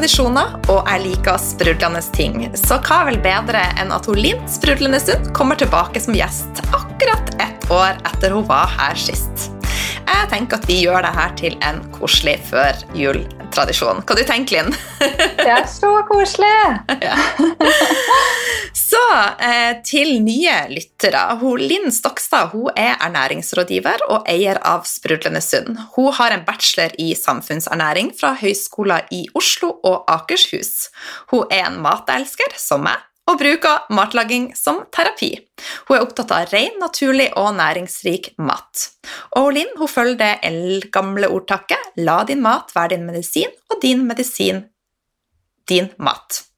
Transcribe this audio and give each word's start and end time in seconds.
tradisjoner, 0.00 0.54
og 0.72 0.86
jeg 0.88 1.00
liker 1.02 1.36
sprudlende 1.36 2.00
ting. 2.16 2.46
Så 2.56 2.78
hva 2.86 3.02
vel 3.04 3.18
bedre 3.20 3.60
enn 3.76 3.90
at 3.92 4.06
hun 4.08 4.16
Linn 4.16 4.46
Sprudlende 4.48 4.96
Sund 5.02 5.28
kommer 5.36 5.58
tilbake 5.60 6.00
som 6.00 6.16
gjest 6.16 6.62
akkurat 6.72 7.34
ett 7.36 7.66
år 7.68 7.98
etter 8.08 8.32
hun 8.32 8.46
var 8.48 8.72
her 8.78 8.96
sist. 8.96 9.50
Jeg 10.08 10.30
tenker 10.32 10.56
at 10.56 10.64
vi 10.70 10.78
gjør 10.86 11.04
det 11.04 11.12
her 11.18 11.34
til 11.36 11.58
en 11.68 11.82
koselig 11.92 12.38
før 12.48 12.80
jul-tradisjon. 12.96 14.00
Hva 14.08 14.16
du 14.16 14.24
tenker 14.24 14.56
Linn? 14.56 14.72
Det 15.36 15.50
er 15.52 15.68
så 15.68 15.92
koselig! 16.08 16.48
Ja. 17.04 17.16
Så 18.90 19.00
eh, 19.38 19.76
til 19.86 20.16
nye 20.24 20.54
lyttere. 20.72 21.20
Hun, 21.40 21.60
Linn 21.62 21.92
Stokstad 21.94 22.50
hun 22.54 22.72
er 22.74 22.96
ernæringsrådgiver 23.04 24.02
og 24.10 24.26
eier 24.30 24.58
av 24.66 24.86
Sprudlende 24.88 25.42
Sund. 25.44 25.78
Hun 25.94 26.10
har 26.16 26.34
en 26.34 26.42
bachelor 26.46 26.96
i 26.98 27.12
samfunnsernæring 27.18 28.10
fra 28.18 28.32
Høgskolen 28.40 29.06
i 29.14 29.26
Oslo 29.38 29.76
og 29.86 30.10
Akershus. 30.10 30.88
Hun 31.30 31.46
er 31.54 31.68
en 31.68 31.78
matelsker, 31.84 32.56
som 32.58 32.82
meg, 32.88 32.98
og 33.30 33.38
bruker 33.38 33.86
matlaging 33.94 34.50
som 34.58 34.82
terapi. 34.90 35.30
Hun 35.86 36.00
er 36.00 36.08
opptatt 36.08 36.34
av 36.34 36.50
ren, 36.50 36.74
naturlig 36.82 37.30
og 37.38 37.54
næringsrik 37.60 38.32
mat. 38.42 38.90
Og 39.38 39.52
Linn 39.54 39.74
hun 39.78 39.92
følger 39.92 40.18
det 40.24 40.34
eldgamle 40.50 41.30
ordtaket 41.30 41.94
'la 41.96 42.24
din 42.26 42.42
mat 42.42 42.74
være 42.74 42.96
din 42.96 43.06
medisin, 43.06 43.50
og 43.70 43.82
din 43.82 44.06
medisin 44.06 44.64
din 45.68 45.92
mat' 45.98 46.49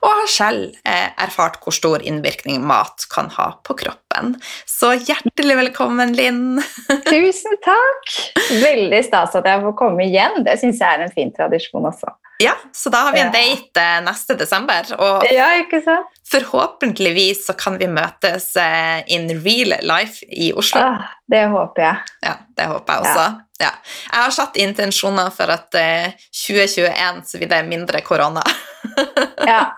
og 0.00 0.08
har 0.10 0.30
selv 0.30 0.76
eh, 0.84 1.10
erfart 1.22 1.58
hvor 1.62 1.74
stor 1.74 2.02
innvirkning 2.06 2.62
mat 2.66 3.06
kan 3.12 3.30
ha 3.36 3.50
på 3.66 3.76
kroppen. 3.82 4.34
Så 4.68 4.92
hjertelig 4.98 5.56
velkommen, 5.60 6.14
Linn. 6.18 6.62
Tusen 7.10 7.60
takk! 7.64 8.16
Veldig 8.62 9.02
stas 9.06 9.36
at 9.38 9.46
jeg 9.46 9.62
får 9.66 9.76
komme 9.78 10.08
igjen. 10.08 10.42
Det 10.46 10.58
syns 10.60 10.82
jeg 10.82 10.98
er 10.98 11.06
en 11.06 11.14
fin 11.14 11.30
tradisjon 11.36 11.86
også. 11.90 12.10
Ja, 12.40 12.54
så 12.72 12.88
da 12.88 13.02
har 13.04 13.12
vi 13.12 13.20
en 13.20 13.34
date 13.34 13.82
eh, 13.82 13.98
neste 14.06 14.32
desember, 14.40 14.86
og 14.96 15.26
Ja, 15.28 15.50
ikke 15.60 15.82
sant? 15.84 16.08
forhåpentligvis 16.30 17.44
så 17.46 17.52
kan 17.58 17.76
vi 17.80 17.88
møtes 17.90 18.54
eh, 18.56 19.02
in 19.12 19.28
real 19.44 19.74
life 19.84 20.24
i 20.24 20.48
Oslo. 20.56 20.80
Ah, 20.80 21.10
det 21.30 21.44
håper 21.52 21.84
jeg. 21.84 22.16
Ja, 22.24 22.34
det 22.56 22.68
håper 22.70 22.96
jeg 22.96 23.06
også. 23.10 23.26
Ja. 23.28 23.49
Jeg 23.68 24.16
har 24.22 24.32
satt 24.34 24.56
intensjoner 24.60 25.30
for 25.34 25.52
at 25.52 25.74
eh, 25.78 26.12
2021 26.32 27.22
så 27.28 27.40
blir 27.40 27.50
det 27.52 27.62
mindre 27.68 28.00
korona. 28.06 28.42
Ja. 29.50 29.76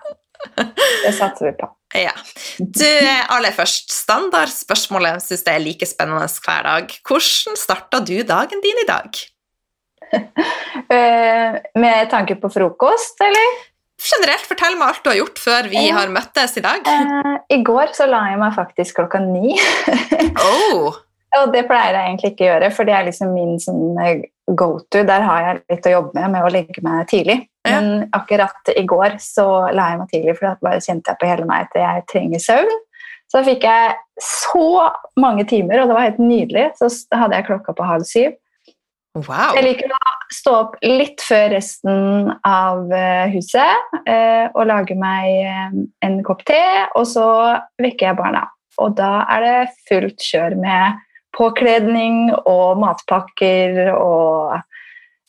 Det 0.57 1.11
satser 1.15 1.45
vi 1.47 1.51
på. 1.59 1.67
Ja. 1.95 2.11
Du, 2.59 2.83
eh, 2.87 3.21
aller 3.31 3.53
først, 3.55 3.91
standardspørsmålet 3.95 5.23
syns 5.23 5.43
jeg 5.47 5.55
er 5.55 5.63
like 5.63 5.87
spennende 5.87 6.27
hver 6.43 6.65
dag. 6.67 6.95
Hvordan 7.07 7.55
starta 7.59 8.01
du 8.03 8.17
dagen 8.27 8.63
din 8.63 8.81
i 8.83 8.87
dag? 8.89 9.21
Eh, 10.93 11.55
med 11.79 12.09
tanke 12.11 12.35
på 12.41 12.49
frokost, 12.53 13.21
eller? 13.23 13.55
Generelt, 14.03 14.43
fortell 14.49 14.75
meg 14.77 14.89
alt 14.91 15.03
du 15.05 15.09
har 15.09 15.17
gjort 15.21 15.39
før 15.41 15.69
vi 15.71 15.79
Ja. 15.87 15.95
har 15.97 16.11
møttes 16.11 16.57
i 16.59 16.63
dag. 16.65 16.85
Eh, 16.85 17.37
I 17.55 17.61
går 17.65 17.93
så 17.95 18.05
la 18.09 18.19
jeg 18.31 18.39
meg 18.41 18.53
faktisk 18.57 18.99
klokka 18.99 19.21
ni. 19.23 19.55
Oh, 20.43 20.93
Og 21.39 21.49
det 21.53 21.63
pleier 21.65 21.95
jeg 21.97 22.09
egentlig 22.09 22.31
ikke 22.33 22.45
å 22.45 22.49
gjøre, 22.51 22.69
for 22.75 22.87
det 22.87 22.93
er 22.93 23.07
liksom 23.07 23.33
min 23.33 23.57
sånn 23.61 23.99
eh, 24.03 24.25
go-to. 24.59 25.01
Der 25.07 25.25
har 25.25 25.47
jeg 25.47 25.61
litt 25.73 25.89
å 25.89 25.95
jobbe 25.95 26.13
med, 26.19 26.33
med 26.35 26.45
å 26.45 26.51
legge 26.53 26.83
meg 26.85 27.07
tidlig. 27.09 27.39
Ja. 27.65 27.79
Men 27.79 28.07
akkurat 28.13 28.73
i 28.75 28.83
går 28.87 29.17
så 29.23 29.47
la 29.73 29.91
jeg 29.91 30.01
meg 30.01 30.11
tidlig, 30.11 30.35
for 30.37 30.49
da 30.49 30.67
bare 30.67 30.83
kjente 30.83 31.13
jeg 31.13 31.21
på 31.21 31.29
hele 31.31 31.47
meg 31.49 31.69
at 31.69 31.79
jeg 31.79 32.05
trenger 32.11 32.43
søvn. 32.43 32.73
Så 33.31 33.39
da 33.39 33.47
fikk 33.47 33.65
jeg 33.65 33.93
så 34.21 34.67
mange 35.17 35.45
timer, 35.49 35.81
og 35.81 35.89
det 35.89 35.97
var 35.97 36.05
helt 36.05 36.21
nydelig. 36.21 36.67
Så 36.77 36.91
hadde 37.17 37.39
jeg 37.39 37.47
klokka 37.47 37.73
på 37.73 37.87
halv 37.87 38.05
syv. 38.05 38.35
wow. 39.17 39.55
Jeg 39.57 39.65
liker 39.65 39.95
å 39.95 40.01
stå 40.33 40.53
opp 40.59 40.75
litt 40.85 41.23
før 41.23 41.47
resten 41.55 42.29
av 42.45 42.93
eh, 42.93 43.33
huset 43.33 43.97
eh, 44.09 44.51
og 44.53 44.67
lage 44.69 44.97
meg 44.97 45.81
en 46.05 46.19
kopp 46.25 46.45
te, 46.45 46.61
og 46.93 47.07
så 47.09 47.25
vekker 47.81 48.11
jeg 48.11 48.19
barna. 48.21 48.45
Og 48.81 48.93
da 48.97 49.23
er 49.33 49.47
det 49.47 49.57
fullt 49.89 50.21
kjør 50.21 50.57
med 50.61 51.01
påkledning 51.37 52.29
og 52.45 52.77
matpakker 52.81 53.89
og 53.95 54.59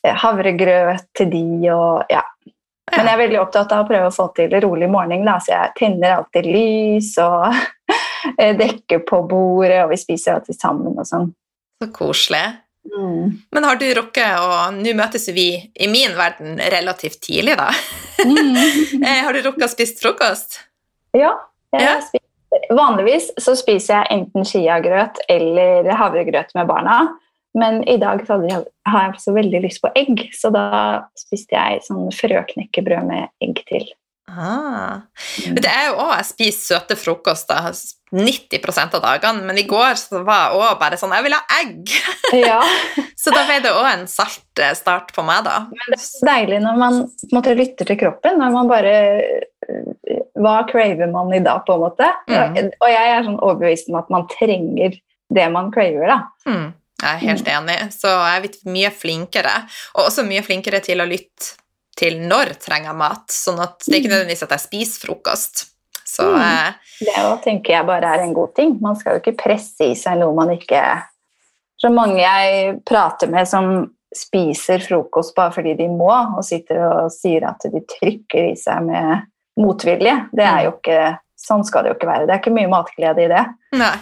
havregrøt 0.04 1.06
til 1.16 1.30
de 1.32 1.44
og 1.72 2.10
ja. 2.12 2.22
Men 2.92 3.08
jeg 3.08 3.14
er 3.16 3.20
veldig 3.22 3.38
opptatt 3.40 3.72
av 3.72 3.84
å 3.84 3.88
prøve 3.88 4.10
å 4.10 4.14
få 4.14 4.26
til 4.36 4.52
rolig 4.60 4.86
morgen, 4.92 5.24
da, 5.24 5.38
så 5.40 5.54
jeg 5.54 5.72
tenner 5.78 6.18
alltid 6.18 6.46
lys 6.46 7.14
og 7.24 7.46
eh, 8.38 8.52
dekker 8.58 9.00
på 9.08 9.22
bordet, 9.30 9.80
og 9.86 9.94
vi 9.94 9.98
spiser 10.02 10.36
alltid 10.36 10.58
sammen 10.60 11.00
og 11.00 11.08
sånn. 11.08 11.30
Så 11.80 11.88
koselig. 11.96 12.44
Men 12.84 13.64
har 13.64 13.78
du 13.80 13.86
rukket 13.96 14.36
å 14.44 14.58
Nå 14.76 14.92
møtes 14.94 15.24
vi 15.32 15.46
i 15.56 15.86
min 15.88 16.12
verden 16.18 16.60
relativt 16.70 17.22
tidlig, 17.24 17.56
da. 17.58 17.70
Mm. 18.20 18.52
Eh, 19.08 19.24
Har 19.24 19.32
du 19.34 19.40
rukket 19.42 19.64
å 19.66 19.70
spise 19.72 19.96
frokost? 19.98 20.60
Ja, 21.16 21.32
jeg 21.74 21.82
Ja. 21.88 21.96
spiser. 22.04 22.28
Vanligvis 22.74 23.30
så 23.40 23.56
spiser 23.58 24.00
jeg 24.00 24.20
enten 24.20 24.46
chiagrøt 24.48 25.20
eller 25.32 25.90
havregrøt 25.98 26.54
med 26.56 26.70
barna. 26.70 26.98
Men 27.54 27.84
i 27.86 27.96
dag 28.02 28.22
har 28.26 29.02
jeg 29.04 29.20
så 29.22 29.34
veldig 29.34 29.60
lyst 29.62 29.82
på 29.82 29.92
egg, 29.94 30.24
så 30.34 30.50
da 30.54 30.66
spiste 31.18 31.54
jeg 31.54 31.84
sånn 31.86 32.08
frøknekkebrød 32.14 33.06
med 33.06 33.30
egg 33.44 33.60
til. 33.68 33.86
Ah. 34.24 35.04
Det 35.36 35.68
er 35.68 35.90
jo 35.90 35.98
også, 36.00 36.16
Jeg 36.16 36.26
spiser 36.30 36.62
søte 36.64 36.96
frokoster 36.96 37.66
90% 38.14 38.96
av 38.96 39.02
dagene, 39.04 39.44
men 39.44 39.58
i 39.60 39.66
går 39.68 39.98
så 40.00 40.22
var 40.24 40.46
jeg 40.48 40.62
også 40.62 40.78
bare 40.80 40.98
sånn 40.98 41.12
Jeg 41.12 41.26
vil 41.26 41.36
ha 41.36 41.42
egg! 41.60 41.92
Ja, 42.48 42.60
Så 43.20 43.34
da 43.34 43.44
ble 43.46 43.60
det 43.62 43.74
òg 43.76 43.86
en 43.90 44.06
salt 44.10 44.62
eh, 44.64 44.72
start 44.74 45.12
på 45.14 45.22
meg, 45.26 45.44
da. 45.46 45.66
men 45.68 45.92
det 45.92 45.98
er 46.00 46.02
så 46.02 46.26
deilig 46.26 46.62
når 46.64 46.80
man 46.80 46.98
måte, 47.36 47.54
lytter 47.58 47.88
til 47.88 48.00
kroppen, 48.00 48.40
når 48.40 48.56
man 48.56 48.70
bare 48.72 48.94
Hva 50.34 50.54
craver 50.66 51.10
man 51.12 51.32
i 51.34 51.42
dag, 51.44 51.64
på 51.66 51.76
en 51.76 51.84
måte? 51.84 52.08
Mm. 52.28 52.70
Og 52.80 52.88
jeg 52.90 53.10
er 53.12 53.26
sånn 53.26 53.38
overbevist 53.38 53.90
om 53.92 54.00
at 54.00 54.08
man 54.10 54.24
trenger 54.32 54.96
det 55.34 55.44
man 55.52 55.70
craver, 55.74 56.08
da. 56.10 56.16
Mm. 56.50 56.72
Jeg 57.04 57.10
er 57.10 57.20
helt 57.28 57.48
enig. 57.50 57.76
Så 57.94 58.08
jeg 58.08 58.36
er 58.38 58.42
blitt 58.46 58.64
mye 58.66 58.90
flinkere, 58.94 59.54
og 59.94 60.08
også 60.08 60.24
mye 60.26 60.42
flinkere 60.46 60.80
til 60.84 61.02
å 61.04 61.06
lytte 61.08 61.54
til 61.98 62.18
når 62.26 62.56
trenger 62.58 62.90
jeg 62.90 62.98
mat, 62.98 63.26
sånn 63.30 63.60
at 63.62 63.84
det 63.86 63.92
er 63.92 64.00
ikke 64.02 64.12
nødvendigvis 64.14 64.42
at 64.46 64.54
jeg 64.56 64.64
spiser 64.64 65.06
frokost. 65.06 65.64
Så 66.04 66.26
Mm. 66.26 66.40
eh, 66.40 66.72
Det 67.00 67.14
å 67.26 67.42
tenker 67.42 67.72
jeg 67.74 67.86
bare 67.86 68.14
er 68.14 68.22
en 68.22 68.34
god 68.34 68.54
ting. 68.54 68.78
Man 68.80 68.96
skal 68.96 69.14
jo 69.14 69.20
ikke 69.20 69.42
presse 69.42 69.84
i 69.84 69.94
seg 69.94 70.18
noe 70.18 70.34
man 70.34 70.50
ikke 70.50 70.80
Så 71.82 71.90
mange 71.92 72.18
jeg 72.18 72.84
prater 72.86 73.28
med 73.28 73.46
som 73.48 73.90
spiser 74.14 74.78
frokost 74.78 75.34
bare 75.34 75.50
fordi 75.52 75.76
de 75.76 75.88
må, 75.88 76.36
og 76.38 76.44
sitter 76.46 76.78
og 76.86 77.10
sier 77.12 77.44
at 77.48 77.60
de 77.66 77.80
trykker 77.80 78.52
i 78.52 78.54
seg 78.54 78.86
med 78.86 79.26
motvilje, 79.60 80.14
det 80.32 80.44
er 80.48 80.64
jo 80.68 80.74
ikke 80.78 81.18
Sånn 81.44 81.64
skal 81.66 81.82
det 81.84 81.90
jo 81.90 81.94
ikke 81.98 82.06
være. 82.08 82.26
Det 82.28 82.32
er 82.32 82.38
ikke 82.40 82.52
mye 82.54 82.68
matglede 82.72 83.24
i 83.26 83.28
det. 83.28 83.40
nei. 83.76 83.96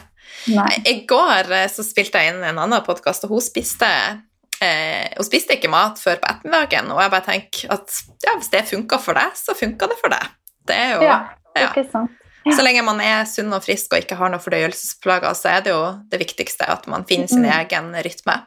Nei. 0.52 0.74
I 0.86 0.92
går 1.10 1.48
eh, 1.50 1.64
så 1.72 1.82
spilte 1.82 2.20
jeg 2.22 2.34
inn 2.34 2.44
en 2.46 2.58
annen 2.62 2.84
podkast, 2.86 3.24
og 3.26 3.32
hun 3.34 3.40
spiste 3.42 3.88
eh, 4.62 5.08
hun 5.16 5.26
spiste 5.26 5.56
ikke 5.56 5.70
mat 5.72 5.98
før 5.98 6.20
på 6.22 6.28
ettermiddagen, 6.30 6.90
og 6.94 7.00
jeg 7.02 7.10
bare 7.14 7.26
tenker 7.26 7.72
at 7.74 7.96
ja, 8.22 8.36
hvis 8.38 8.50
det 8.52 8.62
funka 8.68 8.98
for 9.02 9.18
deg, 9.18 9.34
så 9.34 9.56
funka 9.58 9.88
det 9.90 9.98
for 9.98 10.14
deg. 10.14 10.28
Det 10.70 10.76
er 10.78 10.92
jo, 10.94 11.00
Ja, 11.08 11.16
ja. 11.58 11.70
ikke 11.72 11.86
sant? 11.90 12.14
Ja. 12.46 12.54
Så 12.54 12.62
lenge 12.66 12.82
man 12.86 13.00
er 13.02 13.24
sunn 13.30 13.50
og 13.54 13.62
frisk 13.64 13.92
og 13.96 14.02
ikke 14.04 14.16
har 14.20 14.30
noen 14.30 14.42
fordøyelsesplager, 14.44 15.34
så 15.38 15.50
er 15.56 15.60
det 15.66 15.74
jo 15.74 15.82
det 16.12 16.18
viktigste 16.22 16.66
at 16.70 16.86
man 16.90 17.04
finner 17.08 17.30
sin 17.32 17.42
Mm. 17.46 17.52
egen 17.58 17.92
rytme. 18.06 18.38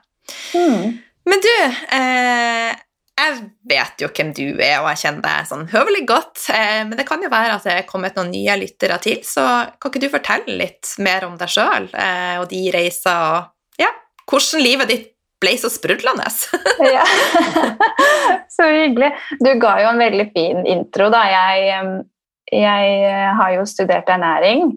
Mm. 0.56 0.98
Men 1.26 1.44
du, 1.44 1.54
eh, 2.00 2.76
jeg 3.16 3.36
vet 3.70 4.02
jo 4.04 4.10
hvem 4.12 4.32
du 4.36 4.44
er, 4.60 4.82
og 4.82 4.90
jeg 4.92 5.02
kjenner 5.06 5.24
deg 5.24 5.48
sånn 5.48 5.66
høvelig 5.72 6.04
godt, 6.10 6.46
eh, 6.52 6.82
men 6.84 6.98
det 7.00 7.08
kan 7.08 7.24
jo 7.24 7.32
være 7.32 7.56
at 7.56 7.68
det 7.68 7.76
er 7.78 7.88
kommet 7.88 8.18
noen 8.20 8.34
nye 8.34 8.58
lyttere 8.60 9.00
til, 9.04 9.22
så 9.24 9.46
kan 9.80 9.92
ikke 9.92 10.04
du 10.04 10.12
fortelle 10.12 10.58
litt 10.60 10.96
mer 11.04 11.28
om 11.28 11.38
deg 11.40 11.52
sjøl 11.52 11.88
eh, 11.96 12.36
og 12.42 12.50
de 12.52 12.64
reiser 12.76 13.16
og 13.16 13.80
ja, 13.80 13.92
hvordan 14.28 14.66
livet 14.66 14.92
ditt 14.92 15.12
ble 15.44 15.56
så 15.60 15.72
sprudlende? 15.72 16.28
Ja. 16.96 17.06
Så 18.56 18.68
hyggelig. 18.72 19.10
Du 19.44 19.50
ga 19.60 19.74
jo 19.82 19.90
en 19.90 20.00
veldig 20.00 20.26
fin 20.32 20.62
intro. 20.70 21.10
Da. 21.12 21.22
Jeg, 21.28 21.88
jeg 22.52 22.92
eh, 23.04 23.32
har 23.36 23.52
jo 23.56 23.66
studert 23.68 24.08
ernæring, 24.12 24.70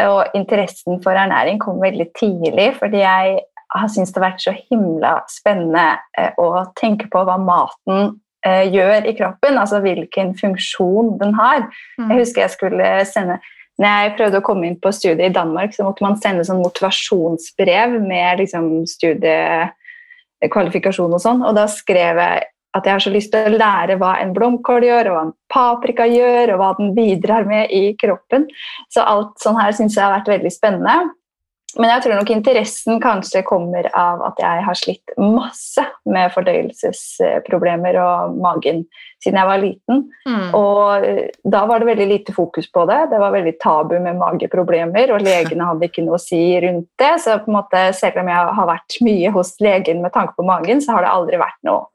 og 0.00 0.36
interessen 0.38 1.00
for 1.04 1.16
ernæring 1.18 1.58
kom 1.60 1.80
veldig 1.82 2.06
tidlig 2.16 2.68
fordi 2.78 3.00
jeg 3.02 3.40
har 3.74 3.88
syntes 3.88 4.12
det 4.12 4.20
har 4.20 4.30
vært 4.30 4.44
så 4.44 4.52
himla 4.56 5.24
spennende 5.30 5.98
eh, 6.18 6.32
å 6.40 6.64
tenke 6.78 7.06
på 7.12 7.18
hva 7.26 7.36
maten 7.40 7.98
eh, 8.46 8.64
gjør 8.72 9.06
i 9.06 9.16
kroppen, 9.18 9.58
altså 9.60 9.76
hvilken 9.84 10.28
funksjon 10.38 11.18
den 11.22 11.32
har. 11.38 11.60
Jeg 12.00 12.16
husker 12.24 12.40
jeg 12.46 12.56
skulle 12.56 12.88
sende 13.08 13.36
når 13.80 13.88
jeg 13.88 14.16
prøvde 14.18 14.38
å 14.42 14.44
komme 14.44 14.64
inn 14.68 14.80
på 14.82 14.90
studiet 14.92 15.30
i 15.30 15.32
Danmark, 15.32 15.72
så 15.72 15.84
måtte 15.86 16.04
man 16.04 16.20
sende 16.20 16.44
sånn 16.44 16.60
motivasjonsbrev 16.60 17.90
med 18.04 18.38
liksom 18.42 18.84
studiekvalifikasjon 18.90 21.14
og 21.16 21.22
sånn, 21.22 21.40
og 21.46 21.54
da 21.56 21.64
skrev 21.70 22.16
jeg 22.20 22.44
at 22.76 22.84
jeg 22.86 22.94
har 22.94 23.02
så 23.02 23.10
lyst 23.10 23.32
til 23.32 23.46
å 23.48 23.58
lære 23.58 23.96
hva 23.98 24.12
en 24.22 24.32
blomkål 24.34 24.84
gjør, 24.86 25.08
og 25.10 25.14
hva 25.16 25.22
en 25.26 25.34
paprika 25.50 26.04
gjør, 26.06 26.52
og 26.54 26.58
hva 26.60 26.70
den 26.78 26.94
bidrar 26.94 27.44
med 27.48 27.70
i 27.74 27.96
kroppen. 27.98 28.46
Så 28.92 29.00
alt 29.02 29.32
sånn 29.42 29.58
her 29.58 29.72
syns 29.74 29.96
jeg 29.96 30.04
har 30.04 30.14
vært 30.20 30.32
veldig 30.36 30.52
spennende. 30.54 31.10
Men 31.78 31.90
jeg 31.92 32.02
tror 32.04 32.16
nok 32.18 32.30
interessen 32.32 33.00
kanskje 33.02 33.44
kommer 33.46 33.86
av 33.96 34.22
at 34.26 34.40
jeg 34.42 34.64
har 34.66 34.78
slitt 34.78 35.12
masse 35.20 35.84
med 36.08 36.32
fordøyelsesproblemer 36.34 37.98
og 38.02 38.38
magen 38.42 38.82
siden 39.22 39.38
jeg 39.38 39.48
var 39.50 39.62
liten. 39.62 40.02
Mm. 40.26 40.46
Og 40.56 41.06
eh, 41.06 41.28
da 41.44 41.62
var 41.68 41.82
det 41.82 41.90
veldig 41.90 42.08
lite 42.10 42.34
fokus 42.34 42.70
på 42.72 42.86
det. 42.90 42.98
Det 43.12 43.20
var 43.22 43.34
veldig 43.36 43.54
tabu 43.62 43.96
med 44.00 44.18
mageproblemer, 44.18 45.14
og 45.14 45.24
legene 45.24 45.68
hadde 45.68 45.90
ikke 45.90 46.06
noe 46.06 46.18
å 46.18 46.22
si 46.22 46.42
rundt 46.64 46.88
det. 47.00 47.12
Så 47.22 47.38
på 47.44 47.52
en 47.52 47.58
måte, 47.60 47.84
selv 47.96 48.22
om 48.22 48.32
jeg 48.32 48.54
har 48.58 48.70
vært 48.72 49.00
mye 49.06 49.34
hos 49.36 49.54
legen 49.62 50.02
med 50.02 50.14
tanke 50.16 50.34
på 50.38 50.46
magen, 50.48 50.82
så 50.82 50.96
har 50.96 51.06
det 51.06 51.14
aldri 51.14 51.42
vært 51.42 51.60
noe 51.68 51.86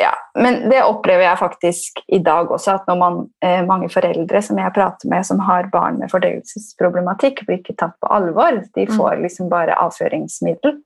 ja, 0.00 0.10
men 0.38 0.64
det 0.70 0.80
opplever 0.82 1.22
jeg 1.22 1.38
faktisk 1.38 2.00
i 2.12 2.18
dag 2.24 2.50
også, 2.50 2.78
at 2.80 2.88
når 2.90 2.98
man, 2.98 3.20
eh, 3.46 3.60
mange 3.66 3.88
foreldre 3.92 4.42
som 4.42 4.58
jeg 4.58 4.74
prater 4.74 5.10
med 5.10 5.26
som 5.26 5.42
har 5.46 5.70
barn 5.72 6.00
med 6.02 6.10
fordøyelsesproblematikk, 6.10 7.44
blir 7.46 7.60
ikke 7.60 7.76
tatt 7.78 7.94
på 8.02 8.10
alvor. 8.10 8.58
De 8.74 8.88
mm. 8.88 8.96
får 8.98 9.22
liksom 9.22 9.52
bare 9.52 9.78
avføringsmiddel. 9.78 10.80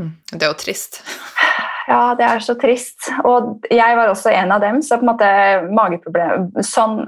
Mm. 0.00 0.12
Det 0.32 0.42
er 0.42 0.52
jo 0.52 0.60
trist. 0.64 1.02
Ja, 1.86 2.16
det 2.18 2.24
er 2.26 2.40
så 2.42 2.56
trist. 2.58 3.12
Og 3.22 3.66
jeg 3.70 3.94
var 3.94 4.10
også 4.10 4.32
en 4.34 4.50
av 4.50 4.58
dem. 4.58 4.80
Så 4.82 4.96
på 4.98 5.06
en 5.06 5.10
måte 5.12 5.28
mageproblem 5.70 6.48
sånn, 6.66 7.04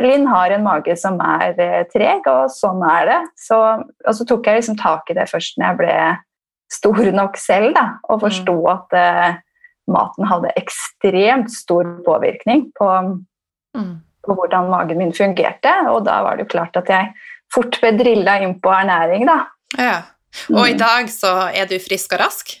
Linn 0.00 0.24
har 0.30 0.54
en 0.54 0.64
mage 0.64 0.96
som 0.96 1.18
er 1.20 1.58
eh, 1.60 1.82
treg, 1.92 2.24
og 2.30 2.48
sånn 2.48 2.80
er 2.88 3.10
det. 3.10 3.18
Så, 3.36 3.58
og 3.84 4.16
så 4.16 4.24
tok 4.24 4.48
jeg 4.48 4.62
liksom 4.62 4.78
tak 4.80 5.12
i 5.12 5.18
det 5.18 5.28
først 5.28 5.60
når 5.60 5.66
jeg 5.66 5.80
ble 5.82 5.96
stor 6.72 7.12
nok 7.12 7.36
selv 7.36 7.74
da, 7.76 7.86
og 8.08 8.22
forsto 8.24 8.56
mm. 8.56 8.70
at 8.72 8.96
eh, 8.96 9.34
maten 9.90 10.26
hadde 10.28 10.52
ekstremt 10.58 11.52
stor 11.52 11.88
påvirkning 12.06 12.68
på, 12.78 12.88
mm. 13.76 13.92
på, 14.26 14.34
hvordan 14.38 14.70
magen 14.70 15.00
min 15.00 15.14
fungerte. 15.16 15.72
Og 15.92 16.04
da 16.06 16.20
var 16.26 16.38
det 16.38 16.46
jo 16.46 16.52
klart 16.56 16.78
at 16.80 16.90
jeg 16.92 17.12
fort 17.52 17.78
ble 17.82 17.94
drilla 17.98 18.38
inn 18.44 18.58
på 18.62 18.72
ernæring, 18.72 19.26
da. 19.28 19.38
Ja. 19.78 19.96
Og 20.52 20.64
i 20.68 20.76
mm. 20.76 20.80
dag 20.80 21.10
så 21.12 21.32
er 21.52 21.68
du 21.68 21.76
frisk 21.82 22.14
og 22.16 22.22
rask? 22.24 22.54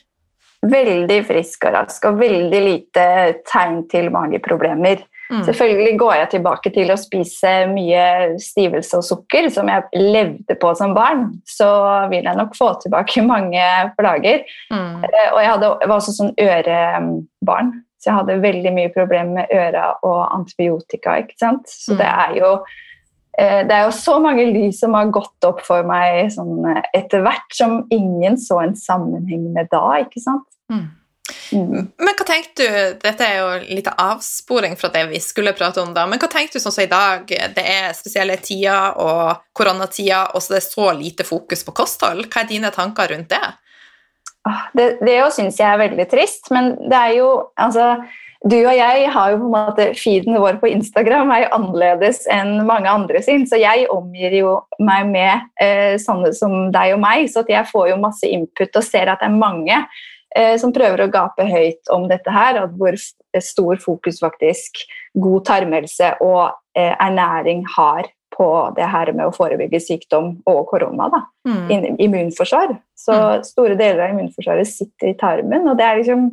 Veldig 0.62 1.22
frisk 1.26 1.64
og 1.66 1.74
rask, 1.74 2.04
og 2.06 2.20
veldig 2.20 2.60
lite 2.62 3.06
tegn 3.48 3.82
til 3.90 4.12
mageproblemer. 4.14 5.02
Mm. 5.32 5.44
Selvfølgelig 5.46 5.98
går 5.98 6.14
jeg 6.18 6.30
tilbake 6.34 6.70
til 6.74 6.92
å 6.92 6.98
spise 7.00 7.52
mye 7.70 8.04
stivelse 8.42 8.98
og 8.98 9.06
sukker, 9.06 9.48
som 9.54 9.70
jeg 9.72 10.02
levde 10.12 10.56
på 10.60 10.74
som 10.76 10.92
barn. 10.96 11.30
Så 11.48 11.68
vil 12.12 12.28
jeg 12.28 12.38
nok 12.38 12.52
få 12.58 12.74
tilbake 12.82 13.24
mange 13.32 13.64
plager. 13.96 14.44
Mm. 14.72 15.00
Eh, 15.08 15.28
og 15.30 15.40
jeg, 15.40 15.50
hadde, 15.54 15.72
var 15.86 15.96
også 15.96 16.16
sånn 16.18 16.36
ørebarn, 16.36 17.74
så 17.96 18.10
jeg 18.10 18.18
hadde 18.20 18.40
veldig 18.44 18.76
mye 18.76 18.92
problemer 18.92 19.40
med 19.40 19.56
øra 19.56 19.88
og 20.04 20.22
antibiotika. 20.28 21.20
ikke 21.24 21.38
sant? 21.40 21.68
Så 21.70 21.94
mm. 21.94 22.00
det 22.02 22.12
er 22.12 22.38
jo 22.42 22.54
eh, 23.38 23.60
det 23.68 23.76
er 23.76 23.86
jo 23.86 23.98
så 24.02 24.18
mange 24.20 24.50
lys 24.52 24.82
som 24.84 24.98
har 24.98 25.12
gått 25.14 25.48
opp 25.48 25.62
for 25.64 25.86
meg 25.88 26.26
sånn 26.34 26.66
etter 26.92 27.24
hvert, 27.24 27.48
som 27.56 27.86
ingen 27.94 28.36
så 28.36 28.60
en 28.66 28.76
sammenheng 28.76 29.48
med 29.54 29.72
da. 29.72 29.86
ikke 30.04 30.20
sant? 30.20 30.48
Mm. 30.72 30.90
Mm. 31.52 31.88
Men 32.00 32.16
hva 32.18 32.26
tenkte 32.26 32.64
du 32.64 32.98
Dette 33.02 33.26
er 33.26 33.38
jo 33.40 33.74
litt 33.76 33.88
avsporing 33.90 34.76
fra 34.80 34.90
det 34.94 35.04
vi 35.10 35.20
skulle 35.22 35.54
prate 35.56 35.82
om, 35.82 35.92
da. 35.96 36.06
Men 36.08 36.20
hva 36.22 36.30
tenkte 36.32 36.58
du 36.58 36.64
sånn 36.64 36.74
som 36.74 36.84
i 36.84 36.90
dag? 36.90 37.26
Det 37.28 37.64
er 37.74 37.92
spesielle 37.96 38.38
tider 38.42 38.98
og 39.02 39.42
koronatider, 39.56 40.32
og 40.32 40.42
så 40.42 40.56
det 40.56 40.62
er 40.62 40.68
så 40.68 40.88
lite 40.96 41.26
fokus 41.28 41.64
på 41.66 41.76
kosthold. 41.82 42.26
Hva 42.28 42.44
er 42.44 42.50
dine 42.50 42.72
tanker 42.74 43.12
rundt 43.12 43.32
det? 43.32 43.44
Ah, 44.48 44.66
det, 44.74 44.96
det 45.06 45.20
syns 45.36 45.60
jeg 45.60 45.70
er 45.70 45.80
veldig 45.84 46.08
trist, 46.10 46.50
men 46.50 46.74
det 46.90 46.98
er 46.98 47.16
jo 47.20 47.30
altså 47.60 47.92
du 48.42 48.56
og 48.58 48.74
jeg 48.74 49.10
har 49.14 49.30
jo 49.30 49.38
på 49.38 49.46
en 49.46 49.52
måte 49.54 49.84
Feeden 49.94 50.38
vår 50.42 50.56
på 50.58 50.70
Instagram 50.72 51.30
er 51.30 51.44
jo 51.44 51.50
annerledes 51.60 52.24
enn 52.32 52.64
mange 52.66 52.90
andre 52.90 53.20
sin. 53.22 53.44
Så 53.46 53.60
jeg 53.62 53.86
omgir 53.92 54.34
jo 54.34 54.56
meg 54.82 55.06
med 55.12 55.44
eh, 55.62 55.94
sånne 56.02 56.32
som 56.34 56.72
deg 56.74 56.96
og 56.96 57.02
meg, 57.04 57.28
så 57.30 57.44
jeg 57.46 57.68
får 57.70 57.92
jo 57.92 58.00
masse 58.02 58.26
input 58.26 58.80
og 58.80 58.86
ser 58.86 59.12
at 59.12 59.22
det 59.22 59.30
er 59.30 59.38
mange 59.38 59.78
som 60.60 60.72
prøver 60.72 61.04
å 61.04 61.10
gape 61.12 61.44
høyt 61.48 61.90
om 61.92 62.08
dette 62.10 62.32
her, 62.32 62.62
og 62.62 62.76
hvor 62.80 62.96
stor 63.40 63.80
fokus 63.82 64.20
faktisk 64.22 64.84
god 65.20 65.44
tarmhelse 65.48 66.14
og 66.24 66.52
eh, 66.78 66.94
ernæring 66.96 67.64
har 67.76 68.08
på 68.32 68.48
det 68.76 68.86
her 68.88 69.12
med 69.12 69.28
å 69.28 69.34
forebygge 69.34 69.80
sykdom 69.82 70.38
og 70.48 70.62
korona. 70.70 71.10
da, 71.12 71.20
mm. 71.48 71.98
Immunforsvar. 72.00 72.72
Så 72.96 73.12
mm. 73.12 73.44
store 73.44 73.76
deler 73.76 74.06
av 74.06 74.14
immunforsvaret 74.14 74.68
sitter 74.68 75.12
i 75.12 75.18
tarmen. 75.20 75.68
og 75.68 75.76
det 75.76 75.86
er 75.86 76.00
liksom 76.00 76.30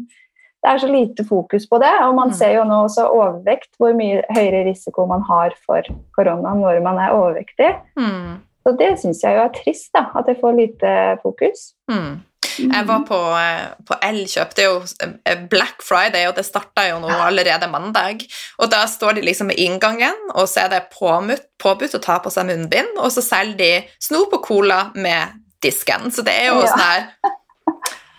det 0.60 0.68
er 0.68 0.82
så 0.82 0.88
lite 0.92 1.24
fokus 1.24 1.64
på 1.72 1.78
det, 1.80 1.92
og 2.04 2.18
man 2.18 2.34
mm. 2.34 2.36
ser 2.36 2.50
jo 2.58 2.66
nå 2.68 2.82
også 2.84 3.06
overvekt, 3.16 3.70
hvor 3.80 3.94
mye 3.96 4.26
høyere 4.36 4.66
risiko 4.68 5.06
man 5.08 5.22
har 5.24 5.54
for 5.64 5.88
korona 6.18 6.52
når 6.52 6.82
man 6.84 7.00
er 7.00 7.16
overvektig. 7.16 7.70
Mm. 7.96 8.42
Så 8.68 8.74
det 8.82 8.90
syns 9.00 9.24
jeg 9.24 9.38
jo 9.38 9.46
er 9.46 9.54
trist, 9.56 9.88
da, 9.96 10.10
at 10.20 10.28
det 10.28 10.36
får 10.42 10.58
lite 10.58 10.92
fokus. 11.24 11.70
Mm. 11.88 12.20
Jeg 12.60 12.86
var 12.88 13.04
på, 13.08 13.18
eh, 13.40 13.72
på 13.88 13.98
Elkjøp, 14.06 14.54
det 14.56 14.66
er 14.66 14.70
jo 14.70 14.82
eh, 15.06 15.42
Black 15.52 15.84
Friday, 15.86 16.28
og 16.30 16.36
det 16.38 16.46
starta 16.48 16.88
jo 16.90 17.00
nå 17.04 17.10
allerede 17.12 17.70
mandag. 17.72 18.26
Og 18.60 18.72
da 18.72 18.84
står 18.90 19.18
de 19.18 19.26
liksom 19.28 19.54
i 19.54 19.60
inngangen, 19.66 20.18
og 20.34 20.50
så 20.50 20.66
er 20.66 20.74
det 20.76 20.82
påbudt, 20.96 21.48
påbudt 21.62 21.98
å 21.98 22.04
ta 22.04 22.20
på 22.24 22.32
seg 22.34 22.50
munnbind, 22.50 22.98
og 23.00 23.12
så 23.16 23.24
selger 23.26 23.60
de 23.60 23.72
snop 24.02 24.36
og 24.38 24.46
cola 24.46 24.82
med 24.96 25.40
disken. 25.64 26.10
Så 26.14 26.26
det 26.28 26.36
er 26.44 26.52
jo 26.52 26.64
ja. 26.64 26.72
sånn 26.72 26.88
her 26.88 27.10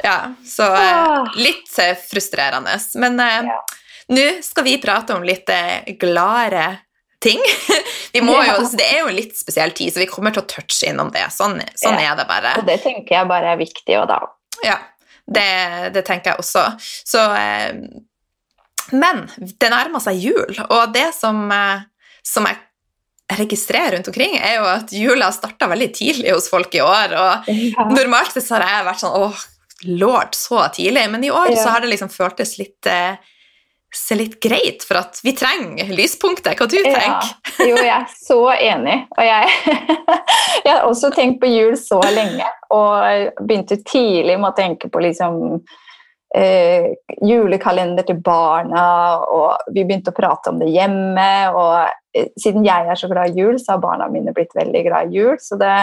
Ja, 0.01 0.19
så 0.49 0.65
eh, 0.73 1.35
litt 1.45 1.69
frustrerende. 2.09 2.79
Men 3.03 3.21
ja. 3.21 3.59
nå 4.17 4.29
skal 4.45 4.65
vi 4.65 4.79
prate 4.81 5.13
om 5.13 5.27
litt 5.27 5.51
gladere 6.01 6.71
ting. 7.23 7.41
Jo, 8.11 8.27
det 8.75 8.83
er 8.91 9.05
jo 9.05 9.11
en 9.13 9.15
litt 9.15 9.37
spesiell 9.39 9.71
tid, 9.71 9.93
så 9.95 10.01
vi 10.03 10.09
kommer 10.11 10.35
til 10.35 10.43
å 10.43 10.49
touche 10.51 10.89
innom 10.91 11.13
det. 11.15 11.29
Sånn, 11.31 11.61
sånn 11.79 11.95
ja. 11.95 12.11
er 12.11 12.17
det 12.19 12.25
bare. 12.27 12.57
Og 12.59 12.67
det 12.67 12.81
tenker 12.83 13.21
jeg 13.21 13.29
bare 13.31 13.53
er 13.53 13.61
viktig 13.61 13.95
òg, 14.01 14.09
da. 14.11 14.17
Ja, 14.67 14.79
det, 15.31 15.45
det, 15.95 16.03
tenker 16.09 16.33
jeg 16.33 16.43
også. 16.43 16.65
Så 16.81 17.23
eh, 17.39 17.79
Men 18.91 19.23
det 19.39 19.71
nærmer 19.71 20.03
seg 20.03 20.19
jul, 20.19 20.59
og 20.67 20.91
det 20.97 21.07
som, 21.15 21.45
eh, 21.55 21.87
som 22.27 22.51
jeg 22.51 22.59
registrerer 23.39 23.95
rundt 23.95 24.11
omkring, 24.11 24.35
er 24.43 24.59
jo 24.59 24.67
at 24.73 24.91
jula 24.91 25.31
starta 25.31 25.71
veldig 25.71 25.91
tidlig 25.95 26.35
hos 26.35 26.51
folk 26.51 26.75
i 26.75 26.83
år. 26.83 27.15
Og 27.15 27.51
ja. 27.55 27.87
normalt 27.95 28.35
så 28.41 28.59
har 28.59 28.67
jeg 28.67 28.89
vært 28.91 29.05
sånn 29.05 29.19
åh, 29.21 29.45
lord, 30.03 30.35
så 30.35 30.67
tidlig, 30.75 31.07
men 31.15 31.25
i 31.25 31.31
år 31.31 31.55
ja. 31.55 31.63
så 31.63 31.77
har 31.77 31.85
det 31.85 31.95
liksom 31.95 32.11
føltes 32.13 32.59
litt 32.59 32.91
eh, 32.91 33.21
se 33.95 34.15
litt 34.15 34.39
greit, 34.43 34.85
for 34.87 35.01
at 35.01 35.19
vi 35.25 35.33
trenger 35.37 35.91
lyspunktet. 35.95 36.55
Hva 36.59 36.67
du 36.71 36.77
tenker 36.79 37.03
ja. 37.03 37.67
Jo, 37.67 37.77
jeg 37.77 37.93
er 37.97 38.09
så 38.15 38.41
enig. 38.55 38.97
Og 39.17 39.27
jeg, 39.27 39.53
jeg, 40.65 40.71
har 40.71 40.87
også 40.87 41.11
tenkt 41.15 41.41
på 41.43 41.51
jul 41.51 41.77
så 41.81 42.01
lenge, 42.15 42.47
og 42.75 43.41
begynte 43.43 43.81
tidlig 43.83 44.39
med 44.39 44.53
å 44.53 44.57
tenke 44.57 44.91
på 44.93 45.03
liksom 45.03 45.41
eh, 46.37 46.93
julekalender 47.27 48.07
til 48.07 48.21
barna, 48.23 48.85
og 49.27 49.75
vi 49.75 49.85
begynte 49.85 50.15
å 50.15 50.19
prate 50.21 50.55
om 50.55 50.63
det 50.63 50.71
hjemme. 50.71 51.33
Og 51.51 51.75
eh, 52.15 52.31
siden 52.39 52.67
jeg 52.67 52.87
er 52.87 53.01
så 53.01 53.11
glad 53.11 53.35
i 53.35 53.43
jul, 53.43 53.59
så 53.59 53.75
har 53.75 53.85
barna 53.85 54.11
mine 54.13 54.35
blitt 54.37 54.55
veldig 54.57 54.87
glad 54.87 55.11
i 55.11 55.21
jul. 55.21 55.37
så 55.43 55.59
det 55.61 55.75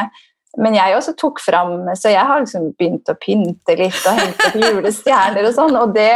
men 0.57 0.77
jeg 0.77 0.95
også 0.97 1.13
tok 1.19 1.41
fram 1.43 1.85
Så 1.97 2.09
jeg 2.09 2.25
har 2.25 2.41
liksom 2.41 2.71
begynt 2.79 3.09
å 3.11 3.17
pynte 3.21 3.75
litt 3.77 3.99
og 4.09 4.17
hente 4.17 4.49
opp 4.49 4.57
julestjerner 4.61 5.49
og 5.49 5.53
sånn, 5.55 5.77
og 5.77 5.93
det, 5.95 6.11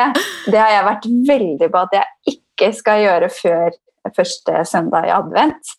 det, 0.48 0.58
har 0.58 0.74
jeg 0.74 0.88
vært 0.88 1.08
veldig 1.30 1.70
på 1.70 1.84
at 1.86 1.96
jeg 2.00 2.36
ikke 2.36 2.72
skal 2.78 3.04
gjøre 3.06 3.30
før 3.34 3.78
første 4.16 4.64
søndag 4.66 5.06
i 5.08 5.14
advent. 5.14 5.76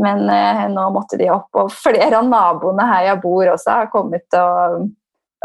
Men 0.00 0.22
eh, 0.32 0.64
nå 0.72 0.86
måtte 0.94 1.18
de 1.20 1.28
opp, 1.32 1.50
og 1.60 1.72
flere 1.74 2.22
av 2.22 2.28
naboene 2.28 2.86
her 2.88 3.10
jeg 3.10 3.20
bor 3.24 3.52
også 3.52 3.82
har 3.82 3.90
kommet 3.92 4.38
og 4.38 4.86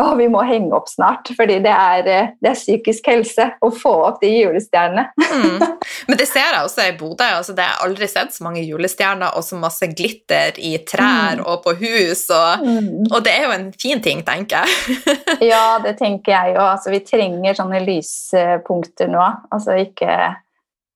å, 0.02 0.10
vi 0.20 0.28
må 0.32 0.42
henge 0.44 0.76
opp 0.76 0.90
snart, 0.92 1.30
fordi 1.38 1.60
det 1.64 1.72
er, 1.72 2.08
eh, 2.12 2.32
det 2.44 2.52
er 2.52 2.58
psykisk 2.58 3.08
helse 3.08 3.48
å 3.64 3.70
få 3.72 3.94
opp 4.10 4.20
de 4.24 4.32
julestjernene. 4.34 5.08
mm. 5.16 5.64
Men 6.10 6.20
det 6.20 6.28
ser 6.30 6.50
jeg 6.50 6.66
også 6.66 6.88
i 6.90 6.96
Bodø. 7.00 7.28
Altså, 7.38 7.56
det 7.56 7.66
har 7.66 7.84
aldri 7.86 8.08
sett 8.12 8.34
så 8.36 8.46
mange 8.46 8.64
julestjerner 8.66 9.38
og 9.38 9.46
så 9.46 9.58
masse 9.60 9.88
glitter 9.94 10.58
i 10.60 10.76
trær 10.88 11.40
mm. 11.40 11.46
og 11.46 11.64
på 11.66 11.76
hus, 11.80 12.26
og, 12.34 12.66
mm. 12.66 13.12
og, 13.12 13.20
det 13.26 13.36
er 13.36 13.48
jo 13.48 13.54
en 13.56 13.70
fin 13.82 14.04
ting, 14.04 14.24
tenker 14.28 14.66
jeg. 14.66 15.18
ja, 15.52 15.78
det 15.84 15.96
tenker 16.02 16.36
jeg 16.36 16.56
jo. 16.58 16.64
Altså, 16.66 16.92
vi 16.94 17.04
trenger 17.06 17.58
sånne 17.58 17.84
lyspunkter 17.86 19.12
nå. 19.12 19.24
Altså 19.56 19.78
ikke 19.80 20.12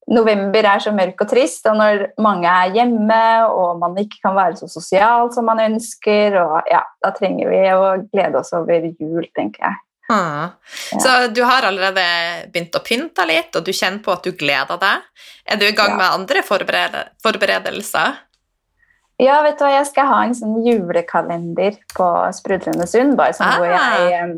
november 0.10 0.66
er 0.66 0.82
så 0.84 0.94
mørk 0.96 1.22
og 1.24 1.30
trist, 1.32 1.68
og 1.70 1.78
når 1.78 2.06
mange 2.22 2.50
er 2.50 2.74
hjemme 2.80 3.22
og 3.50 3.78
man 3.82 3.98
ikke 4.02 4.22
kan 4.26 4.38
være 4.38 4.58
så 4.62 4.70
sosial 4.72 5.30
som 5.36 5.48
man 5.50 5.62
ønsker, 5.68 6.38
og 6.42 6.72
ja, 6.72 6.82
da 7.04 7.14
trenger 7.16 7.52
vi 7.52 7.62
å 7.74 7.84
glede 8.10 8.42
oss 8.42 8.52
over 8.58 8.90
jul, 8.90 9.28
tenker 9.38 9.68
jeg. 9.68 9.80
Ah. 10.10 10.56
Ja. 10.92 11.00
Så 11.00 11.12
du 11.38 11.44
har 11.46 11.68
allerede 11.68 12.04
begynt 12.50 12.74
å 12.74 12.82
pynte 12.82 13.28
litt, 13.30 13.54
og 13.54 13.68
du 13.68 13.70
kjenner 13.70 14.02
på 14.02 14.16
at 14.16 14.26
du 14.26 14.34
gleder 14.34 14.82
deg. 14.82 15.06
Er 15.46 15.62
du 15.62 15.68
i 15.68 15.76
gang 15.78 15.94
ja. 15.94 16.00
med 16.02 16.18
andre 16.18 16.42
forberedelser? 17.22 18.18
Ja, 19.20 19.42
vet 19.44 19.60
du 19.60 19.66
hva, 19.66 19.74
jeg 19.76 19.90
skal 19.90 20.08
ha 20.10 20.22
en 20.26 20.34
sånn 20.38 20.62
julekalender 20.66 21.76
på 21.94 22.08
Sprudlende 22.34 22.88
Sund, 22.90 23.18
bare 23.20 23.36
sånn 23.38 23.52
ah. 23.52 23.60
hvor 23.60 23.70
jeg 23.70 24.30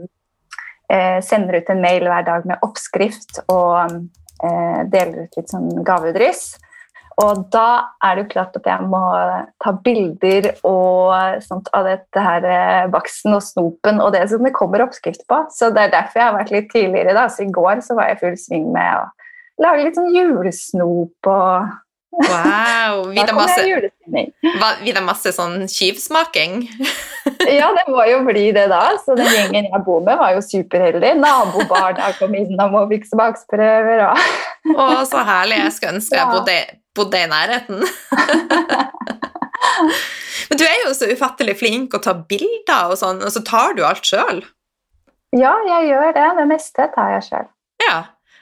eh, 0.91 1.19
sender 1.23 1.61
ut 1.61 1.69
en 1.71 1.83
mail 1.83 2.07
hver 2.09 2.25
dag 2.27 2.47
med 2.49 2.65
oppskrift 2.65 3.43
og 3.45 3.77
eh, 3.85 4.01
deler 4.41 5.27
ut 5.27 5.37
litt 5.37 5.51
sånn 5.53 5.83
gavedryss. 5.85 6.55
Og 7.21 7.43
da 7.53 7.93
er 8.01 8.15
det 8.15 8.23
jo 8.23 8.29
klart 8.31 8.55
at 8.57 8.67
jeg 8.67 8.87
må 8.89 9.01
ta 9.61 9.73
bilder 9.83 10.47
og 10.67 11.43
sånt 11.43 11.67
av 11.75 11.85
dette 11.89 12.23
her 12.23 12.47
eh, 12.47 12.89
baksten 12.91 13.35
og 13.35 13.43
snopen 13.45 13.99
og 14.01 14.13
det 14.15 14.23
som 14.31 14.45
det 14.45 14.53
kommer 14.55 14.85
oppskrift 14.85 15.25
på. 15.29 15.41
Så 15.53 15.69
det 15.75 15.85
er 15.85 15.95
derfor 15.97 16.21
jeg 16.21 16.29
har 16.29 16.37
vært 16.37 16.53
litt 16.55 16.71
tidligere. 16.71 17.15
da, 17.17 17.27
så 17.29 17.45
I 17.45 17.53
går 17.53 17.83
så 17.85 17.97
var 17.99 18.09
jeg 18.09 18.17
i 18.17 18.21
full 18.23 18.39
sving 18.39 18.67
med 18.73 19.01
å 19.01 19.05
lage 19.61 19.85
litt 19.85 19.99
sånn 19.99 20.13
julesnop 20.15 21.31
og 21.35 21.79
Wow! 22.11 23.05
Kommer 23.15 23.37
masse, 23.37 23.63
hva- 24.11 24.75
vil 24.83 24.93
det 24.97 25.03
masse 25.05 25.31
sånn 25.35 25.67
kyvsmaking? 25.71 26.53
Ja, 27.41 27.67
det 27.73 27.83
må 27.89 28.01
jo 28.09 28.19
bli 28.25 28.47
det 28.53 28.67
da. 28.71 28.79
Så 29.01 29.13
den 29.17 29.27
gjengen 29.29 29.65
jeg 29.69 29.81
bor 29.85 29.99
med, 30.05 30.17
var 30.17 30.31
jo 30.35 30.41
superheldig. 30.45 31.11
Nabobarna 31.21 32.11
kom 32.17 32.33
innom 32.37 32.75
og 32.79 32.89
fikk 32.93 33.05
smaksprøver. 33.09 34.01
Og... 34.07 34.17
Å, 34.81 34.83
så 35.09 35.21
herlig. 35.25 35.57
Jeg 35.63 35.73
skulle 35.75 35.93
ønske 35.97 36.17
jeg 36.17 36.27
bodde, 36.31 36.55
bodde 36.97 37.17
i 37.21 37.27
nærheten. 37.29 37.79
Men 40.49 40.59
du 40.59 40.63
er 40.67 40.79
jo 40.85 40.93
så 40.97 41.07
ufattelig 41.13 41.55
flink 41.61 41.93
å 41.97 42.01
ta 42.03 42.13
bilder 42.17 42.91
og 42.93 42.97
sånn, 42.99 43.21
og 43.23 43.31
så 43.33 43.41
tar 43.47 43.75
du 43.77 43.83
alt 43.87 44.05
sjøl. 44.07 44.41
Ja, 45.37 45.53
jeg 45.67 45.91
gjør 45.93 46.09
det. 46.17 46.25
Det 46.41 46.47
meste 46.49 46.87
tar 46.95 47.13
jeg 47.15 47.23
sjøl. 47.29 47.47
Ja. 47.85 47.97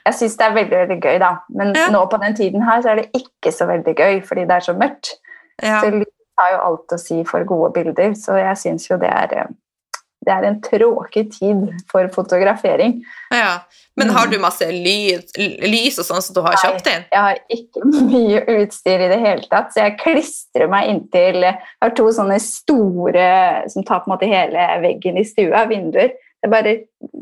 Jeg 0.08 0.16
syns 0.16 0.36
det 0.40 0.46
er 0.48 0.56
veldig 0.56 0.78
veldig 0.84 0.98
gøy, 1.04 1.16
da. 1.22 1.32
Men 1.54 1.74
Ja. 1.76 1.88
nå 1.92 2.00
på 2.10 2.18
den 2.22 2.34
tiden 2.38 2.64
her 2.66 2.80
så 2.82 2.94
er 2.94 3.02
det 3.02 3.10
ikke 3.20 3.52
så 3.54 3.68
veldig 3.68 3.94
gøy, 3.98 4.14
fordi 4.26 4.46
det 4.48 4.56
er 4.56 4.64
så 4.70 4.74
mørkt. 4.76 5.12
Ja. 5.62 5.80
Så 5.82 5.92
lys 5.94 6.16
har 6.40 6.54
jo 6.54 6.60
alt 6.68 6.94
å 6.96 7.00
si 7.00 7.18
for 7.28 7.44
gode 7.48 7.72
bilder, 7.76 8.14
så 8.16 8.38
jeg 8.40 8.60
syns 8.60 8.88
jo 8.88 9.00
det 9.00 9.10
er 9.12 9.34
eh, 9.42 9.50
det 10.20 10.32
er 10.34 10.44
en 10.44 10.58
tråkig 10.60 11.30
tid 11.32 11.68
for 11.90 12.08
fotografering. 12.14 13.00
ja. 13.32 13.60
Men 13.96 14.10
har 14.14 14.30
du 14.30 14.38
masse 14.40 14.64
lys, 14.72 15.32
lys 15.36 15.98
og 16.00 16.06
sånn 16.06 16.22
som 16.24 16.36
du 16.36 16.40
har 16.44 16.54
Nei. 16.54 16.60
kjøpt 16.62 16.86
inn? 16.88 17.02
Jeg 17.10 17.24
har 17.26 17.40
ikke 17.52 17.88
mye 18.12 18.42
utstyr 18.54 19.02
i 19.04 19.08
det 19.10 19.18
hele 19.20 19.44
tatt, 19.50 19.74
så 19.74 19.82
jeg 19.82 19.98
klistrer 20.00 20.70
meg 20.72 20.88
inntil 20.92 21.42
Jeg 21.42 21.58
har 21.82 21.92
to 21.98 22.06
sånne 22.16 22.38
store 22.40 23.26
som 23.72 23.84
tar 23.84 24.04
på 24.04 24.08
en 24.08 24.14
måte 24.14 24.30
hele 24.30 24.66
veggen 24.84 25.20
i 25.20 25.26
stua, 25.26 25.66
vinduer. 25.68 26.14
Jeg 26.42 26.50
bare 26.52 26.72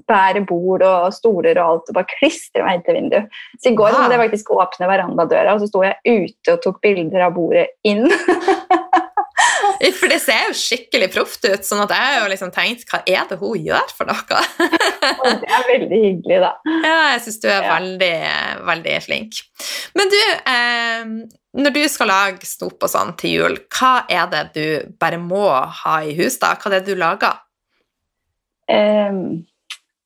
bærer 0.09 0.45
bord 0.47 0.83
og 0.87 1.09
stoler 1.13 1.59
og 1.59 1.71
alt 1.73 1.91
og 1.91 1.97
bare 1.99 2.07
klistrer 2.13 2.63
meg 2.65 2.79
inntil 2.79 2.95
vinduet. 3.01 3.39
Så 3.59 3.73
i 3.73 3.75
går 3.79 3.91
Wow. 3.91 4.01
hadde 4.05 4.15
jeg 4.15 4.23
faktisk 4.31 4.53
åpne 4.55 4.89
verandadøra, 4.91 5.55
og 5.57 5.61
så 5.65 5.69
sto 5.71 5.83
jeg 5.83 5.97
ute 6.07 6.55
og 6.55 6.63
tok 6.63 6.81
bilder 6.85 7.27
av 7.27 7.35
bordet 7.35 7.67
inn. 7.85 8.07
For 9.99 10.11
det 10.11 10.19
ser 10.23 10.49
jo 10.49 10.55
skikkelig 10.59 11.09
proft 11.15 11.45
ut, 11.47 11.63
sånn 11.67 11.83
at 11.85 11.93
jeg 11.95 12.03
har 12.03 12.23
jo 12.25 12.31
liksom 12.33 12.51
tenkt 12.55 12.87
hva 12.91 12.99
er 13.07 13.27
det 13.31 13.37
hun 13.39 13.59
gjør 13.63 13.93
for 13.95 14.09
noe? 14.11 14.41
det 15.43 15.51
er 15.55 15.67
veldig 15.69 16.01
hyggelig, 16.03 16.39
da. 16.43 16.51
Ja, 16.83 16.97
jeg 17.15 17.23
syns 17.27 17.39
du 17.43 17.47
er 17.51 17.63
Ja. 17.63 17.77
veldig, 17.77 18.15
veldig 18.67 18.97
flink. 19.05 19.39
Men 19.99 20.11
du, 20.13 20.19
eh, 20.55 21.05
når 21.63 21.75
du 21.77 21.83
skal 21.91 22.11
lage 22.11 22.47
snop 22.49 22.83
og 22.83 22.91
sånn 22.91 23.15
til 23.21 23.37
jul, 23.37 23.59
hva 23.79 23.93
er 24.11 24.27
det 24.33 24.43
du 24.57 24.93
bare 24.99 25.21
må 25.23 25.45
ha 25.85 25.99
i 26.03 26.15
hus, 26.19 26.39
da? 26.43 26.55
Hva 26.59 26.73
er 26.73 26.79
det 26.81 26.87
du 26.91 26.99
lager? 26.99 27.39
Ehm, 28.73 29.47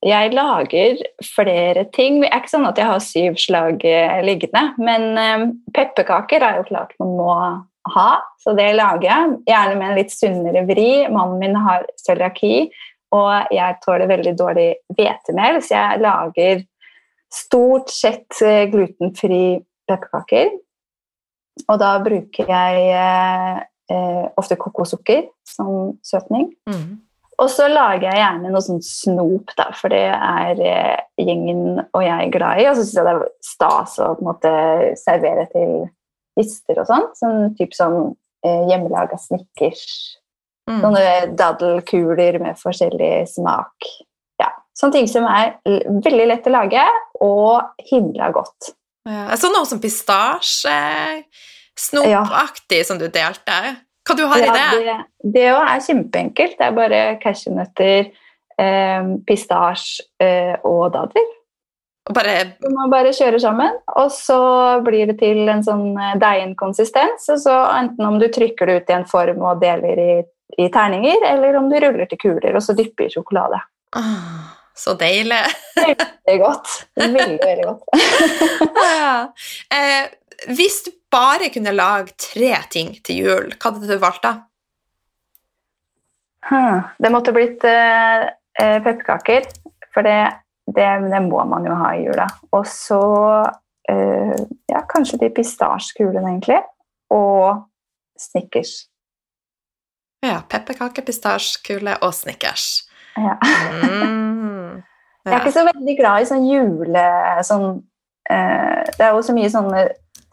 jeg 0.03 0.33
lager 0.35 0.99
flere 1.23 1.85
ting. 1.95 2.19
Det 2.21 2.29
er 2.29 2.41
ikke 2.41 2.51
sånn 2.51 2.67
at 2.67 2.79
jeg 2.79 2.89
har 2.89 3.03
syv 3.03 3.37
slag 3.39 3.85
eh, 3.87 4.17
liggende, 4.25 4.63
men 4.83 5.13
um, 5.15 5.45
pepperkaker 5.75 6.43
er 6.43 6.59
jo 6.59 6.65
klart 6.67 6.91
man 6.99 7.13
må 7.19 7.35
ha, 7.93 8.09
så 8.39 8.55
det 8.57 8.73
lager 8.75 9.07
jeg. 9.07 9.37
Gjerne 9.47 9.77
med 9.79 9.89
en 9.89 9.97
litt 9.99 10.11
sunnere 10.13 10.65
vri. 10.67 10.89
Mannen 11.11 11.39
min 11.39 11.55
har 11.59 11.87
cøliaki, 12.03 12.67
og 13.15 13.53
jeg 13.53 13.79
tåler 13.83 14.09
veldig 14.11 14.35
dårlig 14.39 14.69
hvetemel, 14.97 15.59
så 15.63 15.75
jeg 15.75 16.03
lager 16.03 16.63
stort 17.33 17.91
sett 17.93 18.41
eh, 18.45 18.65
glutenfri 18.71 19.61
pepperkaker. 19.89 20.53
Og 21.67 21.79
da 21.79 21.95
bruker 22.01 22.49
jeg 22.49 22.85
eh, 22.97 23.57
eh, 23.93 24.25
ofte 24.39 24.57
kokossukker 24.59 25.27
som 25.47 25.97
søtning. 26.05 26.51
Mm. 26.69 27.01
Og 27.41 27.49
så 27.49 27.65
lager 27.71 28.09
jeg 28.11 28.21
gjerne 28.21 28.51
noe 28.53 28.61
sånn 28.61 28.81
snop, 28.85 29.53
da, 29.57 29.69
for 29.77 29.93
det 29.93 30.05
er 30.13 30.59
eh, 30.61 30.99
gjengen 31.17 31.81
og 31.81 32.03
jeg 32.03 32.27
er 32.27 32.33
glad 32.33 32.61
i. 32.61 32.67
Og 32.69 32.77
så 32.77 32.83
syns 32.85 32.99
jeg 32.99 33.07
det 33.07 33.13
er 33.15 33.23
stas 33.47 33.95
å 34.03 34.11
på 34.13 34.23
en 34.23 34.29
måte 34.29 34.51
servere 35.01 35.47
til 35.53 35.71
gjester 36.37 36.81
og 36.83 36.89
sånn. 36.89 37.07
Sånn 37.17 37.55
type 37.57 37.77
sånn 37.77 37.97
eh, 38.45 38.67
hjemmelaga 38.69 39.17
snickers. 39.21 39.85
Mm. 40.69 40.79
Sånne 40.85 41.07
daddelkuler 41.39 42.37
med 42.43 42.59
forskjellig 42.61 43.15
smak. 43.33 43.89
Ja, 44.39 44.53
Sånne 44.77 44.99
ting 44.99 45.09
som 45.11 45.25
er 45.29 45.57
veldig 45.65 46.29
lett 46.29 46.47
å 46.47 46.53
lage 46.53 46.85
og 47.23 47.83
himla 47.89 48.29
godt. 48.35 48.73
Ja, 49.09 49.27
jeg 49.33 49.41
så 49.41 49.49
noe 49.51 49.67
som 49.67 49.81
pistasje, 49.83 50.77
snopaktig 51.75 52.85
som 52.87 53.01
du 53.01 53.09
delte. 53.11 53.57
Hva 54.03 54.15
du 54.19 54.25
har 54.27 54.41
Ja, 54.43 54.53
det? 54.53 54.85
det 54.85 55.33
det 55.37 55.45
òg 55.53 55.63
er 55.69 55.83
kjempeenkelt. 55.85 56.57
Det 56.59 56.65
er 56.67 56.75
bare 56.75 57.01
cashewnøtter, 57.23 58.09
eh, 58.59 59.05
pistasje 59.27 60.03
eh, 60.19 60.55
og 60.67 60.91
dadler. 60.93 61.29
Bare 62.11 62.33
Du 62.59 62.67
må 62.75 62.89
bare 62.91 63.13
kjøre 63.15 63.39
sammen, 63.39 63.77
og 63.95 64.09
så 64.11 64.81
blir 64.83 65.07
det 65.07 65.19
til 65.21 65.47
en 65.47 65.61
sånn 65.63 65.85
deinkonsistens. 66.19 66.19
deigenkonsistens. 66.19 67.29
Og 67.31 67.39
så 67.45 67.53
enten 67.79 68.05
om 68.09 68.17
du 68.19 68.27
trykker 68.27 68.67
det 68.67 68.75
ut 68.81 68.89
i 68.91 68.97
en 68.97 69.05
form 69.07 69.39
og 69.47 69.61
deler 69.61 70.01
i, 70.03 70.17
i 70.59 70.67
terninger, 70.69 71.23
eller 71.31 71.55
om 71.61 71.69
du 71.71 71.77
ruller 71.79 72.05
til 72.11 72.19
kuler 72.19 72.55
og 72.59 72.61
så 72.65 72.75
dypper 72.75 73.07
i 73.07 73.13
sjokolade. 73.15 73.61
Ah, 73.95 74.51
Så 74.75 74.97
deilig. 74.99 75.39
Er 76.27 76.37
godt. 76.41 76.67
Veldig, 76.97 77.39
veldig 77.39 77.65
godt. 77.69 77.83
ja. 78.83 79.27
eh, 79.71 80.09
hvis 80.51 80.81
du 80.83 80.91
bare 81.13 81.51
kunne 81.53 81.75
lage 81.75 82.15
tre 82.19 82.55
ting 82.73 82.95
til 83.05 83.23
jul, 83.23 83.51
hva 83.53 83.71
hadde 83.71 83.89
du 83.89 84.01
valgt 84.01 84.25
da? 84.25 84.33
Hmm. 86.43 86.81
Det 86.99 87.11
måtte 87.13 87.33
blitt 87.35 87.63
eh, 87.67 88.25
pepperkaker, 88.59 89.47
for 89.93 90.05
det, 90.05 90.17
det, 90.67 90.87
det 91.11 91.21
må 91.29 91.43
man 91.47 91.67
jo 91.67 91.77
ha 91.79 91.93
i 91.95 92.03
jula. 92.03 92.27
Og 92.51 92.65
så 92.67 93.03
eh, 93.89 94.33
ja, 94.71 94.81
kanskje 94.89 95.21
de 95.23 95.31
pistasjekulene, 95.35 96.35
egentlig. 96.35 96.59
Og 97.13 97.63
Snickers. 98.19 98.73
Ja, 100.23 100.41
pepperkake, 100.49 101.03
pistasjekule 101.05 101.97
og 102.01 102.13
Snickers. 102.15 102.89
Ja. 103.15 103.37
Mm. 103.39 104.83
Jeg 105.23 105.31
er 105.31 105.39
ikke 105.39 105.55
så 105.55 105.63
veldig 105.69 105.93
glad 105.95 106.23
i 106.23 106.27
sånn 106.27 106.45
jule... 106.49 107.03
Sånn, 107.47 107.77
eh, 108.27 108.81
det 108.97 109.05
er 109.05 109.13
jo 109.15 109.21
så 109.23 109.35
mye 109.35 109.51
sånne 109.51 109.85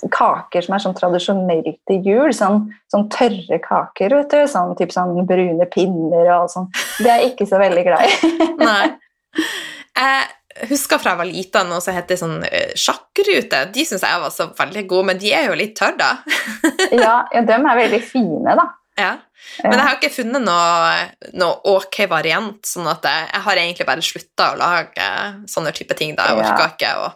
kaker 0.08 0.64
som 0.64 0.74
er 0.74 0.82
sånn 0.84 0.96
tradisjonelt 0.96 1.78
til 1.90 2.06
jul. 2.06 2.32
Sånn, 2.36 2.62
sånn 2.92 3.08
tørre 3.12 3.60
kaker, 3.60 4.16
vet 4.16 4.32
du. 4.32 4.40
Sånn, 4.48 4.74
typ 4.78 4.94
sånn 4.94 5.26
brune 5.28 5.66
pinner 5.72 6.32
og 6.38 6.50
sånn. 6.52 6.70
Det 6.98 7.10
er 7.10 7.24
jeg 7.24 7.34
ikke 7.34 7.48
så 7.50 7.60
veldig 7.60 7.84
glad 7.84 8.06
i. 8.06 8.30
Nei. 8.64 8.84
Jeg 10.00 10.68
husker 10.70 11.00
fra 11.00 11.14
jeg 11.14 11.20
var 11.20 11.28
lita 11.28 11.62
noe 11.68 11.80
som 11.84 11.94
heter 11.96 12.18
sånn 12.20 12.40
eh, 12.48 12.72
sjakkrute. 12.78 13.66
De 13.74 13.84
syns 13.86 14.04
jeg 14.06 14.22
var 14.24 14.32
så 14.34 14.50
veldig 14.56 14.84
gode, 14.90 15.10
men 15.12 15.20
de 15.20 15.32
er 15.36 15.48
jo 15.50 15.58
litt 15.58 15.76
tørre, 15.78 15.96
da. 16.00 16.12
ja, 17.04 17.16
ja, 17.34 17.42
de 17.46 17.56
er 17.56 17.82
veldig 17.84 18.02
fine, 18.04 18.56
da. 18.58 18.66
Ja. 19.00 19.14
Men 19.62 19.78
jeg 19.78 19.86
har 19.86 19.96
ikke 19.96 20.12
funnet 20.12 20.42
noe, 20.44 20.90
noe 21.40 21.54
ok 21.72 22.02
variant, 22.10 22.58
sånn 22.66 22.88
at 22.90 23.06
jeg, 23.08 23.28
jeg 23.32 23.44
har 23.46 23.60
egentlig 23.62 23.86
bare 23.88 24.04
slutta 24.04 24.50
å 24.52 24.58
lage 24.60 25.06
sånne 25.48 25.72
type 25.76 25.96
ting. 25.96 26.12
da, 26.18 26.26
Jeg 26.28 26.42
Ja. 26.44 26.68
ikke 26.68 26.92
å 27.00 27.08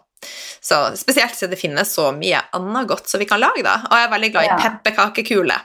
så 0.61 0.97
Spesielt 0.97 1.35
siden 1.37 1.51
det 1.55 1.61
finnes 1.61 1.91
så 1.95 2.11
mye 2.17 2.41
annet 2.57 2.89
godt 2.89 3.09
som 3.11 3.21
vi 3.23 3.27
kan 3.29 3.41
lage, 3.43 3.63
da. 3.67 3.75
Og 3.91 3.97
jeg 3.99 4.07
er 4.07 4.13
veldig 4.15 4.31
glad 4.33 4.45
i 4.45 4.53
Ja. 4.53 4.57
pepperkakekule. 4.63 5.59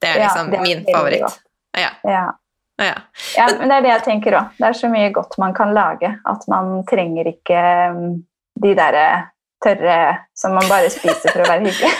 Det 0.00 0.08
er 0.10 0.18
Ja, 0.18 0.24
liksom 0.26 0.50
det 0.50 0.58
er 0.58 0.62
min 0.62 0.84
favoritt. 0.92 1.38
Ja, 1.76 1.90
Ja. 2.04 2.24
ja. 2.78 2.94
ja, 3.36 3.46
men 3.58 3.68
det 3.68 3.76
er 3.76 3.80
det 3.86 3.90
jeg 3.94 4.04
tenker 4.04 4.36
òg. 4.40 4.50
Det 4.58 4.66
er 4.68 4.72
så 4.72 4.88
mye 4.92 5.12
godt 5.12 5.38
man 5.38 5.54
kan 5.54 5.72
lage 5.74 6.10
at 6.26 6.48
man 6.48 6.84
trenger 6.90 7.24
ikke 7.32 7.62
um, 7.90 8.24
de 8.62 8.74
derre 8.76 9.06
tørre 9.64 10.18
som 10.36 10.52
man 10.52 10.68
bare 10.68 10.90
spiser 10.90 11.32
for 11.32 11.40
å 11.40 11.48
være 11.48 11.64
hyggelig. 11.64 11.92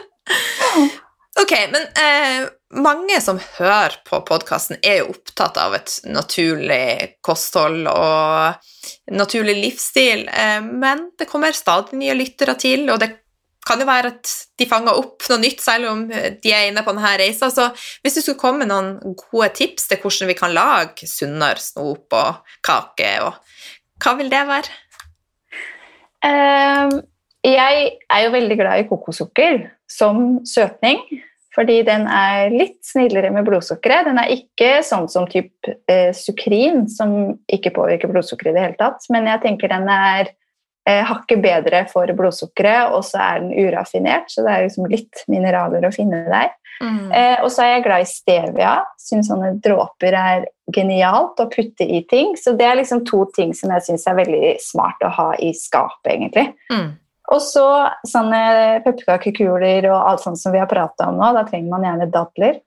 ok, 1.42 1.52
men 1.72 1.82
eh, 1.82 2.48
mange 2.70 3.20
som 3.22 3.40
hører 3.58 3.96
på 4.06 4.20
podkasten, 4.28 4.78
er 4.82 5.00
jo 5.00 5.14
opptatt 5.14 5.58
av 5.58 5.74
et 5.78 5.96
naturlig 6.06 7.16
kosthold 7.26 7.88
og 7.90 9.16
naturlig 9.16 9.56
livsstil, 9.58 10.28
eh, 10.28 10.60
men 10.62 11.08
det 11.18 11.28
kommer 11.30 11.56
stadig 11.56 11.98
nye 11.98 12.14
lyttere 12.18 12.54
til, 12.60 12.86
og 12.92 13.00
det 13.02 13.10
kan 13.66 13.80
jo 13.82 13.86
være 13.88 14.12
at 14.14 14.30
de 14.58 14.66
fanger 14.68 14.98
opp 14.98 15.26
noe 15.30 15.40
nytt 15.42 15.60
selv 15.62 15.90
om 15.90 16.04
de 16.08 16.52
er 16.54 16.70
inne 16.70 16.82
på 16.84 16.94
denne 16.94 17.12
reisa. 17.20 17.50
Så 17.52 17.68
hvis 18.02 18.16
du 18.16 18.22
skulle 18.22 18.40
komme 18.40 18.64
med 18.64 18.70
noen 18.70 19.16
gode 19.20 19.50
tips 19.58 19.90
til 19.90 20.00
hvordan 20.00 20.30
vi 20.30 20.36
kan 20.38 20.54
lage 20.56 21.08
sunnere 21.10 21.60
snop 21.60 22.16
og 22.16 22.54
kake, 22.66 23.12
og 23.26 23.36
hva 24.00 24.14
vil 24.18 24.32
det 24.32 24.42
være? 24.48 24.78
Um, 26.24 27.00
jeg 27.44 27.84
er 28.12 28.24
jo 28.24 28.32
veldig 28.32 28.56
glad 28.60 28.80
i 28.82 28.88
kokossukker 28.88 29.62
som 29.88 30.40
søtning. 30.48 31.04
Fordi 31.54 31.80
den 31.86 32.06
er 32.06 32.52
litt 32.54 32.78
snillere 32.86 33.32
med 33.34 33.46
blodsukkeret. 33.48 34.06
Den 34.06 34.20
er 34.22 34.34
ikke 34.34 34.84
sånn 34.86 35.08
som 35.10 35.26
typ 35.30 35.50
eh, 35.90 36.12
sukrin, 36.14 36.84
som 36.90 37.16
ikke 37.50 37.72
påvirker 37.74 38.12
blodsukkeret 38.12 38.52
i 38.52 38.58
det 38.58 38.66
hele 38.68 38.78
tatt. 38.78 39.08
Men 39.10 39.26
jeg 39.32 39.42
tenker 39.42 39.72
den 39.72 39.90
er 39.90 40.30
eh, 40.86 41.02
hakket 41.08 41.42
bedre 41.42 41.82
for 41.90 42.12
blodsukkeret, 42.16 42.94
og 42.94 43.02
så 43.08 43.18
er 43.24 43.42
den 43.42 43.66
uraffinert, 43.66 44.30
så 44.30 44.46
det 44.46 44.54
er 44.54 44.66
liksom 44.68 44.86
litt 44.92 45.24
mineraler 45.32 45.88
å 45.88 45.94
finne 45.94 46.22
der. 46.30 46.54
Mm. 46.80 47.10
Eh, 47.12 47.36
og 47.44 47.50
så 47.52 47.64
er 47.64 47.74
jeg 47.74 47.84
glad 47.84 48.04
i 48.04 48.08
stevia. 48.08 48.74
Syns 49.00 49.28
sånne 49.28 49.52
dråper 49.60 50.16
er 50.16 50.46
genialt 50.72 51.40
å 51.42 51.48
putte 51.50 51.84
i 51.84 52.00
ting. 52.08 52.36
Så 52.40 52.54
det 52.56 52.66
er 52.68 52.78
liksom 52.78 53.02
to 53.08 53.24
ting 53.36 53.52
som 53.56 53.72
jeg 53.74 53.88
syns 53.88 54.06
er 54.08 54.16
veldig 54.22 54.54
smart 54.64 55.02
å 55.04 55.12
ha 55.18 55.28
i 55.42 55.52
skapet, 55.56 56.14
egentlig. 56.14 56.46
Mm. 56.72 56.92
Og 57.30 57.40
så 57.44 57.66
sånne 58.08 58.42
pepperkakekuler 58.84 59.86
og 59.92 59.98
alt 59.98 60.24
sånt 60.24 60.40
som 60.40 60.54
vi 60.54 60.60
har 60.62 60.70
prata 60.70 61.10
om 61.10 61.20
nå. 61.20 61.30
Da 61.36 61.44
trenger 61.46 61.70
man 61.70 61.86
gjerne 61.86 62.10
dadler. 62.10 62.60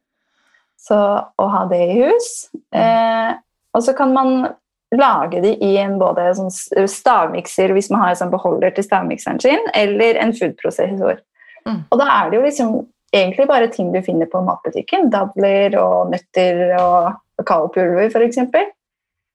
Så 0.80 1.00
å 1.20 1.48
ha 1.52 1.64
det 1.72 1.80
i 1.84 1.98
hus. 2.02 2.30
Eh, 2.76 3.32
og 3.74 3.84
så 3.84 3.96
kan 3.98 4.14
man 4.16 4.48
lage 4.94 5.42
de 5.42 5.54
i 5.66 5.74
en 5.82 5.98
både 6.00 6.30
sånn 6.38 6.52
stavmikser 6.90 7.74
hvis 7.74 7.90
man 7.92 8.04
har 8.04 8.14
en 8.14 8.20
sånn 8.20 8.34
beholder 8.34 8.76
til 8.76 8.86
stavmikseren 8.86 9.42
sin, 9.42 9.64
eller 9.74 10.20
en 10.22 10.36
foodprosessor. 10.38 11.22
Mm. 11.68 11.80
Og 11.90 12.00
da 12.00 12.10
er 12.12 12.30
det 12.30 12.38
jo 12.38 12.46
liksom 12.46 12.76
egentlig 13.14 13.48
bare 13.50 13.72
ting 13.74 13.92
du 13.94 14.02
finner 14.06 14.30
på 14.30 14.42
matbutikken. 14.46 15.10
Dadler 15.14 15.78
og 15.82 16.14
nøtter 16.14 16.76
og 16.80 17.14
kakaopulver, 17.42 18.10
f.eks. 18.12 18.42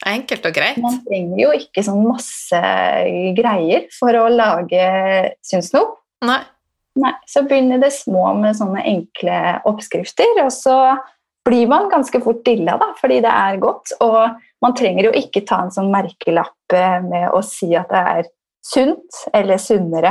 Enkelt 0.07 0.47
og 0.47 0.55
greit. 0.55 0.79
Man 0.79 1.01
trenger 1.07 1.41
jo 1.43 1.51
ikke 1.59 1.83
sånn 1.83 2.05
masse 2.07 2.61
greier 3.35 3.89
for 3.99 4.15
å 4.15 4.29
lage 4.31 4.85
synsnop. 5.43 5.97
Nei. 6.27 6.41
Nei, 6.99 7.13
så 7.31 7.45
begynner 7.47 7.79
det 7.83 7.93
små 7.95 8.33
med 8.39 8.57
sånne 8.59 8.83
enkle 8.91 9.39
oppskrifter, 9.71 10.41
og 10.43 10.51
så 10.55 10.77
blir 11.47 11.69
man 11.71 11.87
ganske 11.93 12.21
fort 12.23 12.41
dilla, 12.47 12.75
da, 12.81 12.91
fordi 12.99 13.21
det 13.25 13.31
er 13.33 13.61
godt. 13.63 13.93
Og 14.05 14.39
man 14.65 14.75
trenger 14.77 15.09
jo 15.09 15.13
ikke 15.17 15.45
ta 15.47 15.63
en 15.65 15.71
sånn 15.75 15.93
merkelapp 15.95 16.75
eh, 16.75 16.99
med 17.05 17.31
å 17.35 17.43
si 17.47 17.71
at 17.79 17.89
det 17.93 18.03
er 18.19 18.31
sunt 18.69 19.23
eller 19.33 19.61
sunnere 19.63 20.11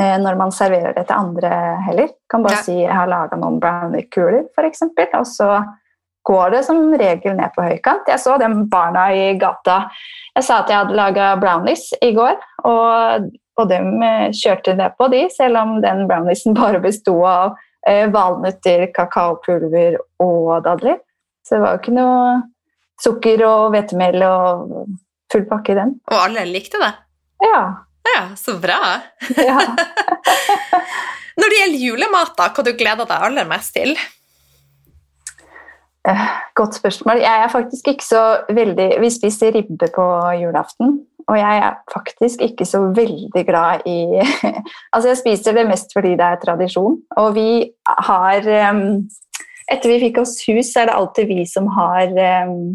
eh, 0.00 0.16
når 0.20 0.36
man 0.38 0.52
serverer 0.54 0.94
det 0.94 1.06
til 1.08 1.16
andre 1.16 1.50
heller. 1.88 2.12
Kan 2.30 2.44
bare 2.44 2.60
Ja. 2.60 2.62
si 2.62 2.76
'jeg 2.82 2.92
har 2.94 3.08
laga 3.08 3.36
noen 3.36 3.58
brownie-kuler', 3.60 4.48
f.eks., 4.54 4.82
og 5.14 5.26
så 5.26 5.64
går 6.26 6.50
det 6.50 6.62
som 6.66 6.80
regel 7.00 7.36
ned 7.38 7.52
på 7.54 7.64
høykant. 7.64 8.08
Jeg 8.10 8.20
så 8.22 8.36
de 8.40 8.48
barna 8.70 9.08
i 9.14 9.30
gata. 9.40 9.84
Jeg 10.36 10.46
sa 10.46 10.60
at 10.62 10.72
jeg 10.72 10.82
hadde 10.82 10.98
laga 10.98 11.32
brownies 11.40 11.88
i 12.04 12.12
går, 12.16 12.36
og, 12.68 13.28
og 13.58 13.70
de 13.70 13.80
eh, 14.08 14.28
kjørte 14.36 14.76
det 14.78 14.92
på, 14.98 15.08
de, 15.12 15.24
selv 15.34 15.60
om 15.62 15.78
den 15.84 16.06
browniesen 16.10 16.56
bare 16.58 16.82
besto 16.84 17.16
av 17.28 17.56
eh, 17.88 18.06
valnøtter, 18.12 18.88
kakaopulver 18.96 19.98
og 20.24 20.54
dadler. 20.66 21.00
Så 21.46 21.56
det 21.56 21.64
var 21.64 21.76
jo 21.76 21.82
ikke 21.82 21.96
noe 21.96 22.22
sukker 23.00 23.44
og 23.46 23.68
hvetemel 23.72 24.24
og 24.26 24.72
full 25.32 25.46
pakke 25.48 25.72
i 25.72 25.78
den. 25.78 25.96
Og 26.10 26.18
alle 26.18 26.44
likte 26.50 26.80
det. 26.82 26.92
Ja. 27.44 27.60
Ja, 28.08 28.22
så 28.36 28.56
bra. 28.60 28.78
ja. 29.36 29.58
Når 31.38 31.52
det 31.52 31.58
gjelder 31.60 31.82
julemat, 31.82 32.32
da, 32.38 32.48
hva 32.50 32.64
du 32.66 32.72
gleder 32.74 33.06
deg 33.06 33.26
aller 33.28 33.46
mest 33.46 33.76
til? 33.76 33.92
Eh, 36.08 36.26
Godt 36.54 36.74
spørsmål. 36.74 37.20
Jeg 37.22 37.42
er 37.44 37.48
faktisk 37.52 37.88
ikke 37.88 38.04
så 38.04 38.22
veldig 38.54 38.88
Vi 39.00 39.10
spiser 39.10 39.54
ribbe 39.54 39.88
på 39.94 40.06
julaften. 40.40 41.00
Og 41.28 41.36
jeg 41.38 41.58
er 41.58 41.74
faktisk 41.92 42.40
ikke 42.42 42.64
så 42.64 42.80
veldig 42.96 43.44
glad 43.46 43.84
i 43.86 43.98
Altså, 44.94 45.08
jeg 45.08 45.16
spiser 45.16 45.52
det 45.52 45.66
mest 45.68 45.92
fordi 45.96 46.14
det 46.16 46.26
er 46.26 46.40
tradisjon. 46.44 46.96
Og 47.16 47.34
vi 47.34 47.70
har 47.86 48.48
Etter 49.68 49.90
vi 49.92 49.98
fikk 50.00 50.22
oss 50.22 50.38
hus, 50.48 50.70
er 50.80 50.86
det 50.88 50.94
alltid 50.96 51.26
vi 51.28 51.42
som 51.44 51.66
har 51.68 52.08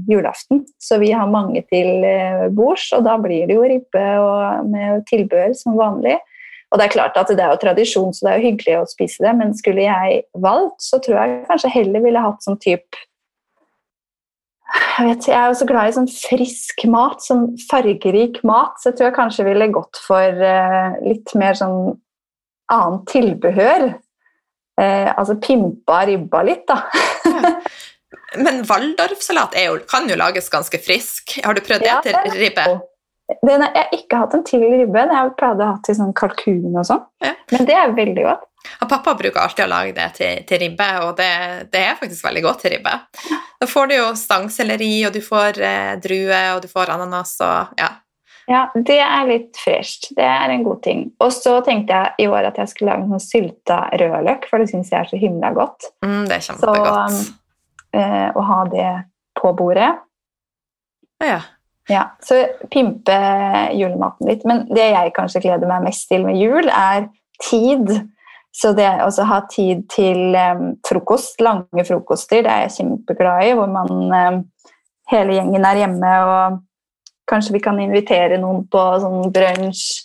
julaften. 0.05 0.59
Så 0.77 0.99
vi 1.01 1.09
har 1.09 1.25
mange 1.25 1.63
til 1.73 2.05
eh, 2.05 2.43
bords, 2.53 2.91
og 2.93 3.01
da 3.07 3.15
blir 3.17 3.47
det 3.49 3.55
jo 3.57 3.63
ribbe 3.65 4.03
med 4.69 5.01
tilbehør 5.09 5.55
som 5.57 5.73
vanlig. 5.79 6.19
Og 6.69 6.77
det 6.77 6.85
er 6.85 6.93
klart 6.93 7.17
at 7.17 7.31
det 7.33 7.41
er 7.41 7.49
jo 7.49 7.63
tradisjon, 7.63 8.13
så 8.13 8.27
det 8.27 8.31
er 8.31 8.37
jo 8.37 8.51
hyggelig 8.51 8.77
å 8.77 8.85
spise 8.89 9.25
det, 9.25 9.33
men 9.39 9.57
skulle 9.57 9.87
jeg 9.87 10.21
valgt, 10.45 10.85
så 10.85 11.01
tror 11.01 11.17
jeg 11.17 11.41
kanskje 11.49 11.73
heller 11.79 12.05
ville 12.05 12.23
hatt 12.27 12.45
sånn 12.45 12.61
type 12.61 13.01
jeg, 14.73 15.05
vet, 15.07 15.27
jeg 15.29 15.37
er 15.37 15.51
jo 15.51 15.57
så 15.59 15.67
glad 15.69 15.89
i 15.89 15.95
sånn 15.95 16.09
frisk 16.09 16.85
mat, 16.89 17.21
sånn 17.23 17.45
fargerik 17.69 18.39
mat, 18.47 18.79
så 18.79 18.89
jeg 18.89 18.97
tror 18.97 19.09
jeg 19.09 19.17
kanskje 19.17 19.47
ville 19.47 19.69
gått 19.73 19.99
for 20.05 20.45
eh, 20.49 20.95
litt 21.05 21.33
mer 21.39 21.57
sånn 21.59 21.93
annet 22.73 23.05
tilbehør. 23.11 23.87
Eh, 24.81 25.09
altså 25.13 25.37
pimpa 25.41 26.03
ribba 26.09 26.41
litt, 26.47 26.65
da. 26.69 26.81
Men 28.43 28.63
Waldorfsalat 28.65 29.53
kan 29.89 30.09
jo 30.09 30.17
lages 30.17 30.49
ganske 30.53 30.79
frisk. 30.81 31.37
Har 31.45 31.53
du 31.53 31.61
prøvd 31.65 31.85
det 31.85 31.91
Ja, 31.91 31.99
til 32.05 32.39
ribbe? 32.39 32.65
Den 33.45 33.61
har 33.63 33.77
jeg 33.77 34.01
ikke 34.01 34.23
hatt 34.23 34.33
en 34.35 34.45
til 34.45 34.63
ribbe. 34.63 34.97
Den 34.97 35.13
har 35.13 35.29
jeg 35.29 35.35
pleide 35.39 35.65
å 35.65 35.75
ha 35.75 35.77
til 35.85 35.97
sånn 35.97 36.15
kalkun 36.17 36.73
og 36.73 36.87
sånn. 36.89 37.03
Ja. 37.23 37.35
Men 37.53 37.69
det 37.69 37.77
er 37.77 37.93
veldig 37.97 38.25
godt. 38.25 38.49
Og 38.81 38.89
pappa 38.89 39.13
bruker 39.19 39.41
alltid 39.43 39.65
å 39.65 39.71
lage 39.71 39.91
det 39.97 40.05
til, 40.17 40.43
til 40.47 40.61
ribbe, 40.63 40.87
og 41.03 41.17
det, 41.17 41.31
det 41.73 41.81
er 41.89 41.97
faktisk 41.99 42.23
veldig 42.25 42.43
godt 42.45 42.61
til 42.63 42.71
ribbe. 42.77 42.93
Da 43.59 43.67
får 43.67 43.89
du 43.91 43.95
jo 43.97 44.05
stangselleri, 44.19 44.93
og 45.07 45.13
du 45.15 45.19
får 45.23 45.59
eh, 45.63 45.91
druer, 46.03 46.53
og 46.55 46.61
du 46.63 46.69
får 46.71 46.93
ananas 46.95 47.35
og 47.43 47.75
ja. 47.79 47.89
Ja, 48.47 48.65
Det 48.75 48.97
er 48.99 49.27
litt 49.29 49.55
fresht. 49.55 50.09
Det 50.17 50.23
er 50.27 50.51
en 50.51 50.65
god 50.65 50.81
ting. 50.83 51.05
Og 51.23 51.29
så 51.31 51.61
tenkte 51.63 51.95
jeg 51.95 52.25
i 52.25 52.27
år 52.27 52.49
at 52.49 52.57
jeg 52.59 52.71
skulle 52.73 52.91
lage 52.91 53.07
noe 53.07 53.23
sylta 53.23 53.77
rødløk, 53.95 54.49
for 54.49 54.59
det 54.59 54.67
syns 54.71 54.91
jeg 54.91 54.99
er 54.99 55.07
så 55.13 55.19
himla 55.21 55.53
godt. 55.55 55.87
Mm, 56.03 56.25
det 56.27 56.35
er 56.35 56.43
Så 56.43 56.57
kjempegodt. 56.57 57.29
eh, 57.95 58.27
å 58.35 58.43
ha 58.49 58.57
det 58.73 58.89
på 59.39 59.53
bordet. 59.55 59.93
Ja. 61.23 61.39
Ja, 61.91 62.03
Så 62.23 62.41
pimpe 62.71 63.15
julematen 63.75 64.27
litt. 64.27 64.43
Men 64.47 64.65
det 64.71 64.89
jeg 64.91 65.13
kanskje 65.15 65.41
gleder 65.43 65.67
meg 65.67 65.83
mest 65.87 66.07
til 66.11 66.23
med 66.27 66.35
jul, 66.39 66.67
er 66.67 67.07
tid. 67.43 68.09
Så 68.53 68.71
det 68.77 68.85
å 69.01 69.09
ha 69.29 69.39
tid 69.49 69.87
til 69.89 70.35
frokost, 70.85 71.39
lange 71.41 71.85
frokoster, 71.87 72.43
det 72.45 72.51
er 72.51 72.65
jeg 72.67 72.75
kjempeglad 72.77 73.47
i. 73.47 73.55
Hvor 73.57 73.71
man 73.71 74.43
hele 75.09 75.39
gjengen 75.39 75.65
er 75.65 75.79
hjemme, 75.81 76.11
og 76.29 76.59
kanskje 77.29 77.55
vi 77.55 77.63
kan 77.65 77.79
invitere 77.81 78.37
noen 78.41 78.61
på 78.69 78.83
sånn 79.01 79.31
brunsj. 79.33 80.03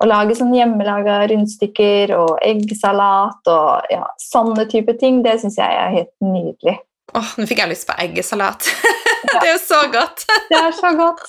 Og 0.00 0.08
lage 0.08 0.36
sånn 0.38 0.54
hjemmelaga 0.56 1.18
rundstykker 1.28 2.14
og 2.16 2.38
eggsalat 2.46 3.50
og 3.52 3.90
ja, 3.92 4.06
sånne 4.22 4.64
type 4.70 4.94
ting. 5.02 5.18
Det 5.26 5.34
syns 5.42 5.58
jeg 5.60 5.76
er 5.76 5.92
helt 5.92 6.14
nydelig. 6.24 6.78
Åh, 7.14 7.30
nå 7.38 7.46
fikk 7.48 7.62
jeg 7.62 7.72
lyst 7.72 7.88
på 7.88 7.94
eggesalat. 7.98 8.66
det 9.30 9.40
er 9.40 9.52
jo 9.52 9.60
så 9.62 9.80
godt. 9.92 10.24
Det 10.50 10.58
er 10.58 10.74
så 10.76 10.90
godt. 10.98 11.24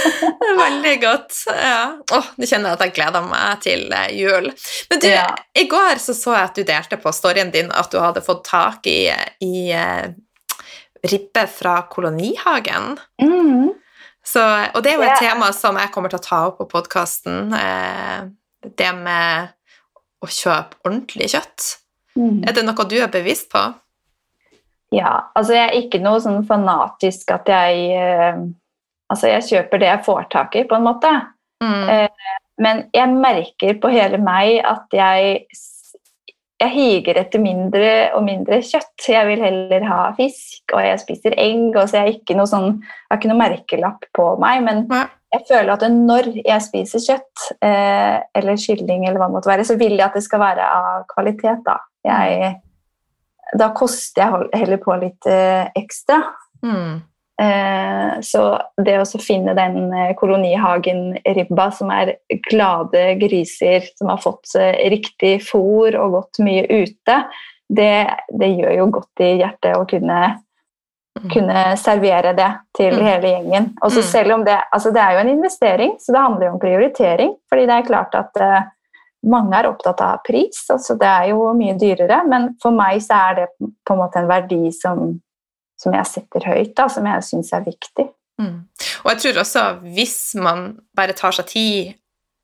Veldig 0.62 0.94
godt. 1.02 1.38
Ja. 1.48 1.78
Åh, 2.18 2.32
nå 2.36 2.48
kjenner 2.48 2.72
jeg 2.72 2.78
at 2.78 2.84
jeg 2.86 2.94
gleder 2.98 3.28
meg 3.28 3.62
til 3.64 3.86
eh, 3.96 4.10
jul. 4.18 4.50
Men 4.90 5.02
du, 5.02 5.08
Ja. 5.08 5.28
i 5.58 5.64
går 5.70 6.02
så, 6.02 6.16
så 6.16 6.36
jeg 6.36 6.50
at 6.50 6.58
du 6.58 6.66
delte 6.68 7.00
på 7.00 7.14
storyen 7.16 7.52
din 7.54 7.72
at 7.72 7.92
du 7.92 8.00
hadde 8.02 8.24
fått 8.24 8.44
tak 8.50 8.88
i, 8.90 9.08
i 9.44 9.54
uh, 9.72 10.12
ribbe 11.08 11.46
fra 11.50 11.78
kolonihagen. 11.92 12.96
Mm. 13.22 13.72
Så, 14.22 14.42
og 14.42 14.84
det 14.84 14.92
er 14.92 15.00
jo 15.00 15.06
et 15.06 15.16
yeah. 15.16 15.32
tema 15.32 15.50
som 15.56 15.78
jeg 15.80 15.90
kommer 15.94 16.12
til 16.12 16.20
å 16.20 16.26
ta 16.28 16.44
opp 16.50 16.60
på 16.60 16.68
podkasten. 16.76 17.54
Uh, 17.56 18.30
det 18.62 18.92
med 19.00 19.54
å 20.22 20.28
kjøpe 20.30 20.78
ordentlig 20.86 21.32
kjøtt. 21.32 21.72
Mm. 22.14 22.42
Er 22.46 22.54
det 22.54 22.64
noe 22.66 22.86
du 22.86 22.98
er 23.00 23.10
bevisst 23.10 23.48
på? 23.52 23.62
Ja, 24.92 25.12
altså 25.34 25.56
jeg 25.56 25.68
er 25.68 25.78
ikke 25.78 26.02
noe 26.04 26.20
sånn 26.20 26.42
fanatisk 26.48 27.32
at 27.34 27.48
jeg 27.48 27.86
eh, 27.96 28.42
Altså 29.12 29.28
jeg 29.28 29.44
kjøper 29.44 29.80
det 29.82 29.88
jeg 29.90 30.04
får 30.06 30.22
tak 30.32 30.54
i, 30.56 30.62
på 30.64 30.76
en 30.78 30.86
måte. 30.86 31.08
Mm. 31.60 31.88
Eh, 31.92 32.30
Men 32.62 32.78
jeg 32.96 33.12
merker 33.12 33.76
på 33.82 33.90
hele 33.92 34.16
meg 34.22 34.62
at 34.64 34.94
jeg 34.96 35.42
jeg 36.62 36.70
higer 36.76 37.18
etter 37.22 37.42
mindre 37.42 37.88
og 38.16 38.22
mindre 38.26 38.60
kjøtt. 38.62 39.08
Jeg 39.10 39.26
vil 39.26 39.42
heller 39.42 39.86
ha 39.88 40.02
fisk, 40.14 40.62
og 40.70 40.84
jeg 40.84 41.00
spiser 41.02 41.34
egg. 41.40 41.74
og 41.74 41.88
så 41.90 42.04
jeg, 42.04 42.20
ikke 42.20 42.36
noe 42.38 42.50
sånn, 42.50 42.76
jeg 42.78 43.10
har 43.10 43.18
ikke 43.20 43.32
noe 43.32 43.40
merkelapp 43.40 44.06
på 44.14 44.28
meg, 44.42 44.62
men 44.66 44.84
ja. 44.92 45.04
jeg 45.34 45.46
føler 45.48 45.72
at 45.74 45.86
når 45.90 46.30
jeg 46.38 46.66
spiser 46.68 47.02
kjøtt, 47.06 47.46
eh, 47.66 48.20
eller 48.38 48.60
kylling, 48.62 49.08
eller 49.08 49.18
hva 49.18 49.30
det 49.30 49.36
måtte 49.38 49.52
være, 49.52 49.66
så 49.66 49.78
vil 49.80 49.96
jeg 49.96 50.06
at 50.06 50.18
det 50.18 50.24
skal 50.26 50.44
være 50.44 50.68
av 50.76 51.06
kvalitet. 51.10 51.64
Da, 51.66 51.80
jeg, 52.06 52.54
da 53.58 53.70
koster 53.76 54.22
jeg 54.22 54.60
heller 54.62 54.80
på 54.82 54.94
litt 55.00 55.26
eh, 55.26 55.68
ekstra. 55.76 56.22
Mm. 56.64 57.00
Eh, 57.42 58.20
så 58.22 58.42
det 58.76 58.98
å 59.00 59.20
finne 59.20 59.54
den 59.56 59.92
eh, 59.92 60.12
kolonihagen-ribba 60.18 61.70
som 61.74 61.90
er 61.90 62.14
glade 62.50 63.16
griser 63.20 63.88
som 63.96 64.12
har 64.12 64.22
fått 64.22 64.54
riktig 64.92 65.40
fôr 65.44 65.96
og 65.98 66.12
gått 66.18 66.42
mye 66.44 66.64
ute, 66.70 67.18
det, 67.72 68.06
det 68.38 68.50
gjør 68.52 68.74
jo 68.78 68.86
godt 68.98 69.24
i 69.24 69.34
hjertet 69.42 69.76
å 69.76 69.84
kunne, 69.88 70.22
Mm. 71.12 71.28
kunne 71.28 71.62
servere 71.76 72.30
det 72.32 72.48
til 72.72 72.94
Mm. 72.96 73.02
hele 73.04 73.28
gjengen. 73.28 73.64
Og 73.82 73.90
så 73.92 74.00
Mm. 74.00 74.06
selv 74.08 74.32
om 74.32 74.44
det, 74.44 74.56
altså 74.72 74.90
det 74.94 75.02
er 75.02 75.12
jo 75.12 75.18
en 75.18 75.28
investering, 75.28 75.90
så 76.00 76.12
det 76.12 76.22
handler 76.22 76.46
jo 76.46 76.52
om 76.52 76.60
prioritering. 76.60 77.34
fordi 77.50 77.66
det 77.66 77.74
er 77.74 77.82
klart 77.86 78.14
at 78.14 78.32
mange 79.22 79.58
er 79.58 79.68
opptatt 79.70 80.00
av 80.02 80.22
pris, 80.26 80.64
altså 80.72 80.96
det 80.98 81.08
er 81.08 81.28
jo 81.30 81.52
mye 81.58 81.76
dyrere, 81.78 82.22
men 82.28 82.52
for 82.62 82.74
meg 82.74 83.02
så 83.04 83.20
er 83.30 83.38
det 83.38 83.46
på 83.60 83.94
en 83.94 84.00
måte 84.02 84.18
en 84.18 84.30
verdi 84.30 84.64
som, 84.74 85.14
som 85.78 85.94
jeg 85.94 86.10
setter 86.10 86.46
høyt, 86.48 86.74
da, 86.78 86.88
som 86.90 87.06
jeg 87.06 87.26
syns 87.28 87.52
er 87.54 87.66
viktig. 87.66 88.08
Mm. 88.42 88.58
Og 89.04 89.10
jeg 89.12 89.20
tror 89.22 89.42
også 89.44 89.64
hvis 89.94 90.16
man 90.42 90.72
bare 90.96 91.14
tar 91.16 91.34
seg 91.36 91.50
tid 91.52 91.92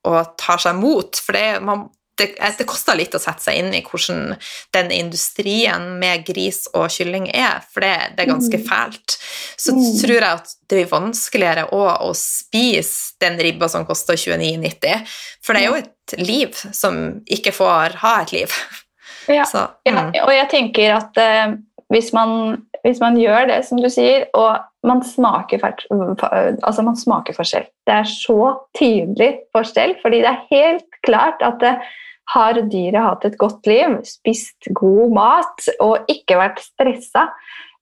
og 0.07 0.35
tar 0.39 0.61
seg 0.63 0.77
mot. 0.79 1.19
For 1.25 1.37
det, 1.37 1.63
man, 1.65 1.89
det, 2.19 2.29
det, 2.59 2.67
koster 2.69 2.99
litt 2.99 3.15
å 3.15 3.21
sette 3.23 3.45
seg 3.45 3.61
inn 3.61 3.71
i 3.77 3.83
hvordan 3.85 4.35
den 4.75 4.91
industrien 4.95 5.87
med 6.01 6.25
gris 6.27 6.65
og 6.75 6.89
kylling 6.93 7.29
er, 7.31 7.63
for 7.73 7.85
det, 7.85 7.95
det 8.17 8.25
er 8.25 8.33
ganske 8.33 8.61
mm. 8.61 8.65
fælt. 8.69 9.19
Så 9.59 9.75
mm. 9.77 9.85
tror 10.03 10.17
jeg 10.17 10.31
at 10.31 10.57
det 10.69 10.81
blir 10.81 10.91
vanskeligere 10.91 11.69
å 11.75 12.11
spise 12.19 13.17
den 13.23 13.39
ribba 13.43 13.71
som 13.71 13.87
koster 13.89 14.19
29,90, 14.19 15.15
for 15.45 15.55
det 15.55 15.63
er 15.63 15.71
jo 15.71 15.81
et 15.81 16.19
liv 16.21 16.61
som 16.75 17.01
ikke 17.27 17.55
får 17.57 17.99
ha 18.05 18.19
et 18.25 18.37
liv. 18.41 18.59
Ja, 19.29 19.45
Så, 19.45 19.61
mm. 19.85 20.15
ja 20.17 20.23
og 20.25 20.31
jeg 20.33 20.49
tenker 20.49 20.95
at 20.95 21.19
uh, 21.21 21.51
hvis, 21.93 22.15
man, 22.17 22.63
hvis, 22.81 22.97
man, 23.03 23.19
gjør 23.21 23.51
det 23.51 23.59
som 23.67 23.77
du 23.77 23.91
sier, 23.93 24.25
og 24.33 24.57
man 24.89 25.03
smaker, 25.05 25.61
altså 25.61 26.85
man 26.87 26.97
smaker 26.97 27.37
forskjell 27.37 27.67
Det 27.85 27.93
er 27.93 28.09
så 28.09 28.55
tydelig 28.79 29.35
forskjell, 29.53 29.99
fordi 30.01 30.23
det 30.25 30.31
er 30.33 30.47
helt 30.49 31.01
klart 31.05 31.45
at 31.45 31.61
det, 31.61 31.75
har 32.35 32.61
dyret 32.69 33.01
hatt 33.01 33.25
et 33.29 33.39
godt 33.41 33.69
liv, 33.69 33.99
spist 34.07 34.69
god 34.77 35.15
mat 35.17 35.69
og 35.81 36.11
ikke 36.13 36.37
vært 36.41 36.61
stressa, 36.61 37.29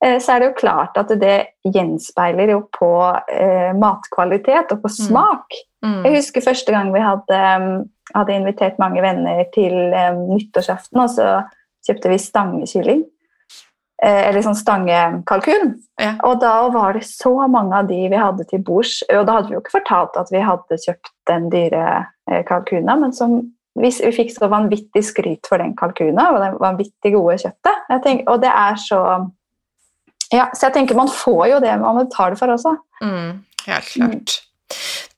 eh, 0.04 0.18
så 0.22 0.34
er 0.34 0.42
det 0.42 0.50
jo 0.50 0.60
klart 0.60 0.98
at 1.00 1.10
det 1.18 1.38
gjenspeiler 1.66 2.54
jo 2.54 2.60
på 2.74 2.92
eh, 3.32 3.72
matkvalitet 3.78 4.76
og 4.76 4.84
på 4.84 4.92
mm. 4.92 4.96
smak. 5.00 5.58
Mm. 5.82 5.90
Mm. 5.90 5.98
Jeg 6.06 6.20
husker 6.20 6.46
første 6.46 6.74
gang 6.74 6.94
vi 6.94 7.02
hadde, 7.02 7.42
hadde 8.14 8.38
invitert 8.38 8.78
mange 8.82 9.02
venner 9.02 9.44
til 9.54 9.74
um, 9.94 10.24
nyttårsaften, 10.36 11.02
og 11.02 11.12
så 11.14 11.28
kjøpte 11.86 12.10
vi 12.10 12.22
stangekylling. 12.22 13.04
Eh, 14.04 14.22
eller 14.28 14.44
sånn 14.44 14.58
stangekalkun. 14.58 15.74
Ja. 15.98 16.12
Og 16.28 16.38
da 16.42 16.68
var 16.70 16.94
det 16.98 17.06
så 17.08 17.32
mange 17.48 17.78
av 17.78 17.90
de 17.90 17.98
vi 18.12 18.18
hadde 18.20 18.44
til 18.50 18.62
bords. 18.62 19.00
Og 19.08 19.24
da 19.26 19.38
hadde 19.38 19.50
vi 19.50 19.56
jo 19.56 19.62
ikke 19.62 19.78
fortalt 19.78 20.18
at 20.20 20.30
vi 20.34 20.42
hadde 20.44 20.78
kjøpt 20.84 21.14
den 21.30 21.48
dyre 21.50 21.86
kalkunen, 22.46 23.00
men 23.00 23.14
som 23.14 23.38
vi, 23.76 23.90
vi 23.90 24.12
fikk 24.14 24.32
så 24.34 24.48
vanvittig 24.52 25.02
skryt 25.04 25.48
for 25.48 25.62
den 25.62 25.74
kalkuna 25.78 26.30
og 26.32 26.40
det 26.42 26.50
vanvittig 26.62 27.12
gode 27.14 27.38
kjøttet. 27.42 27.84
Tenker, 28.04 28.24
og 28.32 28.42
det 28.44 28.52
er 28.52 28.80
så 28.80 29.00
Ja, 30.34 30.48
så 30.50 30.66
jeg 30.66 30.74
tenker 30.74 30.98
man 30.98 31.12
får 31.12 31.44
jo 31.52 31.62
det 31.62 31.74
man 31.78 32.00
betaler 32.00 32.38
for 32.38 32.50
også. 32.50 32.74
Mm, 32.98 33.44
helt 33.68 33.92
klart. 33.92 34.38
Mm. 34.40 34.42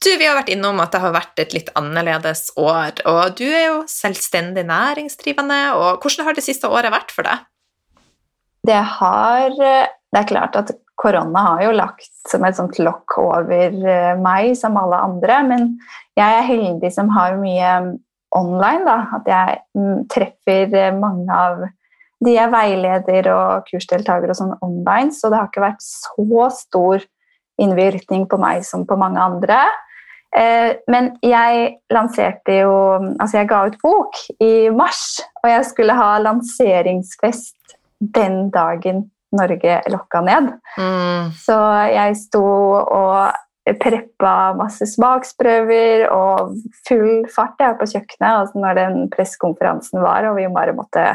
Du, 0.05 0.11
Vi 0.21 0.27
har 0.27 0.37
vært 0.37 0.51
innom 0.53 0.79
at 0.85 0.93
det 0.93 1.01
har 1.01 1.15
vært 1.17 1.41
et 1.41 1.55
litt 1.57 1.71
annerledes 1.79 2.51
år, 2.61 3.01
og 3.09 3.39
du 3.39 3.47
er 3.49 3.65
jo 3.71 3.79
selvstendig 3.89 4.67
næringsdrivende. 4.69 5.63
og 5.75 6.05
Hvordan 6.05 6.29
har 6.29 6.37
det 6.37 6.45
siste 6.45 6.69
året 6.69 6.93
vært 6.93 7.15
for 7.15 7.27
deg? 7.27 7.47
det 8.69 8.83
har 8.99 9.55
Det 9.57 10.21
er 10.21 10.29
klart 10.29 10.57
at 10.57 10.71
korona 10.99 11.45
har 11.53 11.63
jo 11.67 11.73
lagt 11.77 12.09
som 12.29 12.45
et 12.45 12.57
sånt 12.57 12.79
lokk 12.81 13.19
over 13.21 13.75
eh, 13.87 14.15
meg, 14.19 14.55
som 14.57 14.77
alle 14.81 14.99
andre. 15.05 15.43
Men 15.47 15.67
jeg 16.17 16.39
er 16.39 16.49
heldig 16.49 16.91
som 16.95 17.13
har 17.15 17.37
mye 17.39 17.75
online. 18.37 18.85
Da. 18.87 18.99
At 19.19 19.29
jeg 19.31 19.59
mm, 19.79 20.07
treffer 20.13 20.77
eh, 20.77 20.95
mange 20.97 21.35
av 21.35 21.67
de 22.25 22.35
jeg 22.35 22.51
veileder 22.51 23.29
og 23.31 23.69
kursdeltakere 23.69 24.35
og 24.35 24.39
sånn 24.41 24.57
online. 24.65 25.13
Så 25.15 25.31
det 25.31 25.39
har 25.41 25.51
ikke 25.51 25.67
vært 25.69 25.85
så 25.85 26.49
stor 26.57 27.05
innvirkning 27.59 28.27
på 28.31 28.39
meg 28.41 28.65
som 28.67 28.87
på 28.87 28.99
mange 28.99 29.23
andre. 29.23 29.61
Eh, 30.37 30.75
men 30.93 31.15
jeg 31.25 31.79
lanserte 31.89 32.59
jo 32.59 32.73
Altså, 33.17 33.39
jeg 33.39 33.49
ga 33.49 33.63
ut 33.65 33.79
bok 33.81 34.19
i 34.45 34.69
mars, 34.75 35.23
og 35.41 35.49
jeg 35.49 35.65
skulle 35.71 35.97
ha 35.97 36.11
lanseringsfest 36.21 37.79
den 37.99 38.51
dagen 38.55 39.07
Norge 39.33 39.81
lokka 39.93 40.21
ned. 40.25 40.53
Mm. 40.79 41.33
Så 41.37 41.57
jeg 41.93 42.17
sto 42.17 42.45
og 42.81 43.33
preppa 43.81 44.53
masse 44.59 44.87
smaksprøver 44.89 46.07
og 46.15 46.55
full 46.89 47.25
fart 47.33 47.61
jeg, 47.61 47.77
på 47.81 47.89
kjøkkenet 47.93 48.29
altså 48.29 48.63
når 48.63 48.79
den 48.79 49.01
pressekonferansen 49.13 50.01
var, 50.03 50.29
og 50.29 50.39
vi 50.39 50.47
bare 50.55 50.77
måtte 50.77 51.09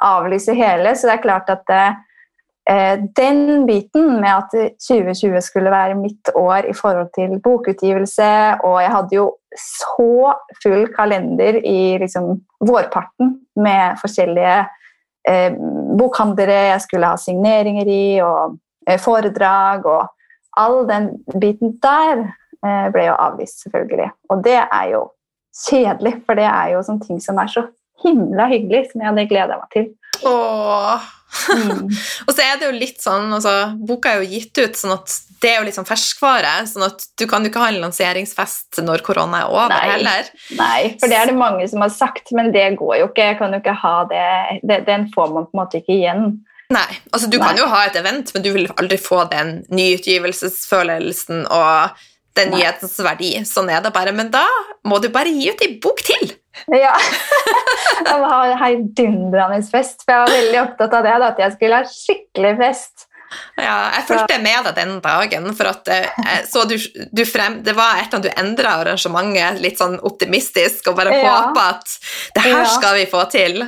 avlyse 0.00 0.54
hele. 0.56 0.94
Så 0.96 1.08
det 1.08 1.18
er 1.18 1.24
klart 1.24 1.50
at 1.52 1.74
eh, 1.74 3.02
den 3.18 3.66
biten 3.68 4.20
med 4.22 4.30
at 4.30 4.76
2020 4.80 5.40
skulle 5.44 5.72
være 5.72 5.98
mitt 5.98 6.32
år 6.34 6.70
i 6.70 6.76
forhold 6.76 7.12
til 7.16 7.38
bokutgivelse, 7.44 8.30
og 8.64 8.80
jeg 8.82 8.94
hadde 8.96 9.16
jo 9.18 9.28
så 9.58 10.32
full 10.62 10.86
kalender 10.94 11.58
i 11.66 11.98
liksom, 11.98 12.36
vårparten 12.64 13.34
med 13.58 13.98
forskjellige 14.00 14.60
eh, 15.28 15.52
bokhandlere 15.98 16.70
jeg 16.70 16.86
skulle 16.86 17.10
ha 17.10 17.18
signeringer 17.18 17.90
i, 17.90 18.04
og 18.24 18.56
eh, 18.88 19.00
foredrag. 19.00 19.86
Og 19.86 20.08
all 20.60 20.82
den 20.88 21.10
biten 21.40 21.76
der 21.82 22.26
eh, 22.26 22.88
ble 22.94 23.08
jo 23.08 23.16
avvist, 23.16 23.64
selvfølgelig. 23.64 24.10
Og 24.32 24.44
det 24.44 24.58
er 24.60 24.90
jo 24.94 25.06
kjedelig, 25.66 26.18
for 26.26 26.38
det 26.38 26.48
er 26.48 26.74
jo 26.74 26.82
sånne 26.86 27.06
ting 27.06 27.22
som 27.22 27.40
er 27.42 27.50
så 27.52 27.66
himla 28.04 28.48
hyggelig, 28.50 28.90
som 28.90 29.02
jeg 29.02 29.10
hadde 29.10 29.30
gleda 29.30 29.58
meg 29.60 29.72
til. 29.74 29.88
Åh. 30.26 31.08
Mm. 31.30 31.84
og 32.26 32.32
så 32.34 32.42
er 32.42 32.56
det 32.58 32.66
jo 32.66 32.72
litt 32.74 32.98
sånn 32.98 33.28
altså, 33.30 33.52
Boka 33.86 34.10
er 34.10 34.24
jo 34.24 34.32
gitt 34.32 34.58
ut, 34.58 34.74
sånn 34.74 34.96
at 34.96 35.12
det 35.40 35.52
er 35.52 35.60
jo 35.60 35.66
litt 35.68 35.76
sånn 35.78 35.86
ferskvare. 35.88 36.66
sånn 36.68 36.84
at 36.88 37.04
Du 37.18 37.24
kan 37.30 37.44
jo 37.44 37.52
ikke 37.52 37.62
ha 37.62 37.70
en 37.70 37.80
lanseringsfest 37.84 38.80
når 38.84 39.04
korona 39.06 39.44
er 39.44 39.52
over 39.52 39.72
Nei. 39.72 39.92
heller. 39.94 40.30
Nei, 40.58 40.80
for 41.00 41.12
det 41.12 41.16
er 41.20 41.30
det 41.30 41.38
mange 41.38 41.68
som 41.70 41.84
har 41.84 41.92
sagt, 41.94 42.32
men 42.36 42.50
det 42.52 42.66
går 42.80 42.98
jo 43.00 43.08
ikke. 43.08 43.30
Jeg 43.30 43.38
kan 43.38 43.54
jo 43.54 43.62
ikke 43.62 43.78
ha 43.84 43.96
det, 44.10 44.26
det 44.66 44.82
Den 44.90 45.08
får 45.14 45.32
man 45.32 45.46
på 45.48 45.54
en 45.54 45.62
måte 45.62 45.80
ikke 45.80 45.96
igjen. 45.96 46.26
Nei, 46.70 46.86
altså 47.10 47.26
Du 47.30 47.38
Nei. 47.38 47.48
kan 47.48 47.58
jo 47.58 47.66
ha 47.70 47.84
et 47.88 47.98
event, 47.98 48.30
men 48.34 48.44
du 48.44 48.52
vil 48.54 48.70
aldri 48.78 48.98
få 49.00 49.24
den 49.32 49.60
nyutgivelsesfølelsen 49.74 51.44
og 51.50 51.98
den 52.38 52.52
nyhetens 52.54 52.94
verdi. 53.02 53.32
Sånn 53.48 53.72
er 53.74 53.82
det 53.82 53.92
bare. 53.94 54.14
Men 54.14 54.30
da 54.32 54.44
må 54.86 55.00
du 55.02 55.10
bare 55.12 55.32
gi 55.34 55.50
ut 55.50 55.66
ei 55.66 55.74
bok 55.82 56.02
til! 56.06 56.32
Ja. 56.70 56.94
jeg 58.06 58.16
må 58.20 58.30
ha 58.30 58.40
heidundrende 58.62 59.60
fest, 59.70 60.04
for 60.04 60.14
jeg 60.14 60.24
var 60.24 60.34
veldig 60.36 60.60
opptatt 60.64 60.98
av 60.98 61.06
det. 61.06 61.14
Da, 61.22 61.30
at 61.34 61.44
jeg 61.44 61.56
skulle 61.56 61.80
ha 61.80 61.94
skikkelig 61.94 62.56
fest. 62.62 63.06
Ja, 63.60 63.74
jeg 63.94 64.06
fulgte 64.08 64.40
med 64.42 64.64
deg 64.66 64.74
den 64.74 64.96
dagen, 65.04 65.44
for 65.54 65.70
at 65.70 65.86
jeg 65.90 66.46
så 66.50 66.64
du, 66.66 66.74
du 67.14 67.22
frem, 67.28 67.60
det 67.66 67.76
var 67.78 68.00
et 68.00 68.08
eller 68.08 68.18
annet 68.18 68.26
du 68.26 68.42
endra 68.42 68.72
arrangementet 68.80 69.60
litt 69.62 69.78
sånn 69.78 70.00
optimistisk 70.02 70.90
og 70.90 70.98
bare 70.98 71.14
ja. 71.14 71.36
håpa 71.36 71.68
at 71.76 71.94
det 72.34 72.42
her 72.48 72.56
ja. 72.56 72.66
skal 72.74 72.98
vi 72.98 73.06
få 73.10 73.22
til. 73.30 73.62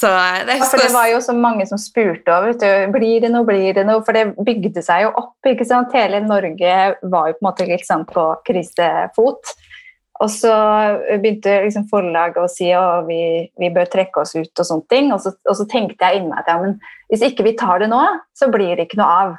Så 0.00 0.08
det, 0.48 0.54
ja, 0.56 0.64
for 0.64 0.80
det 0.80 0.92
var 0.94 1.10
jo 1.10 1.18
så 1.20 1.34
mange 1.36 1.66
som 1.68 1.80
spurte 1.80 2.32
over. 2.32 2.54
Blir 2.94 3.20
det 3.20 3.28
noe, 3.34 3.44
blir 3.44 3.74
det 3.76 3.84
noe? 3.84 4.00
For 4.06 4.16
det 4.16 4.30
bygde 4.46 4.80
seg 4.84 5.04
jo 5.04 5.10
opp. 5.12 5.36
ikke 5.44 5.66
sant? 5.68 5.92
Hele 5.92 6.22
Norge 6.24 6.76
var 7.02 7.28
jo 7.28 7.36
på 7.36 7.42
en 7.42 7.48
måte 7.50 7.80
sånn 7.84 8.06
på 8.08 8.24
krisefot. 8.46 9.52
Og 10.20 10.28
så 10.32 10.54
begynte 11.20 11.62
liksom 11.64 11.86
forlaget 11.88 12.40
å 12.42 12.48
si 12.52 12.68
at 12.76 13.06
vi, 13.06 13.20
vi, 13.60 13.70
bør 13.72 13.88
trekke 13.92 14.24
oss 14.24 14.34
ut 14.36 14.52
og 14.52 14.68
sånne 14.68 14.88
ting. 14.92 15.12
Og 15.12 15.20
så, 15.24 15.34
og 15.48 15.56
så 15.56 15.68
tenkte 15.68 16.08
jeg 16.08 16.20
inni 16.20 16.32
meg 16.32 16.42
at 16.42 16.50
ja, 16.52 16.58
men 16.60 16.76
hvis 17.12 17.24
ikke 17.30 17.46
vi 17.48 17.56
tar 17.60 17.84
det 17.84 17.88
nå, 17.92 18.00
så 18.36 18.50
blir 18.52 18.74
det 18.76 18.88
ikke 18.88 19.00
noe 19.00 19.12
av. 19.20 19.38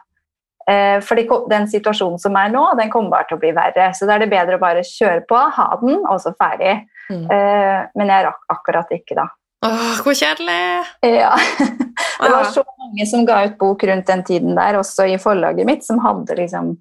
Eh, 0.69 0.97
for 1.06 1.17
den 1.50 1.69
situasjonen 1.69 2.21
som 2.21 2.38
er 2.38 2.54
nå, 2.54 2.63
den 2.78 2.89
kommer 2.93 3.17
bare 3.17 3.30
til 3.30 3.38
å 3.38 3.41
bli 3.41 3.54
verre. 3.58 3.91
Så 3.97 4.10
da 4.10 4.17
er 4.17 4.26
det 4.26 4.32
bedre 4.34 4.58
å 4.58 4.63
bare 4.63 4.86
kjøre 4.86 5.26
på, 5.30 5.41
ha 5.58 5.69
den, 5.82 6.02
og 6.06 6.21
så 6.21 6.34
ferdig. 6.38 6.80
Mm. 7.10 7.26
Eh, 7.34 7.78
men 7.97 8.13
jeg 8.13 8.30
rakk 8.30 8.58
akkurat 8.60 8.97
ikke, 8.97 9.17
da. 9.21 9.30
Åh, 9.65 9.97
hvor 10.02 10.15
kjedelig! 10.17 10.86
Ja. 11.06 11.36
det 12.21 12.30
var 12.34 12.47
så 12.50 12.63
mange 12.65 13.06
som 13.06 13.26
ga 13.28 13.43
ut 13.45 13.60
bok 13.60 13.84
rundt 13.86 14.08
den 14.10 14.24
tiden 14.26 14.56
der, 14.58 14.80
også 14.80 15.06
i 15.06 15.19
forlaget 15.21 15.67
mitt, 15.69 15.86
som 15.86 16.02
hadde 16.02 16.38
liksom 16.39 16.74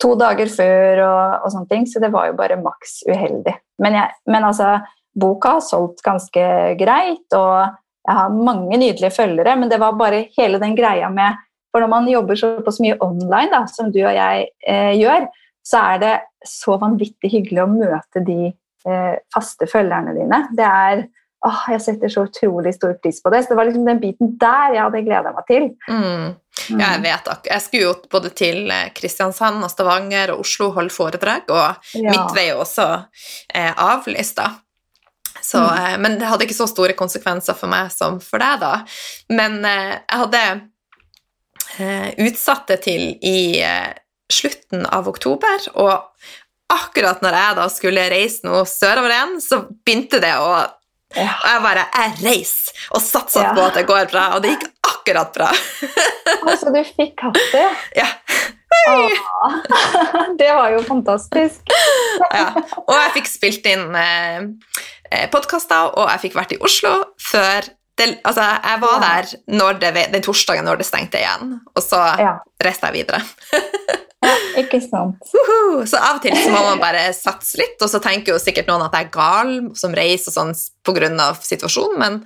to 0.00 0.14
dager 0.20 0.48
før 0.52 1.02
og, 1.04 1.20
og, 1.44 1.48
sånne 1.52 1.70
ting, 1.70 1.86
så 1.88 2.00
det 2.02 2.10
var 2.12 2.30
jo 2.30 2.36
bare 2.36 2.60
maks 2.60 3.00
uheldig. 3.08 3.54
Men, 3.80 3.96
jeg, 3.96 4.16
men 4.28 4.46
altså, 4.48 4.78
boka 5.16 5.56
har 5.56 5.64
solgt 5.64 6.02
ganske 6.04 6.44
greit, 6.80 7.26
og 7.36 7.76
jeg 8.08 8.16
har 8.16 8.34
mange 8.34 8.76
nydelige 8.80 9.12
følgere, 9.14 9.56
men 9.60 9.72
det 9.72 9.80
var 9.80 9.96
bare 9.96 10.26
hele 10.38 10.60
den 10.60 10.76
greia 10.76 11.10
med 11.12 11.46
For 11.70 11.84
når 11.84 11.90
man 11.92 12.08
jobber 12.10 12.34
såpass 12.34 12.80
mye 12.82 12.96
online, 12.98 13.46
da, 13.52 13.60
som 13.70 13.92
du 13.94 14.00
og 14.00 14.10
jeg 14.16 14.48
eh, 14.66 14.96
gjør, 14.98 15.28
så 15.62 15.84
er 15.92 16.00
det 16.02 16.14
så 16.42 16.74
vanvittig 16.80 17.30
hyggelig 17.30 17.60
å 17.62 17.70
møte 17.70 18.22
de 18.26 18.48
eh, 18.50 19.12
faste 19.30 19.68
følgerne 19.70 20.16
dine. 20.16 20.40
Det 20.58 20.66
er 20.66 21.04
åh, 21.46 21.60
Jeg 21.72 21.82
setter 21.84 22.12
så 22.12 22.24
utrolig 22.28 22.74
stor 22.76 22.94
pris 23.02 23.20
på 23.22 23.32
det. 23.32 23.42
Så 23.42 23.52
det 23.52 23.58
var 23.58 23.68
liksom 23.68 23.86
den 23.88 24.00
biten 24.02 24.32
der 24.40 24.76
jeg 24.76 24.84
hadde 24.84 25.04
gleda 25.06 25.34
meg 25.36 25.46
til. 25.48 25.68
Mm. 25.88 26.32
Ja, 26.76 26.94
jeg 26.94 27.02
vet 27.04 27.28
akkurat. 27.28 27.52
Jeg 27.52 27.64
skulle 27.64 27.86
jo 27.86 27.94
både 28.12 28.32
til 28.36 28.72
eh, 28.72 28.88
Kristiansand 28.96 29.64
og 29.64 29.70
Stavanger 29.72 30.34
og 30.34 30.42
Oslo 30.44 30.70
holde 30.76 30.92
foredrag, 30.94 31.48
og 31.48 31.94
ja. 31.96 32.10
mitt 32.10 32.34
vei 32.36 32.50
også 32.52 32.88
eh, 33.54 33.70
avlyst, 33.70 34.42
da. 34.42 34.50
Så, 35.40 35.62
mm. 35.62 35.78
eh, 35.78 35.96
men 36.02 36.18
det 36.20 36.28
hadde 36.28 36.46
ikke 36.46 36.58
så 36.58 36.68
store 36.70 36.96
konsekvenser 36.98 37.56
for 37.56 37.72
meg 37.72 37.88
som 37.94 38.20
for 38.24 38.42
deg, 38.42 38.60
da. 38.62 38.74
Men 39.32 39.62
eh, 39.64 39.96
jeg 39.96 40.20
hadde 40.24 40.44
eh, 41.78 42.10
utsatt 42.26 42.68
det 42.70 42.82
til 42.84 43.06
i 43.16 43.40
eh, 43.64 43.94
slutten 44.30 44.84
av 44.86 45.08
oktober, 45.10 45.70
og 45.80 45.96
akkurat 46.70 47.22
når 47.24 47.34
jeg 47.34 47.56
da 47.58 47.64
skulle 47.72 48.10
reise 48.12 48.46
noe 48.46 48.62
sørover 48.68 49.14
igjen, 49.14 49.40
så 49.42 49.64
begynte 49.82 50.20
det 50.22 50.36
å 50.38 50.52
ja. 51.16 51.32
Og 51.42 51.48
jeg 51.50 51.62
bare 51.64 51.84
Jeg 51.96 52.12
reiser 52.22 52.84
og 52.94 53.02
satser 53.02 53.42
ja. 53.48 53.54
på 53.56 53.64
at 53.66 53.78
det 53.78 53.86
går 53.88 54.06
bra, 54.12 54.26
og 54.36 54.44
det 54.44 54.54
gikk 54.54 54.68
akkurat 54.90 55.32
bra. 55.34 55.48
altså, 56.48 56.70
du 56.70 56.80
fikk 56.86 57.24
hatt 57.26 57.40
det? 57.52 57.66
Ja. 57.98 58.08
det 60.40 60.52
var 60.54 60.70
jo 60.74 60.82
fantastisk. 60.86 61.74
ja. 62.38 62.48
Og 62.86 62.94
jeg 62.94 63.12
fikk 63.18 63.30
spilt 63.30 63.68
inn 63.70 63.90
eh, 63.98 64.40
eh 65.10 65.26
podkaster, 65.32 65.92
og 65.98 66.10
jeg 66.12 66.24
fikk 66.26 66.38
vært 66.40 66.56
i 66.56 66.60
Oslo 66.64 66.94
før 67.30 67.68
det, 68.00 68.08
altså, 68.24 68.44
Jeg 68.64 68.80
var 68.82 69.00
der 69.04 69.92
det, 69.92 70.04
den 70.14 70.24
torsdagen 70.24 70.66
når 70.66 70.80
det 70.80 70.88
stengte 70.88 71.20
igjen, 71.20 71.58
og 71.74 71.82
så 71.84 72.00
ja. 72.20 72.36
reiste 72.64 72.90
jeg 72.90 73.00
videre. 73.00 73.20
ja, 74.26 74.36
ikke 74.62 74.80
sant. 74.80 75.20
Uh 75.30 75.50
-huh. 75.50 75.86
Så 75.86 75.96
av 75.96 76.16
og 76.16 76.22
til 76.22 76.36
så 76.36 76.50
må 76.50 76.62
man 76.70 76.80
bare 76.80 77.12
satse 77.12 77.58
litt, 77.58 77.82
og 77.82 77.90
så 77.90 77.98
tenker 77.98 78.32
jo 78.32 78.38
sikkert 78.38 78.68
noen 78.68 78.82
at 78.82 78.94
jeg 78.94 79.06
er 79.06 79.10
gal 79.10 79.52
som 79.74 79.94
reiser 79.94 80.32
sånn 80.32 80.54
pga. 80.84 81.34
situasjonen, 81.40 81.98
men 81.98 82.24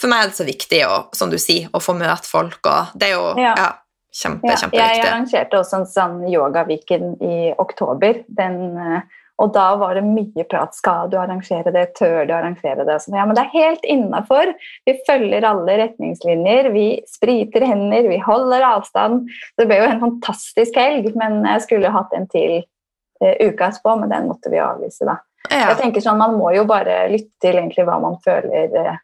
for 0.00 0.08
meg 0.08 0.22
er 0.22 0.28
det 0.28 0.36
så 0.36 0.44
viktig 0.44 0.86
å, 0.86 1.08
som 1.12 1.30
du 1.30 1.38
sier, 1.38 1.68
å 1.72 1.80
få 1.80 1.94
møte 1.94 2.28
folk, 2.28 2.60
og 2.66 2.86
det 2.94 3.08
er 3.08 3.12
jo 3.12 3.34
ja. 3.38 3.54
ja 3.56 3.72
Kjempe, 4.16 4.48
ja, 4.48 4.56
kjempeviktig. 4.56 4.96
Jeg 4.96 5.04
arrangerte 5.04 5.58
også 5.58 5.76
en 5.76 5.86
sånn 5.86 6.14
yogaviken 6.32 7.16
i 7.20 7.52
oktober. 7.60 8.22
Den, 8.38 8.78
eh, 8.80 9.02
og 9.42 9.52
da 9.52 9.66
var 9.76 9.98
det 9.98 10.04
mye 10.06 10.44
prat. 10.48 10.72
Skal 10.76 11.10
du 11.12 11.18
arrangere 11.20 11.72
det? 11.74 11.90
Tør 11.98 12.24
du 12.28 12.32
arrangere 12.32 12.86
det? 12.88 12.96
Så, 13.02 13.12
ja, 13.12 13.26
men 13.28 13.36
det 13.36 13.44
er 13.44 13.52
helt 13.52 13.84
innafor. 13.84 14.52
Vi 14.88 14.94
følger 15.08 15.44
alle 15.44 15.76
retningslinjer. 15.82 16.70
Vi 16.72 16.86
spriter 17.10 17.66
hender, 17.68 18.08
vi 18.08 18.16
holder 18.24 18.64
avstand. 18.64 19.26
Det 19.60 19.68
ble 19.68 19.82
jo 19.82 19.88
en 19.90 20.00
fantastisk 20.06 20.78
helg, 20.80 21.10
men 21.20 21.42
jeg 21.44 21.66
skulle 21.66 21.92
hatt 21.92 22.14
en 22.16 22.24
til 22.32 22.62
uh, 22.62 23.34
uka 23.44 23.68
etterpå, 23.68 23.96
men 24.00 24.14
den 24.14 24.30
måtte 24.30 24.52
vi 24.52 24.62
avlyse, 24.62 25.04
da. 25.04 25.18
Ja. 25.50 25.68
Jeg 25.68 25.76
tenker 25.82 26.02
sånn, 26.02 26.18
Man 26.18 26.38
må 26.40 26.50
jo 26.56 26.64
bare 26.66 27.04
lytte 27.12 27.36
til 27.44 27.60
egentlig 27.60 27.84
hva 27.86 27.98
man 28.02 28.16
føler 28.24 28.72
uh, 28.72 28.96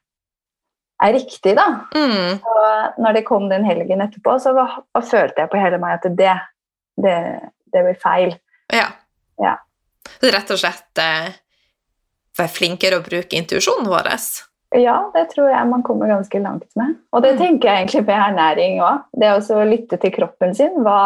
er 1.03 1.13
riktig, 1.19 1.53
da. 1.59 1.67
Mm. 1.93 2.41
Og 2.41 3.03
når 3.05 3.19
det 3.19 3.25
kom 3.29 3.51
den 3.53 3.67
helgen 3.69 4.01
etterpå, 4.05 4.39
så 4.41 4.55
var, 4.57 4.81
følte 4.97 5.45
jeg 5.45 5.53
på 5.53 5.61
hele 5.61 5.81
meg 5.83 5.99
at 5.99 6.09
det, 6.17 6.39
det, 7.05 7.19
det 7.75 7.85
blir 7.85 8.01
feil. 8.01 8.35
Ja. 8.73 8.89
ja. 9.43 9.59
Rett 10.23 10.55
og 10.55 10.61
slett 10.61 11.03
eh, 11.03 11.35
være 12.39 12.53
flinkere 12.53 13.01
å 13.01 13.05
bruke 13.05 13.39
intuisjonen 13.39 13.91
vår? 13.91 14.11
Ja, 14.81 14.97
det 15.13 15.27
tror 15.35 15.51
jeg 15.53 15.69
man 15.69 15.83
kommer 15.85 16.09
ganske 16.09 16.41
langt 16.41 16.69
med. 16.81 16.97
Og 17.13 17.25
det 17.25 17.35
mm. 17.37 17.41
tenker 17.43 17.69
jeg 17.69 17.83
egentlig 17.83 18.05
med 18.07 18.23
ernæring 18.29 18.79
òg. 18.85 19.03
Det 19.21 19.33
å 19.37 19.65
lytte 19.69 19.99
til 20.01 20.15
kroppen 20.15 20.55
sin. 20.57 20.79
Hva, 20.85 21.01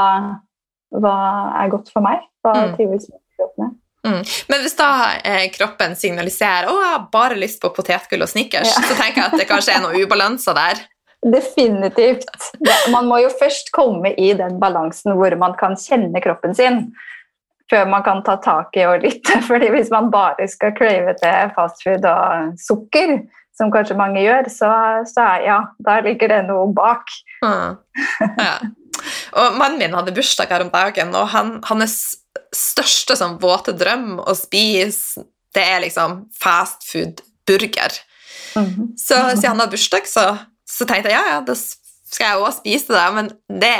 hva 0.94 1.16
er 1.62 1.72
godt 1.72 1.90
for 1.94 2.06
meg? 2.06 2.22
Hva 2.46 2.54
mm. 2.60 2.76
trives 2.78 3.08
med 3.10 3.22
kroppen? 3.38 3.74
Mm. 4.06 4.20
Men 4.52 4.62
hvis 4.62 4.76
da 4.78 4.90
eh, 5.18 5.48
kroppen 5.54 5.96
signaliserer 5.98 6.70
å, 6.70 6.76
jeg 6.78 6.92
har 6.92 7.08
bare 7.10 7.38
lyst 7.40 7.58
på 7.62 7.72
potetgull 7.74 8.22
og 8.22 8.30
snickers, 8.30 8.70
ja. 8.70 8.84
så 8.86 8.94
tenker 8.94 9.24
jeg 9.24 9.32
at 9.32 9.40
det 9.40 9.48
kanskje 9.50 9.74
er 9.74 9.82
noe 9.82 9.98
ubalanse 9.98 10.54
der. 10.54 10.84
Definitivt. 11.36 12.28
Man 12.92 13.08
må 13.10 13.18
jo 13.24 13.32
først 13.34 13.72
komme 13.74 14.14
i 14.14 14.30
den 14.38 14.60
balansen 14.62 15.16
hvor 15.18 15.34
man 15.40 15.56
kan 15.58 15.74
kjenne 15.80 16.22
kroppen 16.22 16.54
sin, 16.54 16.84
før 17.70 17.88
man 17.90 18.04
kan 18.06 18.22
ta 18.26 18.36
tak 18.42 18.76
i 18.78 18.84
og 18.86 19.02
lytte. 19.04 19.40
Fordi 19.48 19.70
hvis 19.74 19.90
man 19.94 20.10
bare 20.12 20.48
skal 20.50 20.74
crave 20.76 21.16
til 21.20 21.52
fastfood 21.56 22.06
og 22.10 22.54
sukker, 22.60 23.18
som 23.56 23.72
kanskje 23.72 23.96
mange 23.96 24.20
gjør, 24.20 24.50
så, 24.52 24.70
så 25.08 25.28
ja, 25.44 25.62
da 25.80 26.00
ligger 26.04 26.34
det 26.34 26.42
noe 26.50 26.68
bak. 26.76 27.08
Mm. 27.44 27.78
Ja. 28.36 28.56
Og 29.36 29.56
mannen 29.56 29.80
min 29.80 29.96
hadde 29.96 30.12
bursdag 30.16 30.52
her 30.52 30.64
om 30.66 30.72
dagen, 30.72 31.14
og 31.16 31.30
han, 31.32 31.56
hans 31.68 31.96
største 32.54 33.16
sånn 33.16 33.38
våte 33.40 33.74
drøm 33.76 34.18
å 34.20 34.34
spise, 34.36 35.24
det 35.56 35.64
er 35.64 35.80
liksom 35.86 36.26
fast 36.36 36.84
food-burger. 36.90 37.96
Mm 38.56 38.66
-hmm. 38.66 38.86
Så 38.96 39.14
siden 39.14 39.50
han 39.50 39.60
har 39.60 39.72
bursdag, 39.72 40.06
så, 40.08 40.36
så, 40.68 40.84
tenkte 40.84 41.10
jeg 41.10 41.18
ja, 41.18 41.34
ja, 41.34 41.40
da 41.40 41.54
skal 41.54 42.26
jeg 42.26 42.40
òg 42.40 42.52
spise 42.52 42.92
det. 42.92 43.06
Men 43.14 43.30
det, 43.60 43.76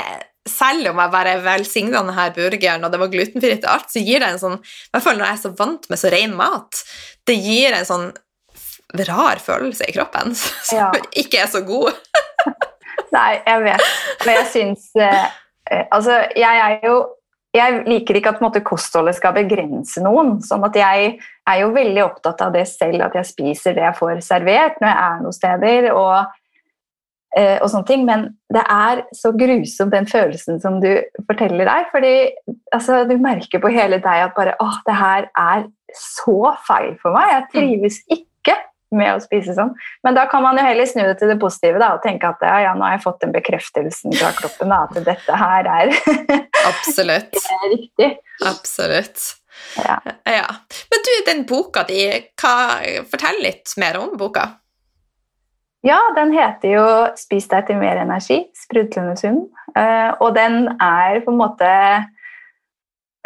selv 0.51 0.91
om 0.91 1.01
jeg 1.01 1.13
bare 1.13 1.35
velsigna 1.45 2.01
denne 2.01 2.29
burgeren, 2.35 2.85
og 2.85 2.93
det 2.93 3.01
var 3.01 3.11
glutenfritt 3.13 3.65
og 3.65 3.73
alt, 3.73 3.91
så 3.93 4.03
gir 4.03 4.23
det 4.23 4.31
en 4.33 4.41
sånn 4.41 4.57
I 4.59 4.95
hvert 4.95 5.05
fall 5.05 5.19
når 5.19 5.27
jeg 5.27 5.37
er 5.37 5.43
så 5.43 5.53
vant 5.59 5.89
med 5.91 6.01
så 6.01 6.13
ren 6.13 6.37
mat, 6.37 6.81
det 7.27 7.37
gir 7.39 7.75
en 7.77 7.87
sånn 7.87 8.07
rar 9.07 9.41
følelse 9.43 9.89
i 9.89 9.95
kroppen 9.95 10.35
som 10.69 10.77
ja. 10.79 10.87
ikke 11.19 11.43
er 11.43 11.51
så 11.51 11.63
god. 11.67 11.97
Nei, 13.15 13.37
jeg 13.45 13.63
vet. 13.63 13.85
Men 14.25 14.41
jeg 14.41 14.47
syns 14.51 14.89
eh, 14.99 15.29
eh, 15.71 15.85
Altså, 15.95 16.17
jeg 16.35 16.63
er 16.63 16.81
jo 16.87 16.97
jeg 17.55 17.77
liker 17.87 18.17
ikke 18.19 18.35
at 18.35 18.41
måte, 18.43 18.61
kostholdet 18.65 19.15
skal 19.17 19.33
begrense 19.33 20.01
noen. 20.03 20.35
sånn 20.45 20.65
at 20.67 20.75
Jeg 20.77 21.13
er 21.47 21.61
jo 21.61 21.71
veldig 21.73 22.03
opptatt 22.03 22.43
av 22.43 22.51
det 22.53 22.67
selv, 22.69 23.01
at 23.07 23.15
jeg 23.17 23.29
spiser 23.29 23.77
det 23.77 23.85
jeg 23.85 23.97
får 23.97 24.19
servert 24.25 24.77
når 24.83 24.91
jeg 24.91 24.99
er 25.05 25.23
noen 25.23 25.37
steder. 25.37 25.87
og, 25.93 26.35
eh, 27.35 27.57
og 27.61 27.69
sånne 27.71 27.87
ting, 27.89 28.05
Men 28.05 28.29
det 28.53 28.63
er 28.63 29.03
så 29.15 29.33
grusomt 29.35 29.91
den 29.91 30.07
følelsen 30.07 30.61
som 30.63 30.79
du 30.83 30.91
forteller 31.27 31.65
der. 31.65 31.89
fordi 31.91 32.13
altså, 32.73 33.03
Du 33.09 33.17
merker 33.17 33.59
på 33.59 33.73
hele 33.73 33.99
deg 33.99 34.23
at 34.29 34.35
bare, 34.37 34.55
åh, 34.63 34.79
det 34.87 34.95
her 34.95 35.29
er 35.37 35.67
så 35.95 36.55
feil 36.67 36.95
for 37.01 37.15
meg. 37.15 37.33
Jeg 37.33 37.47
trives 37.53 38.01
ikke 38.07 38.55
med 38.95 39.17
å 39.17 39.19
spise 39.19 39.51
sånn. 39.55 39.73
Men 40.05 40.15
da 40.15 40.27
kan 40.31 40.43
man 40.45 40.55
jo 40.55 40.63
heller 40.63 40.87
snu 40.87 41.01
det 41.03 41.17
til 41.19 41.31
det 41.31 41.39
positive 41.41 41.79
da, 41.81 41.93
og 41.97 42.05
tenke 42.05 42.29
at 42.29 42.43
ja, 42.45 42.59
ja, 42.67 42.75
nå 42.77 42.85
har 42.87 42.95
jeg 42.95 43.03
fått 43.03 43.19
den 43.25 43.33
bekreftelsen 43.35 44.15
fra 44.15 44.31
kroppen 44.37 44.71
da, 44.71 44.85
at 44.87 45.01
dette 45.03 45.39
her 45.41 45.67
er 45.73 45.91
Absolutt. 46.71 47.35
riktig. 47.73 48.13
Absolutt. 48.47 49.25
Ja. 49.81 49.97
ja. 50.23 50.45
Men 50.91 51.03
du, 51.07 51.11
den 51.27 51.43
boka 51.49 51.83
di, 51.87 52.05
hva, 52.39 52.53
fortell 53.11 53.41
litt 53.43 53.75
mer 53.81 53.99
om 53.99 54.15
boka. 54.19 54.47
Ja, 55.87 55.99
den 56.15 56.33
heter 56.35 56.73
jo 56.73 56.85
'Spis 57.15 57.47
deg 57.51 57.67
til 57.67 57.79
mer 57.79 58.01
energi', 58.01 58.47
sprudlende 58.57 59.15
sunn. 59.19 59.43
Uh, 59.77 60.11
og 60.19 60.35
den 60.35 60.67
er 60.81 61.21
på 61.25 61.33
en 61.33 61.41
måte 61.43 61.73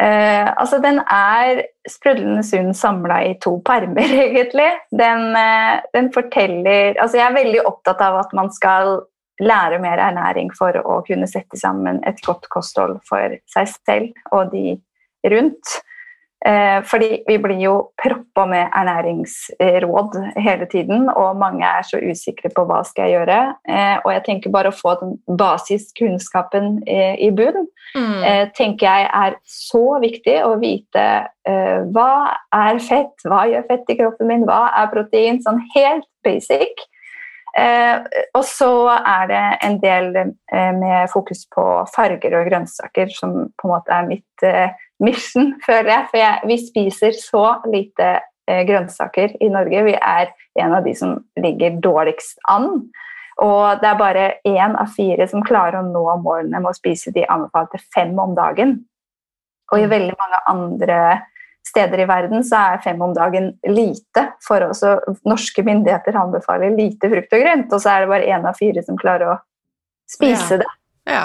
Uh, 0.02 0.48
altså, 0.58 0.80
den 0.82 0.96
er 0.98 1.60
sprudlende 1.86 2.42
sunn 2.42 2.72
samla 2.74 3.20
i 3.22 3.36
to 3.38 3.52
permer, 3.62 4.14
egentlig. 4.26 4.66
Den, 4.90 5.28
uh, 5.36 5.78
den, 5.94 6.08
forteller 6.14 6.96
Altså, 6.98 7.20
jeg 7.20 7.26
er 7.28 7.36
veldig 7.36 7.60
opptatt 7.68 8.02
av 8.02 8.18
at 8.24 8.32
man 8.34 8.50
skal 8.50 8.96
lære 9.38 9.78
mer 9.82 10.02
ernæring 10.02 10.50
for 10.58 10.74
å 10.82 10.98
kunne 11.06 11.28
sette 11.30 11.60
sammen 11.60 12.00
et 12.08 12.18
godt 12.26 12.48
kosthold 12.50 12.98
for 13.06 13.36
seg 13.54 13.70
selv 13.70 14.34
og 14.34 14.50
de 14.50 14.74
rundt. 15.30 15.76
Eh, 16.46 16.82
fordi 16.82 17.22
vi 17.26 17.38
blir 17.38 17.60
jo 17.62 17.74
proppa 18.02 18.46
med 18.50 18.70
ernæringsråd 18.74 20.16
hele 20.42 20.66
tiden, 20.66 21.06
og 21.10 21.36
mange 21.38 21.62
er 21.66 21.86
så 21.86 22.00
usikre 22.02 22.50
på 22.56 22.64
hva 22.66 22.80
skal 22.86 23.06
jeg 23.06 23.14
gjøre. 23.14 23.38
Eh, 23.68 23.96
og 24.02 24.10
jeg 24.12 24.24
tenker 24.26 24.54
bare 24.54 24.72
å 24.72 24.74
få 24.74 24.96
den 25.00 25.14
basiskunnskapen 25.38 26.80
eh, 26.90 27.14
i 27.22 27.30
bunn 27.30 27.68
mm. 27.94 28.50
tenker 28.56 28.88
jeg 28.88 29.08
er 29.22 29.36
så 29.46 29.84
viktig 30.02 30.38
å 30.46 30.56
vite 30.60 31.06
hva 31.92 32.12
er 32.54 32.78
fett, 32.80 33.24
hva 33.26 33.42
gjør 33.50 33.66
fett 33.68 33.90
i 33.90 33.96
kroppen 33.98 34.30
min, 34.30 34.46
hva 34.46 34.70
er 34.78 34.90
protein, 34.92 35.40
sånn 35.42 35.58
helt 35.74 36.06
basic. 36.24 36.86
og 38.38 38.44
så 38.46 38.70
er 38.94 39.26
det 39.28 39.42
en 39.66 39.76
del 39.82 40.08
med 40.78 41.10
fokus 41.12 41.42
på 41.52 41.64
farger 41.92 42.38
og 42.38 42.46
grønnsaker 42.48 43.10
som 43.12 43.34
på 43.58 43.68
en 43.68 43.74
måte 43.74 43.92
er 43.98 44.08
mitt 44.08 44.46
mission, 45.04 45.54
føler 45.66 45.90
jeg. 45.94 46.08
For 46.10 46.20
jeg, 46.22 46.42
vi 46.50 46.58
spiser 46.62 47.16
så 47.18 47.46
lite 47.70 48.10
eh, 48.48 48.62
grønnsaker 48.68 49.36
i 49.42 49.50
Norge. 49.52 49.86
Vi 49.88 49.96
er 49.98 50.32
en 50.62 50.76
av 50.76 50.86
de 50.86 50.94
som 50.98 51.16
ligger 51.40 51.80
dårligst 51.84 52.40
an. 52.52 52.86
Og 53.42 53.80
det 53.80 53.88
er 53.88 53.98
bare 53.98 54.24
én 54.46 54.76
av 54.78 54.92
fire 54.94 55.26
som 55.30 55.44
klarer 55.44 55.80
å 55.80 55.86
nå 55.88 56.04
målene 56.22 56.60
med 56.60 56.70
å 56.70 56.76
spise 56.76 57.14
de 57.14 57.24
anbefalte 57.26 57.80
fem 57.94 58.12
om 58.20 58.34
dagen. 58.36 58.78
Og 59.72 59.80
i 59.80 59.86
mm. 59.86 59.92
veldig 59.92 60.16
mange 60.20 60.42
andre 60.52 60.98
steder 61.66 62.02
i 62.02 62.08
verden 62.10 62.44
så 62.44 62.60
er 62.72 62.82
fem 62.84 63.00
om 63.02 63.14
dagen 63.16 63.52
lite. 63.68 64.26
For 64.44 64.64
også 64.66 64.96
norske 65.28 65.64
myndigheter 65.66 66.18
anbefaler 66.18 66.76
lite 66.76 67.10
frukt 67.12 67.32
og 67.32 67.44
grønt, 67.44 67.72
og 67.72 67.82
så 67.82 67.94
er 67.94 68.04
det 68.04 68.12
bare 68.12 68.30
én 68.36 68.48
av 68.48 68.58
fire 68.58 68.84
som 68.84 68.98
klarer 69.00 69.34
å 69.34 69.40
spise 70.10 70.58
ja. 70.58 70.62
det. 70.62 70.70
Ja. 71.08 71.24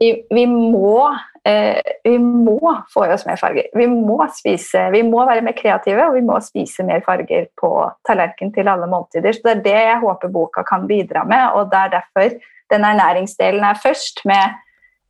Vi, 0.00 0.10
vi, 0.28 0.44
må 0.50 1.08
vi 1.46 2.16
må 2.18 2.72
få 2.90 3.04
i 3.06 3.12
oss 3.14 3.26
mer 3.26 3.38
farger. 3.38 3.68
Vi 3.76 3.86
må, 3.86 4.18
spise, 4.34 4.88
vi 4.90 5.02
må 5.06 5.22
være 5.28 5.44
mer 5.46 5.54
kreative, 5.54 6.08
og 6.08 6.16
vi 6.16 6.24
må 6.26 6.40
spise 6.42 6.86
mer 6.86 7.04
farger 7.06 7.46
på 7.60 7.70
tallerkenen 8.08 8.54
til 8.54 8.70
alle 8.72 8.88
måltider. 8.90 9.36
Så 9.36 9.44
Det 9.46 9.52
er 9.52 9.64
det 9.64 9.76
jeg 9.76 10.00
håper 10.02 10.32
boka 10.34 10.64
kan 10.66 10.88
bidra 10.90 11.24
med, 11.24 11.54
og 11.54 11.70
det 11.70 11.82
er 11.82 11.94
derfor 11.98 12.34
den 12.74 12.84
ernæringsdelen 12.84 13.64
er 13.64 13.78
først, 13.82 14.24
med, 14.24 14.56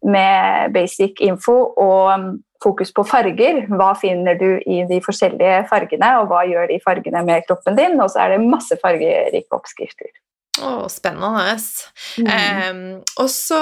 med 0.03 0.72
basic 0.75 1.20
info 1.20 1.57
og 1.77 2.12
um, 2.14 2.29
fokus 2.62 2.92
på 2.92 3.05
farger. 3.07 3.64
Hva 3.72 3.92
finner 4.01 4.37
du 4.40 4.61
i 4.66 4.83
de 4.88 5.01
forskjellige 5.05 5.64
fargene, 5.70 6.12
og 6.20 6.31
hva 6.31 6.44
gjør 6.49 6.68
de 6.72 6.81
fargene 6.85 7.25
med 7.25 7.49
kroppen 7.49 7.77
din? 7.79 8.01
Og 8.01 8.12
så 8.12 8.25
er 8.25 8.37
det 8.37 8.44
masse 8.44 8.77
fargerike 8.83 9.57
oppskrifter. 9.57 10.12
Å, 10.62 10.88
spennende. 10.92 11.56
Mm. 12.16 12.28
Um, 12.28 12.80
og 13.22 13.28
så 13.32 13.58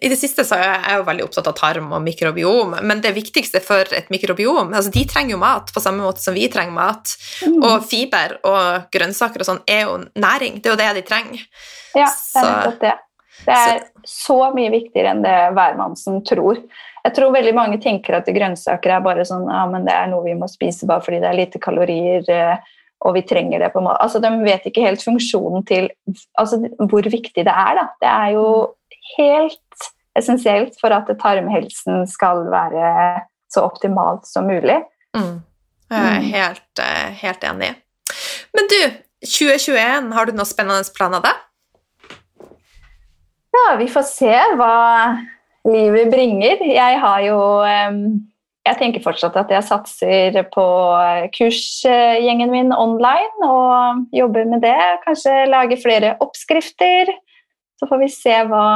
I 0.00 0.10
det 0.10 0.18
siste 0.18 0.44
så 0.46 0.58
er 0.58 0.68
jeg 0.72 0.98
jo 0.98 1.06
veldig 1.06 1.26
opptatt 1.26 1.50
av 1.50 1.56
tarm 1.58 1.92
og 1.94 2.02
mikrobiom, 2.04 2.76
men 2.82 3.02
det 3.04 3.14
viktigste 3.16 3.62
for 3.64 3.88
et 3.94 4.10
mikrobiom 4.12 4.72
altså 4.72 4.92
De 4.94 5.04
trenger 5.08 5.36
jo 5.36 5.40
mat 5.42 5.72
på 5.74 5.82
samme 5.82 6.02
måte 6.04 6.22
som 6.24 6.36
vi 6.36 6.48
trenger 6.52 6.74
mat. 6.74 7.14
Mm. 7.46 7.58
Og 7.62 7.86
fiber 7.88 8.38
og 8.48 8.88
grønnsaker 8.94 9.44
og 9.44 9.50
sånn 9.50 9.62
er 9.68 9.86
jo 9.86 9.98
næring. 10.18 10.62
Det 10.62 10.70
er 10.70 10.74
jo 10.74 10.80
det 10.82 10.94
de 10.98 11.04
trenger. 11.06 11.44
Ja, 11.96 12.08
det 12.08 12.42
er 12.42 12.50
nettopp 12.50 12.82
det. 12.82 12.96
Det 13.46 13.54
er 13.54 13.82
så 14.08 14.38
mye 14.54 14.70
viktigere 14.72 15.12
enn 15.14 15.22
det 15.22 15.36
hvermannsen 15.54 16.22
tror. 16.26 16.58
Jeg 17.04 17.14
tror 17.16 17.32
veldig 17.32 17.54
mange 17.56 17.78
tenker 17.82 18.18
at 18.18 18.28
grønnsaker 18.34 18.96
er 18.96 19.04
bare 19.04 19.24
sånn 19.28 19.46
ja, 19.48 19.62
men 19.70 19.86
det 19.86 19.94
er 19.94 20.10
noe 20.10 20.26
vi 20.26 20.34
må 20.36 20.48
spise 20.50 20.88
bare 20.88 21.04
fordi 21.04 21.22
det 21.22 21.30
er 21.30 21.38
lite 21.38 21.60
kalorier, 21.62 22.26
eh, 22.28 22.74
og 23.06 23.14
vi 23.14 23.22
trenger 23.26 23.62
det 23.62 23.70
på 23.72 23.80
en 23.80 23.86
måte. 23.88 24.00
Altså, 24.02 24.20
de 24.22 24.30
vet 24.42 24.66
ikke 24.66 24.84
helt 24.86 25.04
funksjonen 25.04 25.64
til 25.68 25.88
altså, 26.38 26.60
hvor 26.90 27.06
viktig 27.06 27.44
det 27.46 27.54
er. 27.54 27.78
Da. 27.78 27.86
Det 28.02 28.10
er 28.10 28.32
jo 28.34 28.46
helt 29.16 29.90
essensielt 30.18 30.78
for 30.80 30.94
at 30.94 31.10
tarmhelsen 31.20 32.06
skal 32.10 32.48
være 32.50 32.88
så 33.52 33.64
optimalt 33.68 34.26
som 34.28 34.48
mulig. 34.50 34.80
Mm. 35.16 35.38
Jeg 35.88 36.00
er 36.04 36.20
mm. 36.20 36.30
helt, 36.34 36.80
eh, 36.84 37.12
helt 37.22 37.44
enig. 37.48 37.70
Men 38.56 38.70
du, 38.72 38.80
2021, 39.24 40.10
har 40.12 40.26
du 40.26 40.34
noen 40.34 40.48
spennende 40.48 40.96
planer 40.96 41.22
da? 41.24 41.36
Ja, 43.54 43.76
vi 43.80 43.88
får 43.90 44.04
se 44.10 44.34
hva 44.58 44.74
livet 45.68 46.10
bringer. 46.12 46.60
Jeg 46.68 46.98
har 47.00 47.22
jo 47.24 47.38
Jeg 48.68 48.76
tenker 48.76 49.04
fortsatt 49.04 49.36
at 49.40 49.52
jeg 49.52 49.64
satser 49.64 50.42
på 50.52 50.64
kursgjengen 51.36 52.52
min 52.52 52.74
online 52.76 53.46
og 53.46 54.02
jobber 54.12 54.44
med 54.50 54.60
det. 54.66 54.76
Kanskje 55.06 55.46
lage 55.48 55.78
flere 55.80 56.16
oppskrifter. 56.24 57.14
Så 57.78 57.88
får 57.88 58.02
vi 58.02 58.10
se 58.12 58.34
hva, 58.50 58.66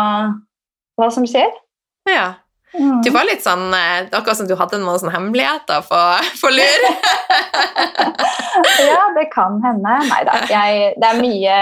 hva 0.96 1.10
som 1.12 1.26
skjer. 1.28 1.52
Ja. 2.08 2.32
Du 2.72 3.10
var 3.12 3.26
litt 3.28 3.44
sånn 3.44 3.66
eh, 3.76 4.06
Akkurat 4.16 4.38
som 4.38 4.46
du 4.48 4.54
hadde 4.56 4.78
noen 4.80 4.96
sånne 4.96 5.12
hemmeligheter 5.12 5.82
på, 5.84 5.98
på 6.40 6.52
lur. 6.54 6.86
ja, 8.88 9.02
det 9.18 9.26
kan 9.34 9.58
hende. 9.64 9.98
Nei 10.08 10.22
da. 10.24 10.38
Det 10.48 11.10
er 11.10 11.20
mye 11.20 11.58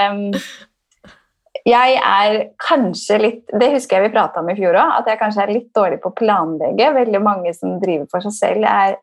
jeg 1.70 1.98
er 1.98 2.37
kanskje 2.61 3.18
litt 3.22 3.52
Det 3.61 3.70
husker 3.74 3.98
jeg 3.98 4.09
vi 4.09 4.14
prata 4.14 4.42
om 4.42 4.50
i 4.52 4.56
fjor 4.59 4.76
òg, 4.78 4.94
at 5.00 5.11
jeg 5.11 5.20
kanskje 5.20 5.44
er 5.44 5.52
litt 5.54 5.68
dårlig 5.76 6.00
på 6.02 6.11
å 6.12 6.16
planlegge. 6.18 6.92
Veldig 6.96 7.22
mange 7.24 7.52
som 7.56 7.78
driver 7.83 8.09
for 8.12 8.26
seg 8.26 8.37
selv, 8.37 8.66
er 8.66 8.98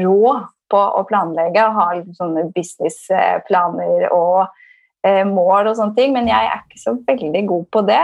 rå 0.00 0.34
på 0.70 0.80
å 0.80 1.02
planlegge 1.06 1.66
og 1.66 1.78
har 1.78 2.00
sånne 2.16 2.46
businessplaner 2.54 4.08
og 4.14 4.48
eh, 5.06 5.22
mål 5.26 5.70
og 5.70 5.76
sånne 5.78 5.96
ting, 5.98 6.14
men 6.14 6.30
jeg 6.30 6.50
er 6.50 6.62
ikke 6.62 6.82
så 6.82 6.94
veldig 7.06 7.44
god 7.50 7.68
på 7.74 7.84
det. 7.90 8.02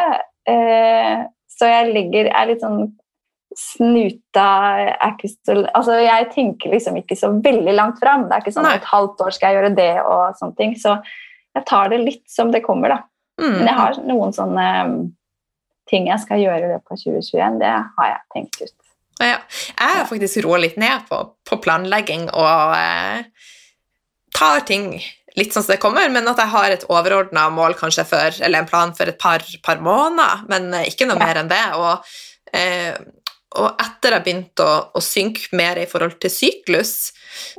Eh, 0.51 1.27
så 1.57 1.71
jeg 1.71 1.92
ligger, 1.95 2.31
er 2.31 2.51
litt 2.51 2.64
sånn 2.64 2.88
snuta 3.57 4.47
er 4.92 5.14
ikke 5.14 5.31
så, 5.33 5.55
altså 5.73 5.95
Jeg 6.03 6.27
tenker 6.35 6.75
liksom 6.75 6.99
ikke 7.01 7.16
så 7.16 7.31
veldig 7.33 7.73
langt 7.73 8.01
fram. 8.03 8.27
Det 8.27 8.37
er 8.37 8.45
ikke 8.45 8.53
sånn 8.53 8.69
at 8.69 8.83
et 8.83 8.90
halvt 8.90 9.23
år 9.25 9.33
skal 9.33 9.49
jeg 9.49 9.59
gjøre 9.61 9.77
det 9.79 9.92
og 10.03 10.40
sånne 10.40 10.59
ting. 10.59 10.75
Så 10.77 10.97
jeg 11.57 11.64
tar 11.69 11.92
det 11.92 12.03
litt 12.03 12.25
som 12.29 12.53
det 12.53 12.64
kommer, 12.66 12.92
da. 12.92 12.99
Mm. 13.40 13.53
Men 13.53 13.68
jeg 13.68 13.77
har 13.79 14.01
noen 14.09 14.35
sånne 14.37 14.66
um, 14.88 14.96
ting 15.90 16.09
jeg 16.11 16.22
skal 16.22 16.42
gjøre 16.42 16.64
i 16.64 16.72
løpet 16.72 16.94
av 16.96 17.03
2021. 17.03 17.61
Det 17.62 17.75
har 17.99 18.11
jeg 18.12 18.22
tenkt 18.35 18.61
ut. 18.62 18.75
Ja, 19.16 19.37
jeg 19.38 19.92
har 19.96 20.09
faktisk 20.09 20.42
roa 20.44 20.59
litt 20.61 20.77
ned 20.81 21.07
på, 21.09 21.22
på 21.49 21.57
planlegging 21.64 22.27
og 22.37 22.75
eh, 22.77 23.22
tar 24.37 24.66
ting 24.68 24.90
litt 25.37 25.53
sånn 25.53 25.64
som 25.64 25.72
det 25.75 25.81
kommer, 25.81 26.09
men 26.12 26.29
at 26.29 26.40
jeg 26.40 26.53
har 26.53 26.72
et 26.72 26.85
overordna 26.92 27.46
mål 27.53 27.77
kanskje 27.77 28.05
for, 28.09 28.37
eller 28.44 28.62
en 28.62 28.68
plan 28.68 28.92
for 28.96 29.09
et 29.09 29.18
par, 29.20 29.44
par 29.64 29.81
måneder, 29.85 30.44
men 30.53 30.68
eh, 30.77 30.88
ikke 30.92 31.09
noe 31.09 31.16
ja. 31.20 31.29
mer 31.29 31.40
enn 31.40 31.53
det. 31.53 31.64
Og, 31.81 32.12
eh, 32.57 32.92
og 33.57 33.81
etter 33.83 34.16
jeg 34.16 34.25
begynte 34.27 34.64
å, 34.64 34.75
å, 34.97 35.03
synke 35.03 35.49
mer 35.57 35.79
i 35.81 35.87
forhold 35.88 36.19
til 36.23 36.33
syklus, 36.33 36.95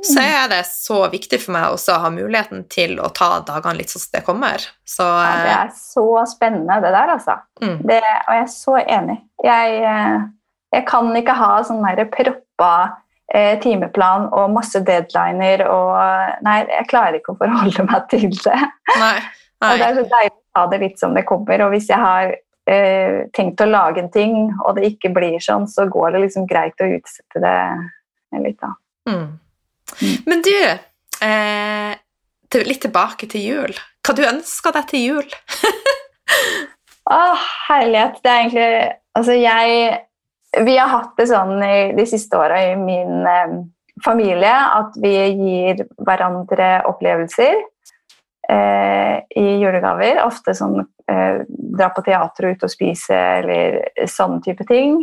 så 0.04 0.22
er 0.22 0.48
det 0.50 0.62
så 0.68 1.00
viktig 1.12 1.40
for 1.42 1.54
meg 1.56 1.74
også 1.74 1.96
å 1.96 2.02
ha 2.04 2.10
muligheten 2.14 2.64
til 2.72 2.98
å 3.02 3.10
ta 3.14 3.38
dagene 3.46 3.78
litt 3.78 3.92
sånn 3.92 4.04
som 4.04 4.14
det 4.16 4.24
kommer. 4.26 4.64
Så, 4.88 5.06
ja, 5.06 5.34
det 5.44 5.56
er 5.56 5.74
så 5.76 6.06
spennende, 6.30 6.80
det 6.84 6.94
der, 6.94 7.12
altså. 7.16 7.38
Mm. 7.62 7.76
Det, 7.90 8.00
og 8.00 8.32
jeg 8.38 8.44
er 8.44 8.50
så 8.54 8.78
enig. 8.82 9.18
Jeg, 9.44 9.76
eh, 9.90 10.16
jeg 10.78 10.88
kan 10.88 11.12
ikke 11.20 11.36
ha 11.38 11.52
sånn 11.66 11.84
proppa 12.14 12.72
eh, 13.34 13.54
timeplan 13.62 14.28
og 14.32 14.50
masse 14.56 14.82
deadliner 14.84 15.64
og 15.68 15.94
Nei, 16.44 16.58
jeg 16.70 16.90
klarer 16.90 17.20
ikke 17.20 17.34
å 17.34 17.40
forholde 17.40 17.86
meg 17.88 18.10
til 18.12 18.28
det. 18.32 18.58
Nei, 18.98 19.14
nei. 19.62 19.72
Og 19.72 19.80
det 19.80 19.88
er 19.88 19.96
så 19.98 20.10
deilig 20.10 20.36
å 20.36 20.44
ta 20.58 20.68
det 20.72 20.82
litt 20.84 21.00
som 21.02 21.16
det 21.16 21.26
kommer. 21.28 21.66
Og 21.66 21.74
hvis 21.74 21.90
jeg 21.92 22.02
har 22.02 22.34
eh, 22.68 23.26
tenkt 23.34 23.60
å 23.64 23.68
lage 23.68 24.02
en 24.02 24.10
ting, 24.12 24.36
og 24.64 24.76
det 24.76 24.92
ikke 24.92 25.12
blir 25.14 25.38
sånn, 25.42 25.66
så 25.70 25.88
går 25.90 26.14
det 26.14 26.24
liksom 26.26 26.46
greit 26.50 26.80
å 26.84 26.90
utsette 26.98 27.42
det 27.42 27.58
litt, 28.44 28.58
da. 28.60 28.74
Mm. 29.08 29.28
Men 30.28 30.42
du, 30.44 30.56
eh, 31.24 31.94
litt 32.68 32.82
tilbake 32.84 33.28
til 33.30 33.44
jul. 33.44 33.78
Hva 34.04 34.14
du 34.16 34.24
ønsker 34.28 34.74
deg 34.76 34.90
til 34.90 35.06
jul? 35.06 35.38
Å, 37.08 37.20
herlighet. 37.68 38.20
Det 38.22 38.30
er 38.30 38.42
egentlig 38.42 38.70
Altså, 39.18 39.34
jeg 39.34 40.04
Vi 40.64 40.76
har 40.78 40.90
hatt 40.92 41.16
det 41.18 41.26
sånn 41.30 41.58
i, 41.64 41.92
de 41.96 42.04
siste 42.08 42.38
åra 42.38 42.60
i 42.70 42.76
min 42.78 43.26
eh, 43.26 43.56
familie 44.04 44.52
at 44.52 44.94
vi 45.02 45.10
gir 45.10 45.82
hverandre 46.06 46.68
opplevelser 46.88 47.56
eh, 48.48 49.16
i 49.36 49.46
julegaver. 49.60 50.22
Ofte 50.24 50.54
sånn 50.56 50.80
eh, 51.10 51.44
dra 51.48 51.90
på 51.94 52.04
teater 52.06 52.48
og 52.48 52.56
ut 52.56 52.66
og 52.66 52.72
spise 52.72 53.16
eller 53.38 53.80
sånne 54.08 54.42
type 54.44 54.66
ting. 54.68 55.00